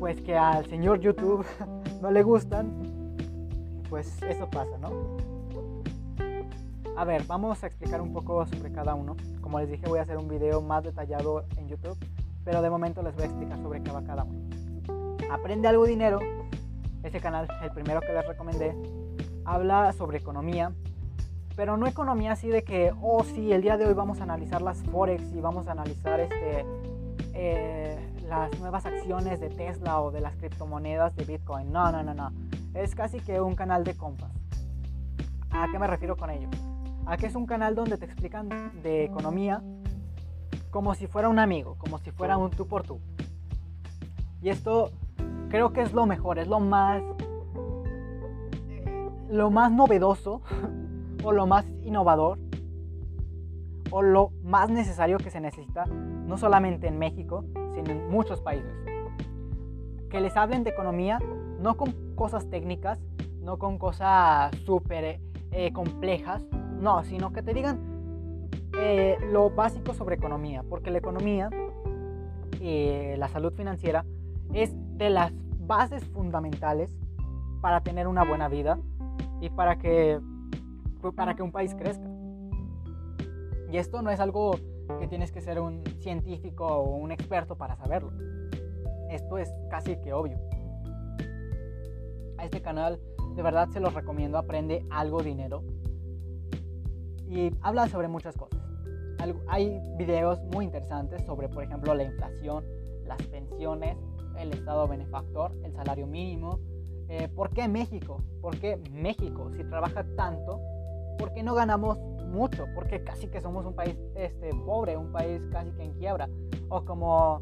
pues 0.00 0.20
que 0.20 0.36
al 0.36 0.66
señor 0.66 0.98
YouTube 0.98 1.46
no 2.02 2.10
le 2.10 2.24
gustan, 2.24 2.72
pues 3.88 4.20
eso 4.24 4.50
pasa, 4.50 4.76
¿no? 4.78 4.90
A 7.02 7.04
ver, 7.04 7.24
vamos 7.26 7.64
a 7.64 7.66
explicar 7.66 8.00
un 8.00 8.12
poco 8.12 8.46
sobre 8.46 8.70
cada 8.70 8.94
uno. 8.94 9.16
Como 9.40 9.58
les 9.58 9.68
dije, 9.68 9.88
voy 9.88 9.98
a 9.98 10.02
hacer 10.02 10.18
un 10.18 10.28
video 10.28 10.60
más 10.60 10.84
detallado 10.84 11.44
en 11.56 11.66
YouTube, 11.66 11.98
pero 12.44 12.62
de 12.62 12.70
momento 12.70 13.02
les 13.02 13.12
voy 13.16 13.24
a 13.24 13.26
explicar 13.26 13.58
sobre 13.58 13.82
qué 13.82 13.90
va 13.90 14.04
cada 14.04 14.22
uno. 14.22 14.48
Aprende 15.28 15.66
algo 15.66 15.84
dinero, 15.84 16.20
ese 17.02 17.18
canal, 17.18 17.48
el 17.60 17.72
primero 17.72 18.00
que 18.02 18.12
les 18.12 18.24
recomendé, 18.24 18.76
habla 19.44 19.92
sobre 19.94 20.18
economía, 20.18 20.70
pero 21.56 21.76
no 21.76 21.88
economía 21.88 22.30
así 22.34 22.46
de 22.46 22.62
que, 22.62 22.94
oh 23.02 23.24
sí, 23.24 23.52
el 23.52 23.62
día 23.62 23.76
de 23.76 23.86
hoy 23.86 23.94
vamos 23.94 24.20
a 24.20 24.22
analizar 24.22 24.62
las 24.62 24.80
forex 24.84 25.24
y 25.32 25.40
vamos 25.40 25.66
a 25.66 25.72
analizar 25.72 26.20
este, 26.20 26.64
eh, 27.34 27.98
las 28.28 28.56
nuevas 28.60 28.86
acciones 28.86 29.40
de 29.40 29.48
Tesla 29.48 30.00
o 30.00 30.12
de 30.12 30.20
las 30.20 30.36
criptomonedas 30.36 31.16
de 31.16 31.24
Bitcoin. 31.24 31.72
No, 31.72 31.90
no, 31.90 32.04
no, 32.04 32.14
no. 32.14 32.30
Es 32.74 32.94
casi 32.94 33.18
que 33.18 33.40
un 33.40 33.56
canal 33.56 33.82
de 33.82 33.96
compas. 33.96 34.30
¿A 35.50 35.66
qué 35.72 35.80
me 35.80 35.88
refiero 35.88 36.16
con 36.16 36.30
ello? 36.30 36.48
A 37.06 37.16
que 37.16 37.26
es 37.26 37.34
un 37.34 37.46
canal 37.46 37.74
donde 37.74 37.98
te 37.98 38.04
explican 38.04 38.48
de 38.82 39.04
economía 39.04 39.62
como 40.70 40.94
si 40.94 41.06
fuera 41.06 41.28
un 41.28 41.38
amigo, 41.38 41.76
como 41.78 41.98
si 41.98 42.10
fuera 42.10 42.38
un 42.38 42.50
tú 42.50 42.66
por 42.66 42.82
tú. 42.82 42.98
Y 44.40 44.48
esto 44.48 44.90
creo 45.48 45.72
que 45.72 45.82
es 45.82 45.92
lo 45.92 46.06
mejor, 46.06 46.38
es 46.38 46.48
lo 46.48 46.60
más 46.60 47.02
lo 49.28 49.50
más 49.50 49.72
novedoso 49.72 50.42
o 51.24 51.32
lo 51.32 51.46
más 51.46 51.64
innovador 51.84 52.38
o 53.90 54.02
lo 54.02 54.30
más 54.42 54.70
necesario 54.70 55.18
que 55.18 55.30
se 55.30 55.40
necesita, 55.40 55.84
no 55.86 56.38
solamente 56.38 56.86
en 56.86 56.98
México, 56.98 57.44
sino 57.74 57.90
en 57.90 58.10
muchos 58.10 58.40
países. 58.40 58.72
Que 60.08 60.20
les 60.20 60.36
hablen 60.36 60.64
de 60.64 60.70
economía, 60.70 61.18
no 61.60 61.76
con 61.76 62.14
cosas 62.14 62.48
técnicas, 62.48 62.98
no 63.40 63.58
con 63.58 63.76
cosas 63.76 64.56
súper 64.64 65.20
eh, 65.50 65.72
complejas, 65.72 66.42
no, 66.82 67.04
sino 67.04 67.32
que 67.32 67.42
te 67.42 67.54
digan 67.54 67.78
eh, 68.76 69.16
lo 69.30 69.50
básico 69.50 69.94
sobre 69.94 70.16
economía, 70.16 70.64
porque 70.68 70.90
la 70.90 70.98
economía 70.98 71.48
y 72.60 73.16
la 73.16 73.28
salud 73.28 73.52
financiera 73.52 74.04
es 74.52 74.74
de 74.98 75.08
las 75.10 75.32
bases 75.60 76.04
fundamentales 76.08 76.94
para 77.60 77.82
tener 77.82 78.08
una 78.08 78.24
buena 78.24 78.48
vida 78.48 78.78
y 79.40 79.50
para 79.50 79.78
que, 79.78 80.20
para 81.14 81.34
que 81.34 81.42
un 81.42 81.52
país 81.52 81.74
crezca. 81.74 82.08
Y 83.70 83.78
esto 83.78 84.02
no 84.02 84.10
es 84.10 84.20
algo 84.20 84.56
que 84.98 85.06
tienes 85.08 85.30
que 85.32 85.40
ser 85.40 85.60
un 85.60 85.82
científico 86.00 86.66
o 86.66 86.96
un 86.96 87.12
experto 87.12 87.56
para 87.56 87.76
saberlo. 87.76 88.12
Esto 89.08 89.38
es 89.38 89.52
casi 89.70 89.96
que 89.96 90.12
obvio. 90.12 90.38
A 92.38 92.44
este 92.44 92.60
canal 92.60 93.00
de 93.36 93.42
verdad 93.42 93.68
se 93.68 93.80
los 93.80 93.94
recomiendo, 93.94 94.36
aprende 94.36 94.84
algo 94.90 95.22
dinero. 95.22 95.62
Y 97.32 97.50
habla 97.62 97.88
sobre 97.88 98.08
muchas 98.08 98.36
cosas. 98.36 98.60
Hay 99.48 99.80
videos 99.96 100.42
muy 100.52 100.66
interesantes 100.66 101.24
sobre, 101.24 101.48
por 101.48 101.64
ejemplo, 101.64 101.94
la 101.94 102.02
inflación, 102.02 102.62
las 103.06 103.22
pensiones, 103.22 103.96
el 104.38 104.52
estado 104.52 104.86
benefactor, 104.86 105.52
el 105.64 105.72
salario 105.72 106.06
mínimo. 106.06 106.60
Eh, 107.08 107.28
¿Por 107.34 107.48
qué 107.48 107.68
México? 107.68 108.18
¿Por 108.42 108.58
qué 108.58 108.76
México, 108.90 109.50
si 109.56 109.64
trabaja 109.64 110.04
tanto, 110.14 110.60
por 111.18 111.32
qué 111.32 111.42
no 111.42 111.54
ganamos 111.54 111.98
mucho, 112.28 112.66
porque 112.74 113.02
casi 113.02 113.28
que 113.28 113.40
somos 113.40 113.64
un 113.64 113.74
país 113.74 113.96
este, 114.14 114.50
pobre, 114.66 114.98
un 114.98 115.10
país 115.10 115.40
casi 115.50 115.70
que 115.70 115.84
en 115.84 115.94
quiebra. 115.94 116.28
O 116.68 116.84
como 116.84 117.40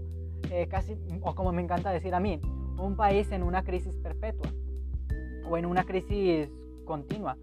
eh, 0.50 0.68
casi, 0.68 0.96
o 1.20 1.34
como 1.34 1.50
me 1.50 1.62
encanta 1.62 1.90
decir 1.90 2.14
a 2.14 2.20
mí, 2.20 2.40
un 2.78 2.94
país 2.94 3.32
en 3.32 3.42
una 3.42 3.64
crisis 3.64 3.96
perpetua 3.96 4.52
o 5.50 5.56
en 5.56 5.66
una 5.66 5.82
crisis 5.82 6.48
continua. 6.84 7.36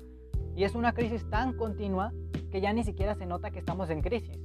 Y 0.56 0.64
es 0.64 0.76
una 0.76 0.94
crisis 0.94 1.30
tan 1.30 1.58
continua 1.58 2.14
que 2.52 2.62
ya 2.62 2.74
ni 2.74 2.84
siquiera 2.84 3.16
se 3.16 3.26
nota 3.26 3.52
que 3.52 3.60
estamos 3.60 3.90
en 3.90 4.02
crisis. 4.02 4.40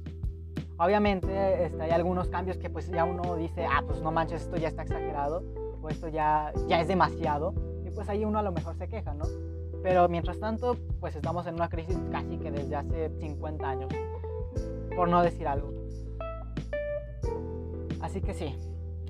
Obviamente 0.77 1.65
este, 1.65 1.81
hay 1.81 1.91
algunos 1.91 2.29
cambios 2.29 2.57
que 2.57 2.69
pues 2.69 2.89
ya 2.89 3.05
uno 3.05 3.35
dice, 3.35 3.65
ah, 3.65 3.83
pues 3.85 4.01
no 4.01 4.11
manches, 4.11 4.43
esto 4.43 4.57
ya 4.57 4.67
está 4.67 4.83
exagerado 4.83 5.43
o 5.81 5.89
esto 5.89 6.07
ya, 6.07 6.51
ya 6.67 6.81
es 6.81 6.87
demasiado. 6.87 7.53
Y 7.85 7.91
pues 7.91 8.09
ahí 8.09 8.25
uno 8.25 8.39
a 8.39 8.43
lo 8.43 8.51
mejor 8.51 8.75
se 8.75 8.87
queja, 8.87 9.13
¿no? 9.13 9.25
Pero 9.83 10.07
mientras 10.07 10.39
tanto, 10.39 10.77
pues 10.99 11.15
estamos 11.15 11.45
en 11.45 11.55
una 11.55 11.69
crisis 11.69 11.97
casi 12.11 12.37
que 12.37 12.51
desde 12.51 12.75
hace 12.75 13.09
50 13.19 13.69
años, 13.69 13.91
por 14.95 15.09
no 15.09 15.21
decir 15.21 15.47
algo. 15.47 15.73
Así 18.01 18.21
que 18.21 18.33
sí, 18.33 18.55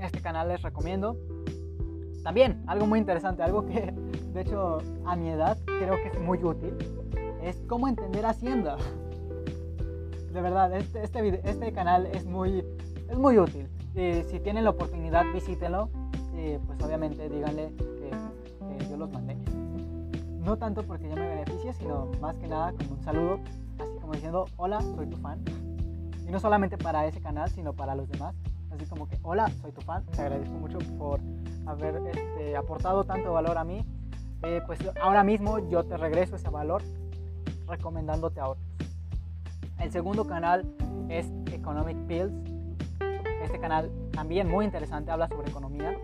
este 0.01 0.19
canal 0.21 0.47
les 0.47 0.61
recomiendo. 0.61 1.17
También, 2.23 2.63
algo 2.67 2.87
muy 2.87 2.99
interesante, 2.99 3.43
algo 3.43 3.65
que 3.65 3.93
de 4.33 4.41
hecho 4.41 4.79
a 5.05 5.15
mi 5.15 5.29
edad 5.29 5.57
creo 5.65 5.95
que 5.95 6.07
es 6.07 6.19
muy 6.19 6.43
útil, 6.43 6.73
es 7.43 7.61
cómo 7.67 7.87
entender 7.87 8.25
Hacienda. 8.25 8.77
De 10.31 10.41
verdad, 10.41 10.75
este, 10.75 11.03
este, 11.03 11.49
este 11.49 11.73
canal 11.73 12.07
es 12.07 12.25
muy, 12.25 12.63
es 13.09 13.17
muy 13.17 13.37
útil. 13.37 13.67
Y 13.95 14.23
si 14.23 14.39
tienen 14.39 14.63
la 14.63 14.71
oportunidad, 14.71 15.25
visítenlo. 15.33 15.89
Y 16.35 16.57
pues 16.57 16.81
obviamente 16.81 17.29
díganle 17.29 17.73
que, 17.77 18.09
que 18.77 18.89
yo 18.89 18.97
los 18.97 19.11
mandé 19.11 19.37
no 20.43 20.57
tanto 20.57 20.83
porque 20.83 21.09
yo 21.09 21.15
me 21.15 21.27
beneficie, 21.27 21.73
sino 21.73 22.11
más 22.19 22.35
que 22.37 22.47
nada 22.47 22.73
como 22.73 22.95
un 22.95 23.01
saludo, 23.01 23.39
así 23.79 23.99
como 24.01 24.13
diciendo, 24.13 24.45
hola, 24.57 24.81
soy 24.81 25.07
tu 25.07 25.17
fan. 25.17 25.43
Y 26.27 26.31
no 26.31 26.39
solamente 26.39 26.77
para 26.77 27.05
ese 27.05 27.21
canal, 27.21 27.49
sino 27.49 27.73
para 27.73 27.95
los 27.95 28.09
demás. 28.09 28.35
Así 28.71 28.85
como 28.85 29.07
que, 29.07 29.17
hola, 29.21 29.49
soy 29.61 29.71
tu 29.71 29.81
fan, 29.81 30.03
te 30.07 30.21
agradezco 30.21 30.53
mucho 30.55 30.79
por 30.97 31.19
haber 31.65 32.01
este, 32.07 32.57
aportado 32.57 33.03
tanto 33.03 33.31
valor 33.31 33.57
a 33.57 33.63
mí. 33.63 33.85
Eh, 34.43 34.61
pues 34.65 34.79
ahora 35.01 35.23
mismo 35.23 35.59
yo 35.69 35.85
te 35.85 35.95
regreso 35.95 36.35
ese 36.35 36.49
valor 36.49 36.81
recomendándote 37.77 38.39
a 38.39 38.49
otros. 38.49 38.65
El 39.79 39.91
segundo 39.91 40.25
canal 40.25 40.65
es 41.09 41.25
Economic 41.51 41.97
Pills. 42.07 42.33
Este 43.43 43.59
canal 43.59 43.91
también 44.11 44.49
muy 44.49 44.65
interesante, 44.65 45.11
habla 45.11 45.27
sobre 45.27 45.49
economía. 45.49 45.97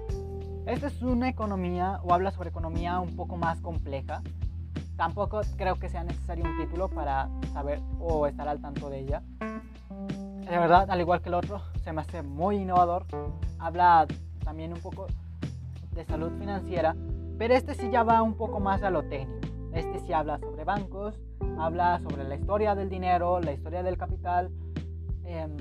Esta 0.66 0.88
es 0.88 1.02
una 1.02 1.30
economía 1.30 2.00
o 2.04 2.14
habla 2.14 2.32
sobre 2.32 2.50
economía 2.50 3.00
un 3.00 3.16
poco 3.16 3.38
más 3.38 3.62
compleja. 3.62 4.22
Tampoco 4.98 5.42
creo 5.56 5.76
que 5.76 5.90
sea 5.90 6.04
necesario 6.04 6.44
un 6.44 6.58
título 6.58 6.90
para 6.90 7.30
saber 7.54 7.82
o 8.00 8.28
estar 8.28 8.48
al 8.48 8.60
tanto 8.60 8.90
de 8.90 9.00
ella. 9.00 9.22
De 9.40 10.58
verdad, 10.58 10.90
al 10.90 11.00
igual 11.00 11.22
que 11.22 11.30
el 11.30 11.36
otro, 11.36 11.62
se 11.84 11.94
me 11.94 12.02
hace 12.02 12.22
muy 12.22 12.58
innovador. 12.58 13.06
Habla 13.60 14.08
también 14.44 14.74
un 14.74 14.82
poco 14.82 15.08
de 15.94 16.04
salud 16.06 16.32
financiera, 16.40 16.96
pero 17.38 17.54
este 17.54 17.76
sí 17.76 17.90
ya 17.92 18.04
va 18.04 18.22
un 18.22 18.34
poco 18.34 18.60
más 18.60 18.84
a 18.84 18.90
lo 18.90 19.04
técnico. 19.04 19.49
Este 19.80 20.00
sí 20.00 20.12
habla 20.12 20.38
sobre 20.40 20.66
bancos, 20.66 21.18
habla 21.58 22.02
sobre 22.02 22.26
la 22.26 22.36
historia 22.36 22.76
del 22.76 22.90
dinero, 22.90 23.40
la 23.40 23.54
historia 23.54 23.82
del 23.82 23.98
capital, 23.98 24.52
em, 25.24 25.56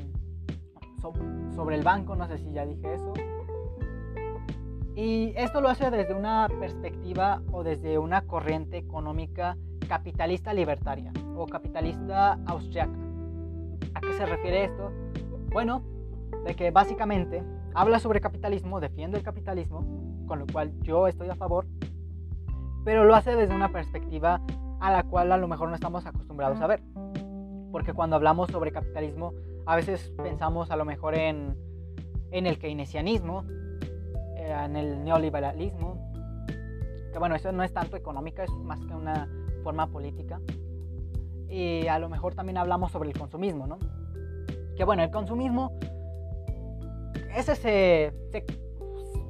sobre 1.54 1.76
el 1.76 1.84
banco, 1.84 2.16
no 2.16 2.26
sé 2.26 2.38
si 2.38 2.50
ya 2.50 2.66
dije 2.66 2.94
eso, 2.94 3.12
y 4.96 5.32
esto 5.36 5.60
lo 5.60 5.68
hace 5.68 5.92
desde 5.92 6.14
una 6.14 6.48
perspectiva 6.58 7.42
o 7.52 7.62
desde 7.62 7.96
una 7.96 8.22
corriente 8.22 8.76
económica 8.76 9.56
capitalista 9.86 10.52
libertaria 10.52 11.12
o 11.36 11.46
capitalista 11.46 12.40
austriaca. 12.44 12.98
¿A 13.94 14.00
qué 14.00 14.12
se 14.14 14.26
refiere 14.26 14.64
esto? 14.64 14.90
Bueno, 15.52 15.82
de 16.44 16.56
que 16.56 16.72
básicamente 16.72 17.44
habla 17.72 18.00
sobre 18.00 18.20
capitalismo, 18.20 18.80
defiende 18.80 19.16
el 19.16 19.22
capitalismo, 19.22 20.26
con 20.26 20.40
lo 20.40 20.46
cual 20.48 20.72
yo 20.82 21.06
estoy 21.06 21.28
a 21.28 21.36
favor, 21.36 21.66
pero 22.88 23.04
lo 23.04 23.14
hace 23.14 23.36
desde 23.36 23.54
una 23.54 23.68
perspectiva 23.68 24.40
a 24.80 24.90
la 24.90 25.02
cual 25.02 25.30
a 25.30 25.36
lo 25.36 25.46
mejor 25.46 25.68
no 25.68 25.74
estamos 25.74 26.06
acostumbrados 26.06 26.58
a 26.62 26.66
ver. 26.66 26.80
Porque 27.70 27.92
cuando 27.92 28.16
hablamos 28.16 28.48
sobre 28.48 28.72
capitalismo, 28.72 29.34
a 29.66 29.76
veces 29.76 30.10
pensamos 30.16 30.70
a 30.70 30.76
lo 30.76 30.86
mejor 30.86 31.14
en, 31.14 31.54
en 32.30 32.46
el 32.46 32.58
keynesianismo, 32.58 33.44
en 34.36 34.74
el 34.74 35.04
neoliberalismo, 35.04 36.12
que 37.12 37.18
bueno, 37.18 37.34
eso 37.34 37.52
no 37.52 37.62
es 37.62 37.74
tanto 37.74 37.94
económica, 37.94 38.42
es 38.42 38.50
más 38.52 38.80
que 38.80 38.94
una 38.94 39.28
forma 39.62 39.88
política. 39.88 40.40
Y 41.46 41.88
a 41.88 41.98
lo 41.98 42.08
mejor 42.08 42.34
también 42.34 42.56
hablamos 42.56 42.90
sobre 42.90 43.10
el 43.10 43.18
consumismo, 43.18 43.66
¿no? 43.66 43.78
Que 44.78 44.84
bueno, 44.84 45.02
el 45.02 45.10
consumismo, 45.10 45.78
ese, 47.36 47.54
se, 47.54 48.14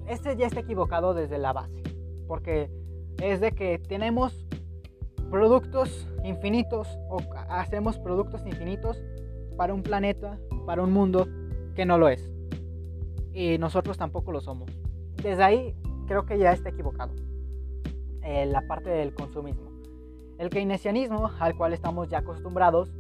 ese 0.07 0.37
ya 0.37 0.47
está 0.47 0.61
equivocado 0.61 1.13
desde 1.13 1.39
la 1.39 1.53
base, 1.53 1.83
porque 2.29 2.71
es 3.21 3.41
de 3.41 3.53
que 3.53 3.79
tenemos 3.79 4.47
productos 5.31 6.07
infinitos 6.25 6.89
o 7.11 7.19
hacemos 7.49 7.99
productos 7.99 8.47
infinitos 8.47 9.03
para 9.57 9.75
un 9.75 9.83
planeta, 9.83 10.39
para 10.67 10.83
un 10.83 10.93
mundo 10.93 11.29
que 11.75 11.85
no 11.85 11.99
lo 11.99 12.09
es. 12.09 12.31
Y 13.33 13.59
nosotros 13.59 13.99
tampoco 13.99 14.33
lo 14.33 14.41
somos 14.41 14.71
desde 15.23 15.43
ahí 15.43 15.75
creo 16.07 16.25
que 16.25 16.39
ya 16.39 16.53
está 16.53 16.71
equivocado 16.71 17.13
eh, 18.23 18.47
la 18.47 18.67
parte 18.67 18.91
del 18.91 19.15
consumismo. 19.15 19.71
El 20.39 20.51
keynesianismo, 20.51 21.31
al 21.41 21.57
cual 21.57 21.73
estamos 21.73 22.09
ya 22.09 22.19
acostumbrados, 22.19 22.91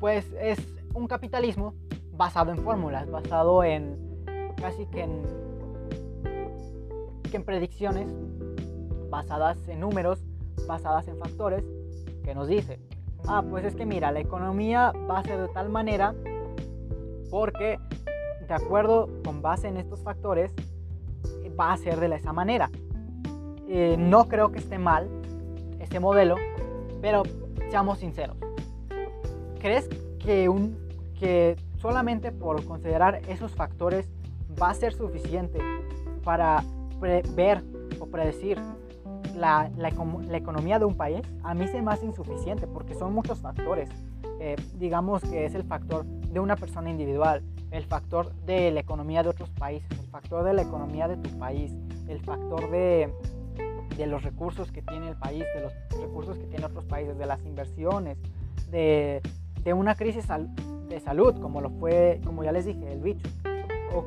pues 0.00 0.30
es 0.40 0.58
un 0.92 1.06
capitalismo 1.06 1.74
basado 2.12 2.52
en 2.52 2.58
fórmulas, 2.58 3.10
basado 3.10 3.64
en 3.64 3.96
casi 4.60 4.86
que 4.86 5.02
en, 5.02 5.22
que 7.30 7.36
en 7.36 7.44
predicciones, 7.44 8.06
basadas 9.14 9.56
en 9.68 9.78
números, 9.78 10.18
basadas 10.66 11.06
en 11.06 11.16
factores, 11.18 11.64
que 12.24 12.34
nos 12.34 12.48
dice, 12.48 12.80
ah, 13.28 13.44
pues 13.48 13.64
es 13.64 13.76
que 13.76 13.86
mira, 13.86 14.10
la 14.10 14.18
economía 14.18 14.92
va 15.08 15.20
a 15.20 15.22
ser 15.22 15.40
de 15.40 15.48
tal 15.48 15.68
manera 15.68 16.14
porque 17.30 17.78
de 18.48 18.54
acuerdo 18.54 19.08
con 19.24 19.40
base 19.40 19.68
en 19.68 19.76
estos 19.76 20.00
factores, 20.00 20.52
va 21.58 21.72
a 21.72 21.76
ser 21.76 22.00
de 22.00 22.14
esa 22.14 22.32
manera. 22.32 22.68
Eh, 23.68 23.94
no 23.96 24.26
creo 24.26 24.50
que 24.50 24.58
esté 24.58 24.76
mal 24.78 25.08
este 25.78 26.00
modelo, 26.00 26.34
pero 27.00 27.22
seamos 27.70 27.98
sinceros. 27.98 28.36
¿Crees 29.60 29.88
que, 30.18 30.48
un, 30.48 30.76
que 31.18 31.56
solamente 31.78 32.32
por 32.32 32.64
considerar 32.64 33.22
esos 33.28 33.52
factores 33.52 34.08
va 34.60 34.70
a 34.70 34.74
ser 34.74 34.92
suficiente 34.92 35.58
para 36.24 36.64
prever 37.00 37.62
o 38.00 38.06
predecir 38.06 38.58
la, 39.34 39.70
la, 39.76 39.88
economía 40.36 40.78
de 40.78 40.84
un 40.84 40.96
país? 40.96 41.22
A 41.42 41.54
mí 41.54 41.66
se 41.68 41.80
me 41.82 41.92
hace 41.92 42.06
insuficiente 42.06 42.66
porque 42.66 42.94
son 42.94 43.12
muchos 43.12 43.38
factores. 43.40 43.88
Eh, 44.40 44.56
digamos 44.78 45.22
que 45.22 45.44
es 45.44 45.54
el 45.54 45.64
factor 45.64 46.04
de 46.04 46.40
una 46.40 46.56
persona 46.56 46.90
individual, 46.90 47.42
el 47.70 47.84
factor 47.84 48.34
de 48.46 48.70
la 48.70 48.80
economía 48.80 49.22
de 49.22 49.28
otros 49.28 49.50
países, 49.50 49.88
el 49.98 50.06
factor 50.06 50.44
de 50.44 50.52
la 50.52 50.62
economía 50.62 51.08
de 51.08 51.16
tu 51.16 51.30
país, 51.38 51.72
el 52.08 52.20
factor 52.20 52.70
de, 52.70 53.12
de 53.96 54.06
los 54.06 54.22
recursos 54.22 54.70
que 54.70 54.82
tiene 54.82 55.08
el 55.08 55.16
país, 55.16 55.44
de 55.54 55.62
los 55.62 55.72
recursos 56.00 56.38
que 56.38 56.46
tiene 56.46 56.66
otros 56.66 56.84
países, 56.84 57.16
de 57.16 57.26
las 57.26 57.44
inversiones, 57.44 58.18
de, 58.70 59.22
de 59.62 59.72
una 59.72 59.94
crisis 59.94 60.26
de 60.88 61.00
salud, 61.00 61.40
como 61.40 61.60
lo 61.60 61.70
fue, 61.70 62.20
como 62.24 62.44
ya 62.44 62.52
les 62.52 62.66
dije, 62.66 62.92
el 62.92 63.00
bicho, 63.00 63.28
o, 63.94 64.04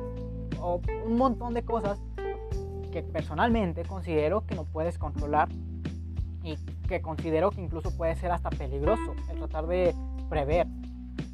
o 0.60 0.80
un 1.06 1.16
montón 1.16 1.54
de 1.54 1.62
cosas 1.62 2.00
que 3.06 3.12
personalmente 3.12 3.84
considero 3.84 4.44
que 4.46 4.54
no 4.54 4.64
puedes 4.64 4.98
controlar 4.98 5.48
y 6.42 6.56
que 6.88 7.00
considero 7.00 7.50
que 7.50 7.60
incluso 7.60 7.96
puede 7.96 8.16
ser 8.16 8.30
hasta 8.32 8.50
peligroso 8.50 9.14
el 9.30 9.38
tratar 9.38 9.66
de 9.66 9.94
prever 10.28 10.66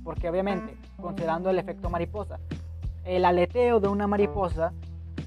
porque 0.05 0.29
obviamente, 0.29 0.77
considerando 1.01 1.51
el 1.51 1.59
efecto 1.59 1.89
mariposa, 1.89 2.39
el 3.05 3.25
aleteo 3.25 3.81
de 3.81 3.89
una 3.89 4.07
mariposa 4.07 4.73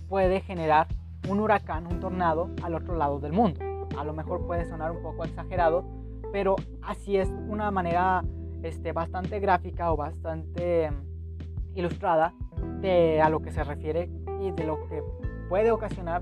puede 0.08 0.40
generar 0.42 0.88
un 1.28 1.40
huracán, 1.40 1.88
un 1.88 2.00
tornado 2.00 2.52
al 2.64 2.76
otro 2.76 2.96
lado 2.96 3.20
del 3.20 3.34
mundo. 3.34 3.60
A 3.98 4.04
lo 4.04 4.14
mejor 4.14 4.46
puede 4.46 4.66
sonar 4.66 4.92
un 4.92 5.02
poco 5.02 5.26
exagerado, 5.26 5.84
pero 6.32 6.56
así 6.84 7.18
es 7.18 7.30
una 7.50 7.72
manera 7.72 8.24
este, 8.62 8.92
bastante 8.92 9.40
gráfica 9.40 9.92
o 9.92 9.98
bastante 9.98 10.92
mm, 10.92 11.78
ilustrada 11.78 12.34
de 12.82 13.22
a 13.22 13.30
lo 13.30 13.42
que 13.42 13.52
se 13.52 13.64
refiere 13.64 14.10
y 14.42 14.52
de 14.52 14.64
lo 14.64 14.88
que 14.88 15.02
puede 15.50 15.72
ocasionar 15.72 16.22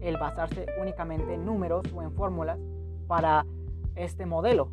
el 0.00 0.16
basarse 0.16 0.66
únicamente 0.80 1.34
en 1.34 1.44
números 1.44 1.84
o 1.94 2.02
en 2.02 2.12
fórmulas 2.12 2.58
para 3.06 3.46
este 3.94 4.26
modelo. 4.26 4.70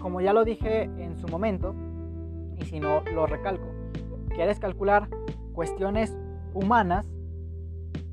Como 0.00 0.20
ya 0.20 0.32
lo 0.32 0.44
dije 0.44 0.82
en 0.82 1.16
su 1.16 1.26
momento, 1.28 1.74
y 2.56 2.64
si 2.64 2.80
no 2.80 3.02
lo 3.12 3.26
recalco. 3.26 3.66
Quieres 4.28 4.58
calcular 4.58 5.08
cuestiones 5.52 6.16
humanas 6.52 7.06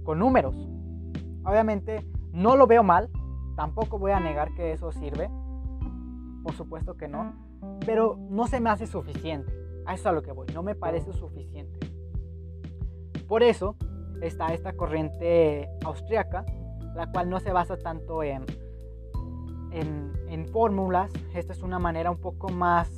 con 0.03 0.19
números. 0.19 0.55
Obviamente 1.43 2.05
no 2.31 2.55
lo 2.55 2.67
veo 2.67 2.83
mal, 2.83 3.09
tampoco 3.55 3.99
voy 3.99 4.11
a 4.11 4.19
negar 4.19 4.53
que 4.53 4.71
eso 4.71 4.91
sirve, 4.91 5.29
por 6.43 6.53
supuesto 6.53 6.95
que 6.95 7.07
no, 7.07 7.33
pero 7.85 8.17
no 8.29 8.47
se 8.47 8.59
me 8.59 8.69
hace 8.69 8.87
suficiente. 8.87 9.51
A 9.85 9.95
eso 9.95 10.01
es 10.01 10.05
a 10.07 10.11
lo 10.11 10.21
que 10.21 10.31
voy, 10.31 10.47
no 10.53 10.63
me 10.63 10.75
parece 10.75 11.11
suficiente. 11.13 11.79
por 13.27 13.43
eso 13.43 13.75
está 14.21 14.53
esta 14.53 14.73
corriente 14.73 15.69
austriaca, 15.83 16.45
la 16.95 17.11
cual 17.11 17.29
no 17.29 17.39
se 17.39 17.51
basa 17.51 17.77
tanto 17.77 18.23
en, 18.23 18.45
en, 19.71 20.13
en 20.29 20.47
fórmulas. 20.47 21.11
Esta 21.33 21.53
es 21.53 21.61
una 21.61 21.79
manera 21.79 22.11
un 22.11 22.19
poco 22.19 22.49
más, 22.49 22.89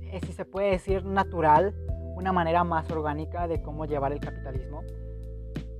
eh, 0.00 0.20
si 0.24 0.32
se 0.32 0.44
puede 0.44 0.70
decir, 0.70 1.04
natural, 1.04 1.74
una 2.16 2.32
manera 2.32 2.64
más 2.64 2.90
orgánica 2.90 3.48
de 3.48 3.62
cómo 3.62 3.86
llevar 3.86 4.12
el 4.12 4.20
capitalismo. 4.20 4.82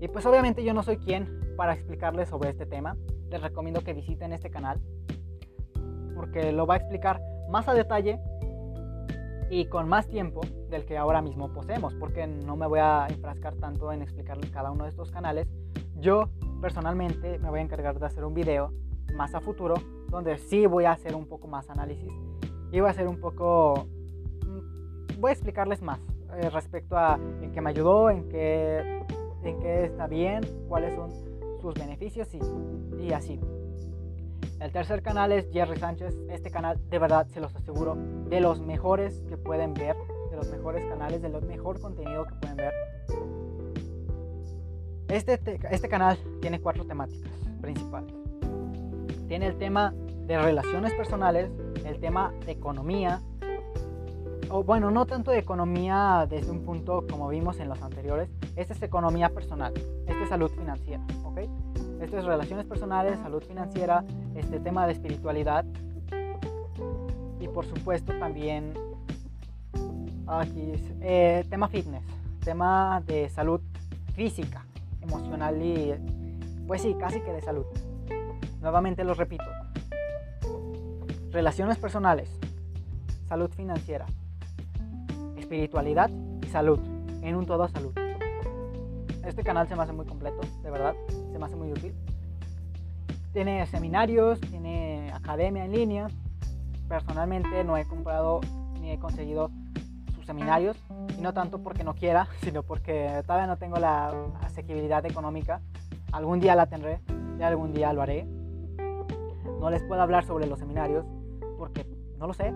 Y 0.01 0.09
pues 0.09 0.27
obviamente 0.27 0.65
yo 0.65 0.75
no 0.75 0.83
soy 0.83 0.97
quien 0.97 1.55
para 1.57 1.75
explicarles 1.75 2.29
sobre 2.29 2.51
este 2.51 2.67
tema. 2.67 2.97
Les 3.31 3.41
recomiendo 3.41 3.83
que 3.83 3.93
visiten 3.93 4.33
este 4.33 4.51
canal 4.51 4.81
porque 6.15 6.53
lo 6.53 6.67
va 6.67 6.75
a 6.75 6.77
explicar 6.79 7.21
más 7.51 7.69
a 7.69 7.75
detalle 7.75 8.21
y 9.53 9.67
con 9.67 9.87
más 9.87 10.09
tiempo 10.09 10.41
del 10.71 10.87
que 10.87 10.97
ahora 10.97 11.21
mismo 11.21 11.53
poseemos, 11.53 11.93
porque 11.97 12.27
no 12.27 12.57
me 12.57 12.67
voy 12.67 12.79
a 12.79 13.07
enfrascar 13.11 13.55
tanto 13.57 13.93
en 13.93 14.01
explicarles 14.01 14.51
cada 14.51 14.71
uno 14.71 14.85
de 14.85 14.89
estos 14.91 15.11
canales. 15.11 15.47
Yo 16.01 16.31
personalmente 16.63 17.39
me 17.39 17.51
voy 17.51 17.59
a 17.59 17.63
encargar 17.63 18.01
de 18.01 18.07
hacer 18.07 18.25
un 18.25 18.33
video 18.33 18.73
más 19.15 19.35
a 19.35 19.43
futuro 19.43 19.75
donde 20.09 20.39
sí 20.39 20.65
voy 20.65 20.87
a 20.87 20.93
hacer 20.93 21.15
un 21.15 21.27
poco 21.27 21.49
más 21.49 21.69
análisis 21.69 22.11
y 22.71 22.81
voy 22.81 22.89
a 22.89 22.93
hacer 22.93 23.07
un 23.07 23.21
poco 23.21 23.89
mm, 24.47 25.21
voy 25.21 25.29
a 25.29 25.33
explicarles 25.33 25.83
más 25.83 26.01
eh, 26.35 26.49
respecto 26.49 26.97
a 26.97 27.21
en 27.43 27.53
qué 27.53 27.61
me 27.61 27.69
ayudó, 27.69 28.09
en 28.09 28.31
qué 28.31 29.05
en 29.43 29.61
qué 29.61 29.85
está 29.85 30.07
bien, 30.07 30.41
cuáles 30.67 30.95
son 30.95 31.11
sus 31.61 31.75
beneficios 31.75 32.33
y, 32.33 32.41
y 33.05 33.13
así. 33.13 33.39
El 34.63 34.71
tercer 34.71 35.03
canal 35.03 35.33
es 35.33 35.51
Jerry 35.53 35.77
Sánchez. 35.77 36.15
Este 36.31 36.49
canal, 36.53 36.79
de 36.89 36.99
verdad, 37.01 37.27
se 37.35 37.41
los 37.41 37.53
aseguro, 37.57 37.97
de 38.29 38.41
los 38.41 38.61
mejores 38.61 39.21
que 39.29 39.37
pueden 39.37 39.75
ver, 39.75 39.97
de 40.31 40.37
los 40.37 40.49
mejores 40.53 40.89
canales, 40.89 41.21
de 41.21 41.31
los 41.31 41.43
mejor 41.43 41.81
contenido 41.81 42.25
que 42.25 42.35
pueden 42.37 42.57
ver. 42.57 42.73
Este, 45.09 45.59
este 45.69 45.89
canal 45.89 46.17
tiene 46.41 46.61
cuatro 46.61 46.85
temáticas 46.85 47.33
principales. 47.61 48.15
Tiene 49.27 49.49
el 49.49 49.59
tema 49.59 49.95
de 50.29 50.39
relaciones 50.41 50.95
personales, 50.95 51.51
el 51.85 51.99
tema 51.99 52.33
de 52.47 52.53
economía, 52.53 53.21
o 54.49 54.63
bueno, 54.63 54.93
no 54.93 55.07
tanto 55.07 55.33
de 55.33 55.39
economía 55.39 56.25
desde 56.31 56.53
un 56.53 56.65
punto 56.65 57.05
como 57.11 57.29
vimos 57.29 57.59
en 57.59 57.69
los 57.69 57.83
anteriores, 57.83 58.31
este 58.55 58.75
es 58.75 58.83
economía 58.83 59.29
personal, 59.29 59.75
este 60.07 60.23
es 60.23 60.29
salud 60.29 60.51
financiera, 60.53 61.05
¿ok? 61.25 61.41
Esto 62.03 62.19
es 62.19 62.25
relaciones 62.25 62.67
personales, 62.67 63.17
salud 63.21 63.45
financiera, 63.45 64.05
este 64.35 64.59
tema 64.59 64.87
de 64.89 64.93
espiritualidad 64.93 65.65
y 67.39 67.47
por 67.47 67.65
supuesto 67.65 68.13
también 68.19 68.75
aquí 70.27 70.73
eh, 71.01 71.47
tema 71.49 71.69
fitness, 71.69 72.03
tema 72.45 73.01
de 73.07 73.29
salud 73.29 73.61
física, 74.15 74.67
emocional 75.01 75.63
y 75.63 75.95
pues 76.67 76.83
sí, 76.83 76.97
casi 76.99 77.21
que 77.21 77.33
de 77.33 77.41
salud. 77.41 77.67
Nuevamente 78.61 79.05
lo 79.05 79.15
repito. 79.15 79.45
Relaciones 81.31 81.79
personales, 81.79 82.37
salud 83.29 83.51
financiera, 83.51 84.07
espiritualidad 85.37 86.11
y 86.45 86.49
salud, 86.49 86.81
en 87.23 87.37
un 87.37 87.47
todo 87.47 87.69
salud. 87.69 87.93
Este 89.25 89.45
canal 89.45 89.69
se 89.69 89.77
me 89.77 89.85
hace 89.85 89.93
muy 89.93 90.05
completo, 90.05 90.41
de 90.65 90.71
verdad, 90.73 90.97
se 91.33 91.39
me 91.39 91.47
hace 91.47 91.57
muy 91.57 91.73
útil. 91.73 91.95
Tiene 93.33 93.67
seminarios, 93.67 94.41
tiene 94.41 95.11
academia 95.13 95.65
en 95.65 95.73
línea. 95.73 96.09
Personalmente 96.89 97.65
no 97.65 97.77
he 97.77 97.87
comprado 97.87 98.41
ni 98.81 98.91
he 98.91 98.99
conseguido 98.99 99.51
sus 100.15 100.27
seminarios, 100.27 100.77
y 101.17 101.21
no 101.23 101.33
tanto 101.33 101.63
porque 101.63 101.85
no 101.85 101.95
quiera, 101.95 102.29
sino 102.43 102.63
porque 102.63 103.23
todavía 103.27 103.47
no 103.47 103.57
tengo 103.57 103.79
la 103.79 104.13
asequibilidad 104.43 105.05
económica. 105.07 105.61
Algún 106.13 106.41
día 106.41 106.55
la 106.55 106.67
tendré, 106.67 107.01
y 107.39 107.43
algún 107.43 107.73
día 107.73 107.93
lo 107.93 108.03
haré. 108.03 108.27
No 109.61 109.71
les 109.71 109.83
puedo 109.85 110.03
hablar 110.03 110.25
sobre 110.25 110.47
los 110.47 110.59
seminarios 110.59 111.07
porque 111.57 111.87
no 112.19 112.27
lo 112.27 112.35
sé, 112.35 112.53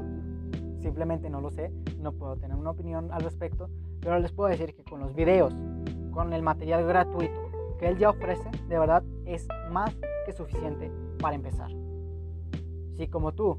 simplemente 0.83 1.31
no 1.31 1.41
lo 1.41 1.51
sé, 1.51 1.73
no 1.99 2.13
puedo 2.13 2.37
tener 2.37 2.57
una 2.57 2.71
opinión 2.71 3.11
al 3.13 3.23
respecto, 3.23 3.71
pero 4.01 4.19
les 4.19 4.33
puedo 4.33 4.51
decir 4.51 4.75
que 4.75 4.83
con 4.83 5.01
los 5.01 5.15
videos 5.15 5.55
con 6.13 6.33
el 6.33 6.43
material 6.43 6.85
gratuito 6.87 7.46
que 7.79 7.89
él 7.89 7.99
ya 7.99 8.11
ofrece, 8.11 8.51
de 8.69 8.79
verdad 8.79 9.03
es 9.25 9.47
más 9.71 9.95
que 10.25 10.33
suficiente 10.33 10.91
para 11.21 11.35
empezar. 11.35 11.71
Si 12.97 13.09
como 13.09 13.33
tú, 13.33 13.59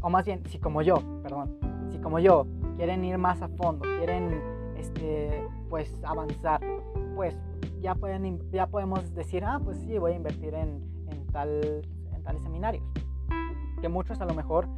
o 0.00 0.10
más 0.10 0.24
bien, 0.24 0.42
si 0.48 0.58
como 0.58 0.82
yo, 0.82 0.96
perdón, 1.22 1.58
si 1.90 1.98
como 1.98 2.18
yo 2.18 2.46
quieren 2.76 3.04
ir 3.04 3.18
más 3.18 3.42
a 3.42 3.48
fondo, 3.48 3.84
quieren 3.98 4.40
este, 4.76 5.46
pues 5.68 5.94
avanzar, 6.04 6.60
pues 7.14 7.36
ya, 7.80 7.94
pueden, 7.94 8.40
ya 8.50 8.66
podemos 8.66 9.14
decir, 9.14 9.44
ah, 9.44 9.60
pues 9.62 9.78
sí, 9.78 9.98
voy 9.98 10.12
a 10.12 10.16
invertir 10.16 10.54
en, 10.54 10.82
en, 11.08 11.26
tal, 11.28 11.82
en 12.12 12.22
tales 12.22 12.42
seminarios. 12.42 12.84
Que 13.80 13.88
muchos 13.88 14.20
a 14.20 14.24
lo 14.24 14.34
mejor 14.34 14.68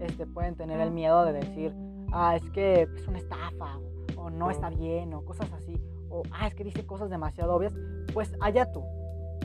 este, 0.00 0.26
pueden 0.26 0.54
tener 0.54 0.80
el 0.80 0.90
miedo 0.92 1.24
de 1.24 1.32
decir, 1.32 1.74
ah, 2.12 2.36
es 2.36 2.48
que 2.50 2.82
es 2.82 3.08
una 3.08 3.18
estafa, 3.18 3.78
o 4.16 4.30
no 4.30 4.50
está 4.50 4.70
bien, 4.70 5.12
o 5.14 5.24
cosas 5.24 5.52
así 5.52 5.80
o 6.10 6.22
ah, 6.32 6.46
es 6.46 6.54
que 6.54 6.64
dice 6.64 6.86
cosas 6.86 7.10
demasiado 7.10 7.54
obvias, 7.54 7.72
pues 8.12 8.32
allá 8.40 8.70
tú, 8.70 8.82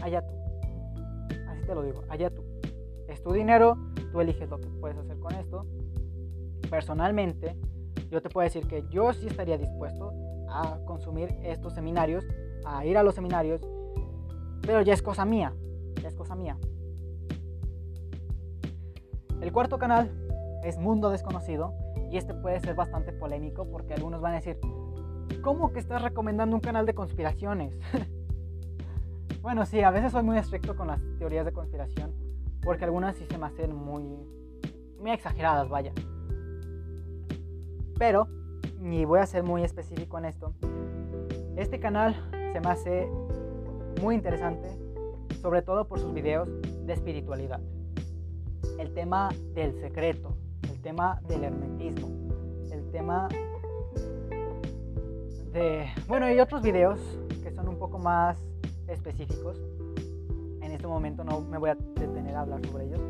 allá 0.01 0.25
tú. 0.25 0.33
Así 1.49 1.63
te 1.65 1.75
lo 1.75 1.83
digo, 1.83 2.03
allá 2.09 2.29
tú. 2.29 2.43
Es 3.07 3.21
tu 3.21 3.31
dinero, 3.31 3.77
tú 4.11 4.21
eliges 4.21 4.49
lo 4.49 4.59
que 4.59 4.67
puedes 4.67 4.97
hacer 4.97 5.19
con 5.19 5.33
esto. 5.35 5.65
Personalmente, 6.69 7.55
yo 8.09 8.21
te 8.21 8.29
puedo 8.29 8.45
decir 8.45 8.67
que 8.67 8.85
yo 8.89 9.13
sí 9.13 9.27
estaría 9.27 9.57
dispuesto 9.57 10.13
a 10.49 10.79
consumir 10.85 11.35
estos 11.43 11.73
seminarios, 11.73 12.25
a 12.65 12.85
ir 12.85 12.97
a 12.97 13.03
los 13.03 13.15
seminarios, 13.15 13.61
pero 14.61 14.81
ya 14.81 14.93
es 14.93 15.01
cosa 15.01 15.25
mía, 15.25 15.53
ya 16.01 16.07
es 16.07 16.15
cosa 16.15 16.35
mía. 16.35 16.57
El 19.41 19.51
cuarto 19.51 19.77
canal 19.77 20.09
es 20.63 20.77
Mundo 20.77 21.09
Desconocido 21.09 21.73
y 22.09 22.17
este 22.17 22.33
puede 22.33 22.59
ser 22.61 22.75
bastante 22.75 23.11
polémico 23.11 23.65
porque 23.69 23.93
algunos 23.93 24.21
van 24.21 24.33
a 24.33 24.35
decir, 24.37 24.57
¿Cómo 25.43 25.73
que 25.73 25.79
estás 25.79 26.01
recomendando 26.01 26.55
un 26.55 26.61
canal 26.61 26.85
de 26.85 26.95
conspiraciones? 26.95 27.77
bueno, 29.41 29.65
sí, 29.65 29.81
a 29.81 29.91
veces 29.91 30.13
soy 30.13 30.23
muy 30.23 30.37
estricto 30.37 30.73
con 30.77 30.87
las 30.87 31.01
teorías 31.19 31.45
de 31.45 31.51
conspiración, 31.51 32.13
porque 32.63 32.85
algunas 32.85 33.17
sí 33.17 33.25
se 33.25 33.37
me 33.37 33.47
hacen 33.47 33.75
muy, 33.75 34.03
muy 35.01 35.11
exageradas, 35.11 35.67
vaya. 35.67 35.91
Pero, 37.99 38.29
y 38.81 39.03
voy 39.03 39.19
a 39.19 39.25
ser 39.25 39.43
muy 39.43 39.65
específico 39.65 40.17
en 40.17 40.25
esto, 40.25 40.53
este 41.57 41.77
canal 41.77 42.15
se 42.53 42.61
me 42.61 42.69
hace 42.69 43.09
muy 44.01 44.15
interesante, 44.15 44.69
sobre 45.41 45.61
todo 45.61 45.89
por 45.89 45.99
sus 45.99 46.13
videos 46.13 46.47
de 46.85 46.93
espiritualidad. 46.93 47.59
El 48.79 48.93
tema 48.93 49.27
del 49.53 49.73
secreto, 49.81 50.37
el 50.71 50.81
tema 50.81 51.19
del 51.27 51.43
hermetismo, 51.43 52.07
el 52.71 52.89
tema 52.91 53.27
bueno, 56.07 56.31
y 56.31 56.39
otros 56.39 56.61
videos 56.61 56.99
que 57.43 57.51
son 57.51 57.67
un 57.67 57.77
poco 57.77 57.99
más 57.99 58.37
específicos. 58.87 59.57
En 60.61 60.71
este 60.71 60.87
momento 60.87 61.23
no 61.23 61.41
me 61.41 61.57
voy 61.57 61.69
a 61.69 61.75
detener 61.75 62.35
a 62.35 62.41
hablar 62.41 62.65
sobre 62.65 62.85
ellos. 62.85 63.01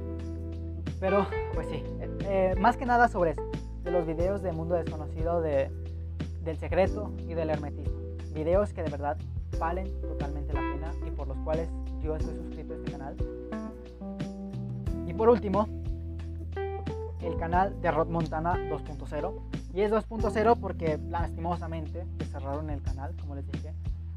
Pero, 0.99 1.25
pues 1.53 1.67
sí, 1.67 1.83
eh, 1.99 2.17
eh, 2.25 2.55
más 2.59 2.77
que 2.77 2.85
nada 2.85 3.07
sobre 3.07 3.31
eso, 3.31 3.43
de 3.83 3.91
los 3.91 4.05
videos 4.05 4.41
de 4.41 4.51
Mundo 4.51 4.75
Desconocido, 4.75 5.41
de, 5.41 5.69
del 6.43 6.57
secreto 6.57 7.11
y 7.27 7.33
del 7.33 7.49
hermetismo. 7.49 7.93
Videos 8.33 8.73
que 8.73 8.83
de 8.83 8.89
verdad 8.89 9.17
valen 9.59 9.87
totalmente 10.01 10.53
la 10.53 10.61
pena 10.61 10.91
y 11.05 11.11
por 11.11 11.27
los 11.27 11.37
cuales 11.39 11.69
yo 12.01 12.15
estoy 12.15 12.35
suscrito 12.35 12.73
a 12.73 12.77
este 12.77 12.91
canal. 12.91 13.15
Y 15.07 15.13
por 15.13 15.29
último, 15.29 15.67
el 17.21 17.37
canal 17.37 17.79
de 17.81 17.91
Rod 17.91 18.07
Montana 18.07 18.55
2.0. 18.69 19.52
Y 19.73 19.81
es 19.81 19.91
2.0 19.91 20.59
porque 20.59 20.99
lastimosamente 21.09 22.05
cerraron 22.31 22.69
el 22.69 22.81
canal, 22.81 23.15
como 23.19 23.35
les 23.35 23.51
dije. 23.51 23.73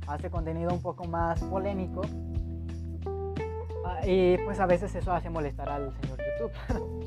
Hace 0.07 0.31
contenido 0.31 0.73
un 0.73 0.83
poco 0.83 1.05
más 1.05 1.41
polémico. 1.41 2.03
Ah, 3.85 4.07
y 4.07 4.37
pues 4.45 4.61
a 4.61 4.67
veces 4.67 4.95
eso 4.95 5.13
hace 5.13 5.31
molestar 5.31 5.69
al 5.69 5.93
señor 6.01 6.19
YouTube. 6.19 6.97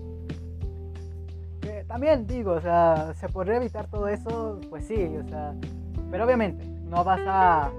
también 1.87 2.27
digo, 2.27 2.53
o 2.53 2.61
sea, 2.61 3.13
¿se 3.15 3.29
podría 3.29 3.57
evitar 3.57 3.87
todo 3.87 4.07
eso? 4.07 4.59
Pues 4.69 4.85
sí, 4.85 4.95
o 5.17 5.27
sea. 5.27 5.53
Pero 6.09 6.25
obviamente, 6.25 6.65
no 6.65 7.03
vas 7.03 7.21
a 7.25 7.71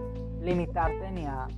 limitarte 0.43 1.11
ni 1.11 1.27
a, 1.27 1.49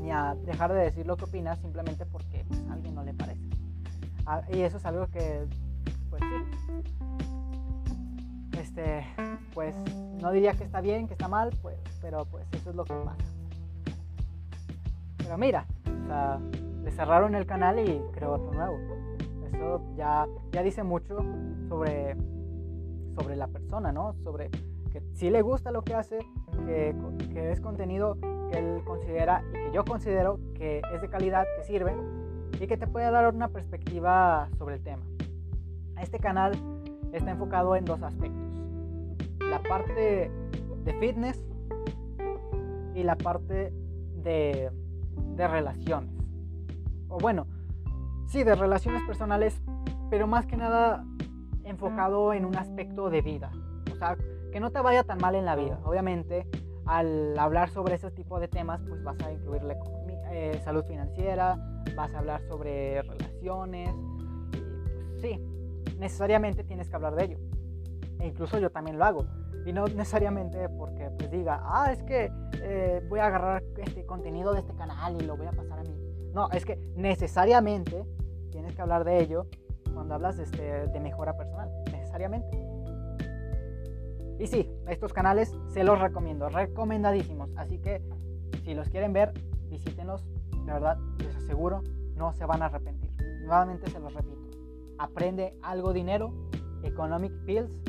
ni 0.00 0.10
a 0.10 0.36
dejar 0.44 0.72
de 0.72 0.80
decir 0.80 1.06
lo 1.06 1.16
que 1.16 1.24
opinas 1.24 1.58
simplemente 1.58 2.06
porque 2.06 2.44
pues, 2.48 2.60
a 2.68 2.74
alguien 2.74 2.94
no 2.94 3.02
le 3.02 3.14
parece. 3.14 3.40
Ah, 4.26 4.42
y 4.52 4.60
eso 4.60 4.76
es 4.76 4.84
algo 4.86 5.08
que, 5.08 5.46
pues 6.10 6.22
sí, 6.22 7.25
este, 8.66 9.06
pues 9.54 9.76
no 10.20 10.32
diría 10.32 10.52
que 10.54 10.64
está 10.64 10.80
bien, 10.80 11.06
que 11.06 11.14
está 11.14 11.28
mal, 11.28 11.50
pues, 11.62 11.78
pero 12.02 12.24
pues 12.24 12.44
eso 12.52 12.70
es 12.70 12.76
lo 12.76 12.84
que 12.84 12.94
pasa. 12.94 13.24
Pero 15.18 15.38
mira, 15.38 15.66
le 16.82 16.90
cerraron 16.90 17.34
el 17.36 17.46
canal 17.46 17.78
y 17.78 18.02
creó 18.12 18.32
otro 18.32 18.52
nuevo. 18.52 18.76
Eso 19.52 19.80
ya, 19.96 20.26
ya 20.50 20.62
dice 20.62 20.82
mucho 20.82 21.18
sobre, 21.68 22.16
sobre 23.14 23.36
la 23.36 23.46
persona, 23.46 23.92
¿no? 23.92 24.14
Sobre 24.24 24.50
que 24.90 25.00
si 25.14 25.30
le 25.30 25.42
gusta 25.42 25.70
lo 25.70 25.82
que 25.82 25.94
hace, 25.94 26.18
que, 26.66 26.94
que 27.32 27.52
es 27.52 27.60
contenido 27.60 28.18
que 28.50 28.58
él 28.58 28.82
considera 28.84 29.44
y 29.50 29.52
que 29.52 29.72
yo 29.72 29.84
considero 29.84 30.40
que 30.54 30.82
es 30.92 31.00
de 31.00 31.08
calidad, 31.08 31.46
que 31.56 31.64
sirve 31.64 31.94
y 32.60 32.66
que 32.66 32.76
te 32.76 32.86
puede 32.86 33.10
dar 33.10 33.32
una 33.32 33.48
perspectiva 33.48 34.48
sobre 34.58 34.76
el 34.76 34.82
tema. 34.82 35.04
Este 36.00 36.18
canal 36.18 36.52
está 37.12 37.30
enfocado 37.30 37.76
en 37.76 37.84
dos 37.84 38.02
aspectos. 38.02 38.55
La 39.50 39.62
parte 39.62 40.30
de 40.84 40.94
fitness 41.00 41.42
y 42.94 43.02
la 43.02 43.16
parte 43.16 43.72
de, 44.22 44.70
de 45.36 45.48
relaciones. 45.48 46.10
O 47.08 47.18
bueno, 47.18 47.46
sí, 48.26 48.44
de 48.44 48.54
relaciones 48.54 49.02
personales, 49.04 49.60
pero 50.10 50.26
más 50.26 50.46
que 50.46 50.56
nada 50.56 51.04
enfocado 51.64 52.32
en 52.32 52.44
un 52.44 52.56
aspecto 52.56 53.10
de 53.10 53.22
vida. 53.22 53.50
O 53.92 53.96
sea, 53.96 54.16
que 54.52 54.60
no 54.60 54.70
te 54.70 54.80
vaya 54.80 55.04
tan 55.04 55.18
mal 55.18 55.34
en 55.34 55.44
la 55.44 55.56
vida. 55.56 55.80
Obviamente, 55.84 56.46
al 56.86 57.38
hablar 57.38 57.68
sobre 57.70 57.96
ese 57.96 58.10
tipo 58.10 58.38
de 58.40 58.48
temas, 58.48 58.80
pues 58.88 59.02
vas 59.02 59.20
a 59.22 59.32
incluirle 59.32 59.76
eh, 60.30 60.60
salud 60.64 60.84
financiera, 60.84 61.56
vas 61.96 62.14
a 62.14 62.18
hablar 62.18 62.42
sobre 62.48 63.02
relaciones. 63.02 63.90
Pues, 64.50 65.20
sí, 65.20 65.40
necesariamente 65.98 66.64
tienes 66.64 66.88
que 66.88 66.96
hablar 66.96 67.14
de 67.16 67.24
ello. 67.24 67.38
E 68.20 68.26
incluso 68.26 68.58
yo 68.58 68.70
también 68.70 68.98
lo 68.98 69.04
hago. 69.04 69.26
Y 69.64 69.72
no 69.72 69.86
necesariamente 69.86 70.68
porque 70.68 71.10
pues 71.18 71.30
diga, 71.30 71.60
ah, 71.64 71.92
es 71.92 72.02
que 72.04 72.30
eh, 72.62 73.02
voy 73.08 73.18
a 73.18 73.26
agarrar 73.26 73.64
este 73.78 74.06
contenido 74.06 74.52
de 74.52 74.60
este 74.60 74.74
canal 74.74 75.20
y 75.20 75.24
lo 75.24 75.36
voy 75.36 75.46
a 75.46 75.52
pasar 75.52 75.80
a 75.80 75.82
mí. 75.82 75.94
No, 76.32 76.50
es 76.50 76.64
que 76.64 76.76
necesariamente 76.94 78.04
tienes 78.50 78.74
que 78.74 78.82
hablar 78.82 79.04
de 79.04 79.20
ello 79.20 79.46
cuando 79.92 80.14
hablas 80.14 80.36
de, 80.36 80.44
este, 80.44 80.86
de 80.88 81.00
mejora 81.00 81.36
personal. 81.36 81.70
Necesariamente. 81.90 82.66
Y 84.38 84.46
sí, 84.46 84.70
estos 84.86 85.12
canales 85.12 85.56
se 85.68 85.82
los 85.82 85.98
recomiendo, 85.98 86.48
recomendadísimos. 86.48 87.50
Así 87.56 87.78
que 87.78 88.02
si 88.64 88.74
los 88.74 88.88
quieren 88.88 89.12
ver, 89.12 89.32
visítenlos. 89.68 90.24
De 90.66 90.72
verdad, 90.72 90.98
les 91.18 91.34
aseguro, 91.36 91.82
no 92.16 92.32
se 92.32 92.44
van 92.44 92.62
a 92.62 92.66
arrepentir. 92.66 93.10
Nuevamente 93.44 93.90
se 93.90 93.98
los 93.98 94.12
repito. 94.12 94.36
Aprende 94.98 95.56
algo 95.62 95.92
dinero, 95.92 96.32
Economic 96.82 97.32
Pills, 97.44 97.80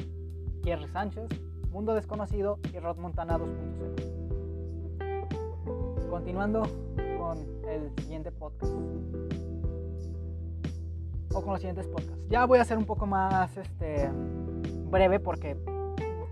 Jerry 0.68 0.88
Sánchez, 0.90 1.30
Mundo 1.72 1.94
Desconocido 1.94 2.60
y 2.74 2.80
Rod 2.80 2.98
Montana 2.98 3.38
2.0. 3.38 6.10
Continuando 6.10 6.64
con 7.18 7.38
el 7.70 7.90
siguiente 8.02 8.34
podcast. 8.34 8.74
O 11.34 11.42
con 11.42 11.54
los 11.54 11.62
siguientes 11.62 11.88
podcasts. 11.88 12.28
Ya 12.28 12.46
voy 12.46 12.60
a 12.60 12.66
ser 12.66 12.78
un 12.78 12.84
poco 12.84 13.06
más 13.06 13.56
este, 13.56 14.10
breve 14.92 15.22
porque 15.22 15.56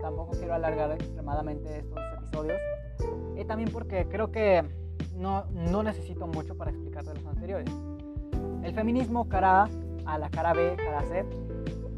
tampoco 0.02 0.32
quiero 0.32 0.52
alargar 0.52 0.92
extremadamente 0.92 1.78
estos 1.78 1.98
episodios. 2.18 2.60
Y 3.38 3.44
también 3.46 3.70
porque 3.72 4.06
creo 4.06 4.30
que 4.30 4.62
no, 5.14 5.46
no 5.46 5.82
necesito 5.82 6.26
mucho 6.26 6.58
para 6.58 6.72
explicar 6.72 7.06
de 7.06 7.14
los 7.14 7.24
anteriores. 7.24 7.72
El 8.62 8.74
feminismo 8.74 9.30
cara 9.30 9.62
A 9.62 9.70
a 10.04 10.18
la 10.18 10.28
cara 10.28 10.52
B, 10.52 10.76
cara 10.76 11.02
C. 11.04 11.24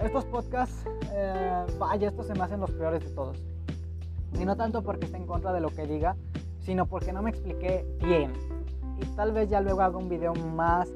Estos 0.03 0.25
podcasts, 0.27 0.85
eh, 1.13 1.67
vaya, 1.79 2.09
estos 2.09 2.27
se 2.27 2.35
me 2.35 2.45
hacen 2.45 2.61
los 2.61 2.71
peores 2.71 3.03
de 3.03 3.11
todos. 3.11 3.37
Y 4.39 4.45
no 4.45 4.57
tanto 4.57 4.83
porque 4.83 5.07
esté 5.07 5.17
en 5.17 5.27
contra 5.27 5.53
de 5.53 5.61
lo 5.61 5.71
que 5.71 5.87
diga, 5.87 6.17
sino 6.61 6.87
porque 6.87 7.13
no 7.13 7.21
me 7.21 7.31
expliqué 7.31 7.85
bien. 8.01 8.33
Y 8.97 9.05
tal 9.17 9.33
vez 9.33 9.51
ya 9.51 9.61
luego 9.61 9.81
haga 9.81 9.97
un 9.97 10.09
video 10.09 10.35
más, 10.35 10.89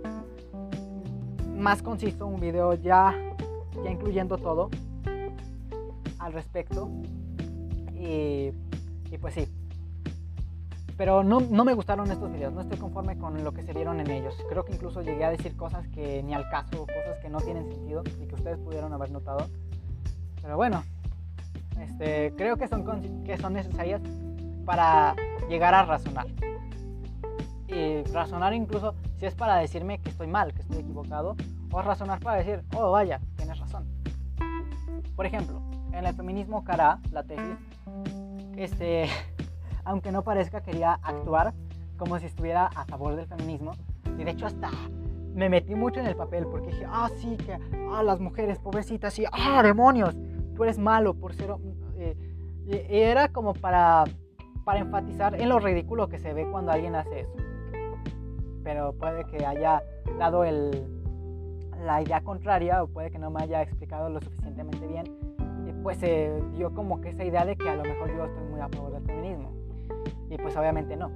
más 1.57 1.83
conciso, 1.83 2.27
un 2.27 2.41
video 2.41 2.75
ya, 2.75 3.15
ya 3.83 3.91
incluyendo 3.91 4.39
todo 4.39 4.71
al 6.19 6.33
respecto. 6.33 6.89
Y, 7.95 8.53
y 9.11 9.19
pues 9.21 9.35
sí. 9.35 9.49
Pero 11.03 11.25
no, 11.25 11.41
no, 11.41 11.65
me 11.65 11.75
gustaron 11.75 12.09
estos 12.13 12.31
videos, 12.33 12.53
no 12.53 12.61
estoy 12.61 12.79
conforme 12.79 13.19
con 13.19 13.43
lo 13.43 13.51
que 13.51 13.65
se 13.65 13.73
vieron 13.73 13.99
en 13.99 14.09
ellos. 14.09 14.37
Creo 14.49 14.65
que 14.65 14.73
incluso 14.73 15.03
llegué 15.03 15.25
a 15.25 15.31
decir 15.31 15.57
cosas 15.57 15.89
que 15.89 16.23
ni 16.23 16.33
al 16.33 16.49
caso, 16.49 16.87
cosas 16.87 17.19
que 17.21 17.29
no 17.29 17.41
tienen 17.41 17.67
sentido 17.67 18.05
y 18.23 18.29
que 18.29 18.35
ustedes 18.37 18.57
pudieron 18.59 18.93
haber 18.93 19.11
notado. 19.11 19.49
Pero 20.41 20.57
bueno, 20.57 20.85
este, 21.81 22.33
creo 22.37 22.57
que 22.57 22.69
son, 22.69 23.25
que 23.25 23.37
son 23.37 23.55
necesarias 23.55 24.01
para 24.65 25.17
llegar 25.49 25.75
a 25.75 25.85
razonar. 25.87 26.29
Y 27.67 28.05
razonar 28.13 28.55
incluso 28.55 28.95
si 29.19 29.27
es 29.27 29.35
para 29.35 29.57
decirme 29.57 29.99
que 29.99 30.11
estoy 30.11 30.29
mal, 30.29 30.55
que 30.55 30.61
estoy 30.61 30.79
equivocado, 30.83 31.35
o 31.73 31.83
razonar 31.83 32.21
para 32.21 32.37
decir, 32.37 32.63
oh 32.77 32.93
vaya, 32.93 33.21
tienes 33.35 33.59
razón. 33.59 33.89
Por 35.17 35.27
ejemplo, 35.27 35.61
en 35.93 36.07
el 36.07 36.15
feminismo 36.15 36.63
cara, 36.63 37.01
la 37.11 37.25
tesis, 37.25 37.59
este, 38.57 39.09
aunque 39.85 40.13
no 40.13 40.23
parezca, 40.23 40.61
quería 40.61 40.95
actuar 41.03 41.55
como 41.97 42.19
si 42.19 42.27
estuviera 42.27 42.67
a 42.67 42.85
favor 42.85 43.17
del 43.17 43.27
feminismo. 43.27 43.73
Y 44.19 44.25
de 44.25 44.31
hecho 44.31 44.47
hasta 44.47 44.71
me 45.35 45.49
metí 45.49 45.75
mucho 45.75 46.01
en 46.01 46.07
el 46.07 46.17
papel 46.17 46.47
porque 46.47 46.69
dije, 46.69 46.87
ah, 46.89 47.09
sí, 47.17 47.37
que, 47.37 47.59
ah, 47.91 48.03
las 48.03 48.21
mujeres, 48.21 48.59
pobrecitas, 48.59 49.19
y, 49.19 49.25
ah, 49.31 49.63
demonios, 49.63 50.15
tú 50.55 50.65
eres 50.65 50.79
malo 50.79 51.15
por 51.15 51.35
ser... 51.35 51.55
Eh, 51.97 52.17
y 52.67 52.97
era 52.97 53.29
como 53.29 53.55
para, 53.55 54.05
para 54.65 54.81
enfatizar 54.81 55.41
en 55.41 55.49
lo 55.49 55.59
ridículo 55.59 56.09
que 56.09 56.19
se 56.19 56.33
ve 56.33 56.47
cuando 56.51 56.73
alguien 56.73 56.95
hace 56.95 57.21
eso. 57.21 57.37
Pero 58.63 58.93
puede 58.93 59.25
que 59.25 59.45
haya 59.45 59.83
dado 60.19 60.45
el, 60.45 60.87
la 61.85 62.03
idea 62.03 62.21
contraria 62.21 62.83
o 62.83 62.87
puede 62.87 63.11
que 63.11 63.19
no 63.19 63.31
me 63.31 63.43
haya 63.43 63.63
explicado 63.63 64.09
lo 64.09 64.21
suficientemente 64.21 64.87
bien. 64.87 65.05
Pues 65.83 65.99
se 65.99 66.41
dio 66.55 66.73
como 66.73 67.01
que 67.01 67.09
esa 67.09 67.25
idea 67.25 67.45
de 67.45 67.57
que 67.57 67.69
a 67.69 67.75
lo 67.75 67.83
mejor 67.83 68.15
yo 68.17 68.25
estoy 68.27 68.45
muy 68.45 68.61
a 68.61 68.69
favor 68.69 68.93
del 68.93 69.05
feminismo. 69.05 69.51
Y 70.31 70.37
pues 70.37 70.57
obviamente 70.57 70.97
no. 70.97 71.11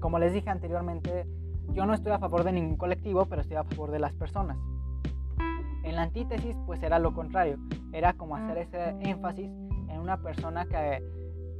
Como 0.00 0.18
les 0.18 0.32
dije 0.32 0.50
anteriormente, 0.50 1.26
yo 1.72 1.86
no 1.86 1.94
estoy 1.94 2.12
a 2.12 2.18
favor 2.18 2.44
de 2.44 2.52
ningún 2.52 2.76
colectivo, 2.76 3.26
pero 3.26 3.42
estoy 3.42 3.56
a 3.56 3.64
favor 3.64 3.90
de 3.90 3.98
las 3.98 4.12
personas. 4.14 4.58
En 5.82 5.96
la 5.96 6.02
antítesis, 6.02 6.56
pues 6.66 6.82
era 6.82 6.98
lo 6.98 7.12
contrario. 7.12 7.58
Era 7.92 8.14
como 8.14 8.36
hacer 8.36 8.58
ese 8.58 8.90
énfasis 9.00 9.46
en 9.88 10.00
una 10.00 10.16
persona 10.18 10.66
que, 10.66 11.02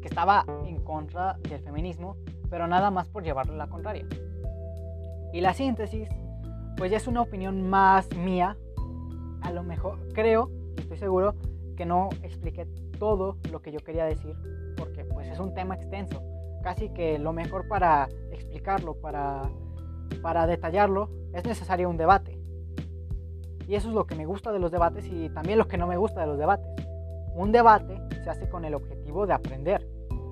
que 0.00 0.08
estaba 0.08 0.44
en 0.66 0.82
contra 0.82 1.36
del 1.48 1.60
feminismo, 1.60 2.16
pero 2.50 2.66
nada 2.66 2.90
más 2.90 3.08
por 3.08 3.22
llevarle 3.22 3.56
la 3.56 3.66
contraria. 3.66 4.06
Y 5.32 5.40
la 5.40 5.52
síntesis, 5.52 6.08
pues 6.76 6.90
ya 6.90 6.96
es 6.96 7.06
una 7.06 7.20
opinión 7.20 7.68
más 7.68 8.14
mía. 8.16 8.56
A 9.42 9.50
lo 9.52 9.62
mejor 9.62 9.98
creo, 10.14 10.50
estoy 10.76 10.96
seguro, 10.96 11.34
que 11.76 11.84
no 11.86 12.08
expliqué 12.22 12.66
todo 12.98 13.36
lo 13.50 13.60
que 13.60 13.72
yo 13.72 13.80
quería 13.80 14.04
decir, 14.04 14.36
porque 14.76 15.04
pues 15.04 15.28
es 15.28 15.38
un 15.38 15.54
tema 15.54 15.74
extenso. 15.74 16.22
Casi 16.64 16.88
que 16.88 17.18
lo 17.18 17.34
mejor 17.34 17.68
para 17.68 18.08
explicarlo, 18.32 18.94
para, 18.94 19.50
para 20.22 20.46
detallarlo, 20.46 21.10
es 21.34 21.44
necesario 21.44 21.90
un 21.90 21.98
debate. 21.98 22.38
Y 23.68 23.74
eso 23.74 23.90
es 23.90 23.94
lo 23.94 24.06
que 24.06 24.14
me 24.14 24.24
gusta 24.24 24.50
de 24.50 24.58
los 24.58 24.72
debates 24.72 25.04
y 25.06 25.28
también 25.28 25.58
lo 25.58 25.68
que 25.68 25.76
no 25.76 25.86
me 25.86 25.98
gusta 25.98 26.22
de 26.22 26.26
los 26.26 26.38
debates. 26.38 26.66
Un 27.34 27.52
debate 27.52 28.00
se 28.22 28.30
hace 28.30 28.48
con 28.48 28.64
el 28.64 28.72
objetivo 28.72 29.26
de 29.26 29.34
aprender, 29.34 29.86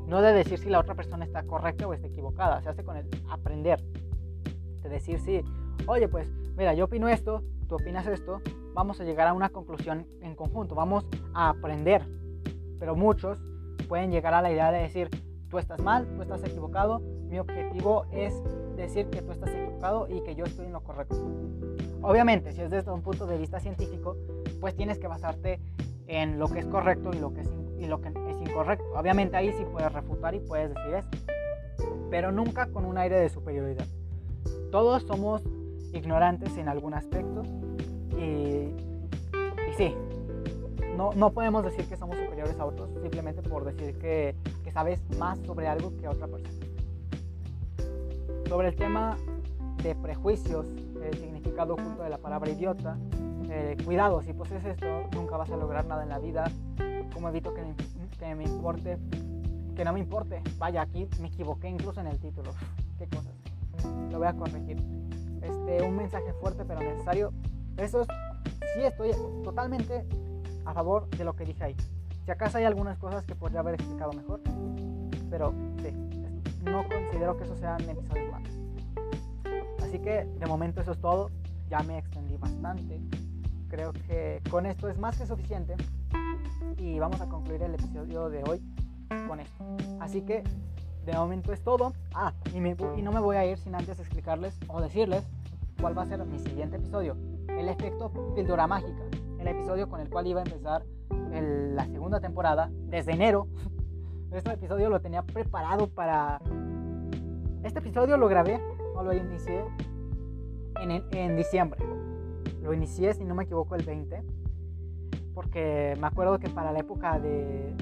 no 0.07 0.23
de 0.23 0.33
decir 0.33 0.59
si 0.59 0.71
la 0.71 0.81
otra 0.81 0.95
persona 0.95 1.27
está 1.27 1.43
correcta 1.43 1.87
o 1.87 1.93
está 1.93 2.07
equivocada, 2.07 2.63
se 2.63 2.71
hace 2.71 2.83
con 2.83 2.97
el 2.97 3.07
aprender. 3.29 3.83
De 4.81 4.89
decir 4.89 5.21
si, 5.21 5.43
oye, 5.87 6.09
pues 6.09 6.31
mira, 6.57 6.73
yo 6.73 6.87
opino 6.87 7.11
esto, 7.11 7.43
tú 7.69 7.75
opinas 7.75 8.07
esto, 8.07 8.41
vamos 8.73 8.99
a 9.03 9.05
llegar 9.05 9.29
a 9.29 9.35
una 9.35 9.51
conclusión 9.51 10.07
en 10.23 10.35
conjunto, 10.35 10.75
vamos 10.75 11.05
a 11.35 11.51
aprender. 11.51 12.09
Pero 12.79 12.97
muchos 12.97 13.39
pueden 13.87 14.11
llegar 14.11 14.33
a 14.33 14.41
la 14.41 14.51
idea 14.51 14.73
de 14.73 14.81
decir, 14.81 15.11
tú 15.53 15.59
estás 15.59 15.81
mal, 15.81 16.07
tú 16.17 16.23
estás 16.23 16.43
equivocado, 16.45 17.01
mi 17.29 17.39
objetivo 17.39 18.07
es 18.11 18.43
decir 18.75 19.11
que 19.11 19.21
tú 19.21 19.33
estás 19.33 19.51
equivocado 19.51 20.09
y 20.09 20.23
que 20.23 20.35
yo 20.35 20.47
estoy 20.47 20.65
en 20.65 20.73
lo 20.73 20.81
correcto. 20.81 21.15
Obviamente, 22.01 22.53
si 22.53 22.63
es 22.63 22.71
desde 22.71 22.91
un 22.91 23.03
punto 23.03 23.27
de 23.27 23.37
vista 23.37 23.61
científico, 23.61 24.17
pues 24.63 24.75
tienes 24.75 24.99
que 24.99 25.09
basarte 25.09 25.61
en 26.07 26.39
lo 26.39 26.49
que 26.49 26.61
es 26.61 26.67
correcto 26.67 27.11
y 27.13 27.19
lo 27.19 27.35
que 27.35 27.43
es, 27.43 27.51
y 27.79 27.85
lo 27.85 28.01
que 28.01 28.09
es 28.09 28.41
incorrecto. 28.41 28.87
Obviamente 28.97 29.37
ahí 29.37 29.53
sí 29.53 29.63
puedes 29.71 29.93
refutar 29.93 30.35
y 30.35 30.41
puedes 30.41 30.75
decir 30.75 30.95
eso, 30.95 31.11
pero 32.09 32.33
nunca 32.33 32.69
con 32.69 32.87
un 32.87 32.97
aire 32.97 33.21
de 33.21 33.29
superioridad. 33.29 33.87
Todos 34.71 35.03
somos 35.03 35.43
ignorantes 35.93 36.57
en 36.57 36.71
algún 36.71 36.95
aspecto 36.95 37.43
y, 38.17 38.73
y 39.35 39.75
sí, 39.77 39.95
no, 40.97 41.13
no, 41.13 41.31
podemos 41.31 41.63
decir 41.63 41.85
que 41.87 41.97
somos 41.97 42.17
superiores 42.17 42.59
a 42.59 42.65
otros 42.65 42.89
simplemente 43.03 43.43
por 43.43 43.65
decir 43.65 43.99
que, 43.99 44.35
sabes 44.73 45.01
más 45.19 45.39
sobre 45.41 45.69
algo 45.69 45.97
que 45.97 46.09
otra 46.09 46.27
persona. 46.27 46.67
Sobre 48.49 48.69
el 48.69 48.77
tema 48.77 49.17
de 49.83 49.95
prejuicios, 49.95 50.67
el 51.03 51.15
significado 51.19 51.75
oculto 51.75 52.03
de 52.03 52.11
la 52.11 52.19
palabra 52.19 52.51
idiota, 52.51 52.97
eh, 53.51 53.77
cuidado, 53.85 54.23
si 54.23 54.33
posees 54.33 54.65
esto, 54.65 54.87
nunca 55.15 55.37
vas 55.37 55.51
a 55.51 55.57
lograr 55.57 55.85
nada 55.87 56.03
en 56.03 56.09
la 56.09 56.19
vida. 56.19 56.51
¿Cómo 57.13 57.29
evito 57.29 57.53
que, 57.53 57.63
que 58.19 58.35
me 58.35 58.45
importe? 58.45 58.99
Que 59.77 59.85
no 59.85 59.93
me 59.93 60.01
importe. 60.01 60.43
Vaya, 60.59 60.83
aquí 60.83 61.09
me 61.21 61.29
equivoqué 61.29 61.69
incluso 61.69 62.01
en 62.01 62.07
el 62.07 62.19
título. 62.19 62.51
Qué 62.99 63.07
cosas. 63.09 63.35
Lo 64.11 64.19
voy 64.19 64.29
a 64.29 64.35
corregir. 64.35 64.79
Este, 65.43 65.83
un 65.83 65.97
mensaje 65.97 66.33
fuerte 66.41 66.65
pero 66.65 66.81
necesario. 66.81 67.33
Eso 67.77 68.05
sí 68.75 68.83
estoy 68.83 69.11
totalmente 69.43 70.07
a 70.65 70.73
favor 70.73 71.09
de 71.11 71.25
lo 71.25 71.35
que 71.35 71.45
dije 71.45 71.65
ahí. 71.65 71.77
Si 72.25 72.31
acaso 72.31 72.59
hay 72.59 72.65
algunas 72.65 72.99
cosas 72.99 73.25
que 73.25 73.35
podría 73.35 73.61
haber 73.61 73.75
explicado 73.75 74.13
mejor, 74.13 74.41
pero 75.29 75.53
sí. 75.83 75.93
no 76.63 76.87
considero 76.89 77.37
que 77.37 77.45
eso 77.45 77.57
sean 77.57 77.81
episodios 77.89 78.31
malos. 78.31 78.51
Así 79.83 79.99
que 79.99 80.25
de 80.25 80.47
momento 80.47 80.81
eso 80.81 80.93
es 80.93 81.01
todo. 81.01 81.31
Ya 81.69 81.81
me 81.81 81.99
extendí 81.99 82.37
bastante. 82.37 83.01
Creo 83.69 83.93
que 83.93 84.41
con 84.51 84.67
esto 84.67 84.89
es 84.89 84.99
más 84.99 85.19
que 85.19 85.27
suficiente. 85.27 85.75
Y 86.79 86.99
vamos 86.99 87.21
a 87.21 87.29
concluir 87.29 87.63
el 87.63 87.75
episodio 87.75 88.29
de 88.29 88.45
hoy 88.45 88.63
con 89.27 89.41
esto. 89.41 89.65
Así 90.01 90.23
que 90.23 90.45
de 91.05 91.13
momento 91.15 91.53
es 91.53 91.63
todo. 91.63 91.93
Ah, 92.15 92.33
y, 92.55 92.59
y 92.59 93.03
no 93.03 93.11
me 93.11 93.21
voy 93.21 93.37
a 93.37 93.47
ir 93.47 93.59
sin 93.59 93.75
antes 93.75 93.99
explicarles 93.99 94.59
o 94.69 94.81
decirles 94.81 95.25
cuál 95.81 95.99
va 95.99 96.03
a 96.03 96.07
ser 96.07 96.25
mi 96.25 96.39
siguiente 96.39 96.77
episodio. 96.77 97.17
El 97.49 97.69
efecto 97.69 98.13
píldora 98.35 98.67
mágica. 98.67 99.03
El 99.43 99.49
episodio 99.49 99.89
con 99.89 99.99
el 99.99 100.09
cual 100.09 100.29
iba 100.29 100.41
a 100.41 100.45
empezar 100.45 100.85
la 101.11 101.85
segunda 101.87 102.21
temporada 102.21 102.71
desde 102.87 103.13
enero. 103.13 103.49
Este 104.31 104.53
episodio 104.53 104.89
lo 104.89 105.01
tenía 105.01 105.23
preparado 105.23 105.89
para... 105.89 106.41
Este 107.65 107.81
episodio 107.81 108.17
lo 108.17 108.29
grabé 108.29 108.61
o 108.95 109.03
lo 109.03 109.13
inicié 109.13 109.65
en, 110.81 111.03
en 111.11 111.37
diciembre. 111.37 111.85
Lo 112.63 112.73
inicié, 112.73 113.13
si 113.15 113.25
no 113.25 113.35
me 113.35 113.43
equivoco, 113.43 113.75
el 113.75 113.85
20. 113.85 114.23
Porque 115.35 115.97
me 116.01 116.07
acuerdo 116.07 116.39
que 116.39 116.49
para 116.49 116.71
la 116.71 116.79
época 116.79 117.19
de... 117.19 117.75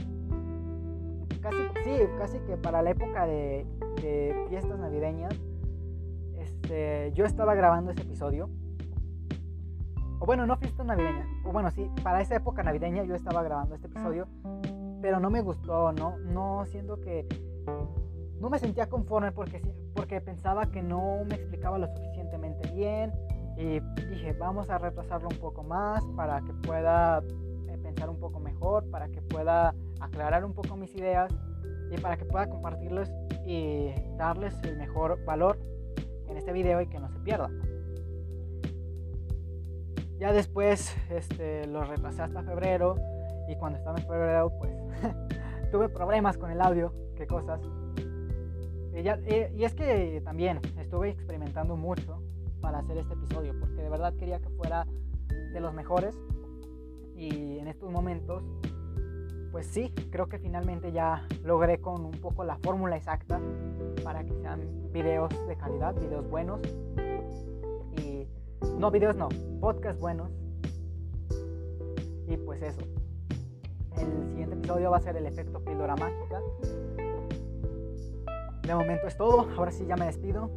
Casi, 1.40 1.58
sí, 1.84 1.90
casi 2.18 2.38
que 2.40 2.56
para 2.56 2.80
la 2.82 2.90
época 2.90 3.26
de, 3.26 3.66
de 4.02 4.46
fiestas 4.48 4.78
navideñas, 4.78 5.38
este, 6.38 7.12
yo 7.14 7.26
estaba 7.26 7.54
grabando 7.54 7.90
ese 7.90 8.00
episodio 8.02 8.48
o 10.20 10.26
bueno, 10.26 10.46
no 10.46 10.56
fiesta 10.56 10.84
navideña, 10.84 11.26
o 11.44 11.50
bueno, 11.50 11.70
sí, 11.70 11.90
para 12.02 12.20
esa 12.20 12.36
época 12.36 12.62
navideña 12.62 13.04
yo 13.04 13.14
estaba 13.14 13.42
grabando 13.42 13.74
este 13.74 13.86
episodio, 13.86 14.28
pero 15.00 15.18
no 15.18 15.30
me 15.30 15.40
gustó, 15.40 15.92
no, 15.92 16.18
no 16.18 16.66
siento 16.66 17.00
que, 17.00 17.26
no 18.38 18.50
me 18.50 18.58
sentía 18.58 18.86
conforme 18.88 19.32
porque, 19.32 19.62
porque 19.94 20.20
pensaba 20.20 20.66
que 20.70 20.82
no 20.82 21.24
me 21.24 21.36
explicaba 21.36 21.78
lo 21.78 21.86
suficientemente 21.88 22.70
bien 22.72 23.12
y 23.56 23.80
dije, 24.10 24.34
vamos 24.34 24.68
a 24.68 24.78
retrasarlo 24.78 25.28
un 25.28 25.38
poco 25.38 25.62
más 25.62 26.04
para 26.16 26.42
que 26.42 26.52
pueda 26.52 27.22
eh, 27.68 27.78
pensar 27.82 28.10
un 28.10 28.20
poco 28.20 28.40
mejor, 28.40 28.90
para 28.90 29.08
que 29.08 29.22
pueda 29.22 29.74
aclarar 30.00 30.44
un 30.44 30.52
poco 30.52 30.76
mis 30.76 30.94
ideas 30.94 31.34
y 31.90 31.98
para 31.98 32.18
que 32.18 32.26
pueda 32.26 32.46
compartirles 32.46 33.10
y 33.46 33.90
darles 34.18 34.54
el 34.64 34.76
mejor 34.76 35.24
valor 35.24 35.58
en 36.28 36.36
este 36.36 36.52
video 36.52 36.80
y 36.82 36.86
que 36.86 36.98
no 36.98 37.08
se 37.10 37.18
pierda. 37.20 37.50
Ya 40.20 40.34
después 40.34 40.94
este, 41.08 41.66
lo 41.66 41.82
retrasé 41.82 42.20
hasta 42.20 42.42
febrero 42.42 42.96
y 43.48 43.56
cuando 43.56 43.78
estaba 43.78 43.98
en 43.98 44.06
febrero 44.06 44.52
pues 44.58 44.70
tuve 45.72 45.88
problemas 45.88 46.36
con 46.36 46.50
el 46.50 46.60
audio, 46.60 46.92
qué 47.16 47.26
cosas. 47.26 47.58
Y, 48.92 49.64
es 49.64 49.74
que 49.74 50.20
también 50.22 50.60
estuve 50.78 51.08
experimentando 51.08 51.74
mucho 51.74 52.22
para 52.60 52.80
hacer 52.80 52.98
este 52.98 53.14
episodio 53.14 53.58
porque 53.58 53.82
de 53.82 53.88
verdad 53.88 54.12
quería 54.14 54.38
que 54.40 54.50
fuera 54.50 54.86
de 55.54 55.58
los 55.58 55.72
mejores 55.72 56.14
y 57.16 57.58
en 57.58 57.66
estos 57.66 57.90
momentos 57.90 58.42
pues 59.52 59.66
sí, 59.66 59.90
creo 60.10 60.28
que 60.28 60.38
finalmente 60.38 60.92
ya 60.92 61.26
logré 61.42 61.80
con 61.80 62.04
un 62.04 62.20
poco 62.20 62.44
la 62.44 62.58
fórmula 62.58 62.96
exacta 62.96 63.40
para 64.04 64.22
que 64.22 64.34
sean 64.34 64.92
videos 64.92 65.30
de 65.48 65.56
calidad, 65.56 65.94
videos 65.94 66.28
buenos 66.28 66.60
no, 68.78 68.90
videos 68.90 69.16
no, 69.16 69.28
podcast 69.60 70.00
buenos. 70.00 70.30
Y 72.26 72.36
pues 72.36 72.62
eso. 72.62 72.80
El 73.96 74.28
siguiente 74.28 74.54
episodio 74.54 74.90
va 74.90 74.98
a 74.98 75.00
ser 75.00 75.16
el 75.16 75.26
efecto 75.26 75.60
píldora 75.60 75.96
mágica. 75.96 76.40
De 78.62 78.74
momento 78.74 79.06
es 79.06 79.16
todo. 79.16 79.48
Ahora 79.56 79.70
sí 79.70 79.84
ya 79.86 79.96
me 79.96 80.06
despido 80.06 80.50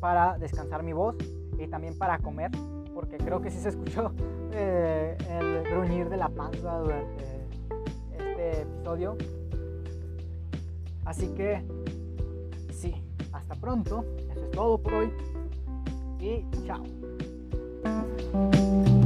para 0.00 0.38
descansar 0.38 0.82
mi 0.82 0.92
voz 0.92 1.16
y 1.58 1.66
también 1.66 1.96
para 1.98 2.18
comer, 2.18 2.50
porque 2.94 3.16
creo 3.16 3.40
que 3.40 3.50
sí 3.50 3.58
se 3.58 3.70
escuchó 3.70 4.12
eh, 4.52 5.16
el 5.28 5.64
gruñir 5.64 6.08
de 6.08 6.16
la 6.16 6.28
panza 6.28 6.78
durante 6.78 7.24
este 8.18 8.62
episodio. 8.62 9.16
Así 11.04 11.28
que 11.28 11.62
sí, 12.72 12.94
hasta 13.32 13.54
pronto. 13.54 14.04
Eso 14.30 14.44
es 14.44 14.50
todo 14.50 14.78
por 14.78 14.94
hoy 14.94 15.12
y 16.20 16.44
chao. 16.66 16.95
Thank 17.86 18.34
you. 18.34 19.05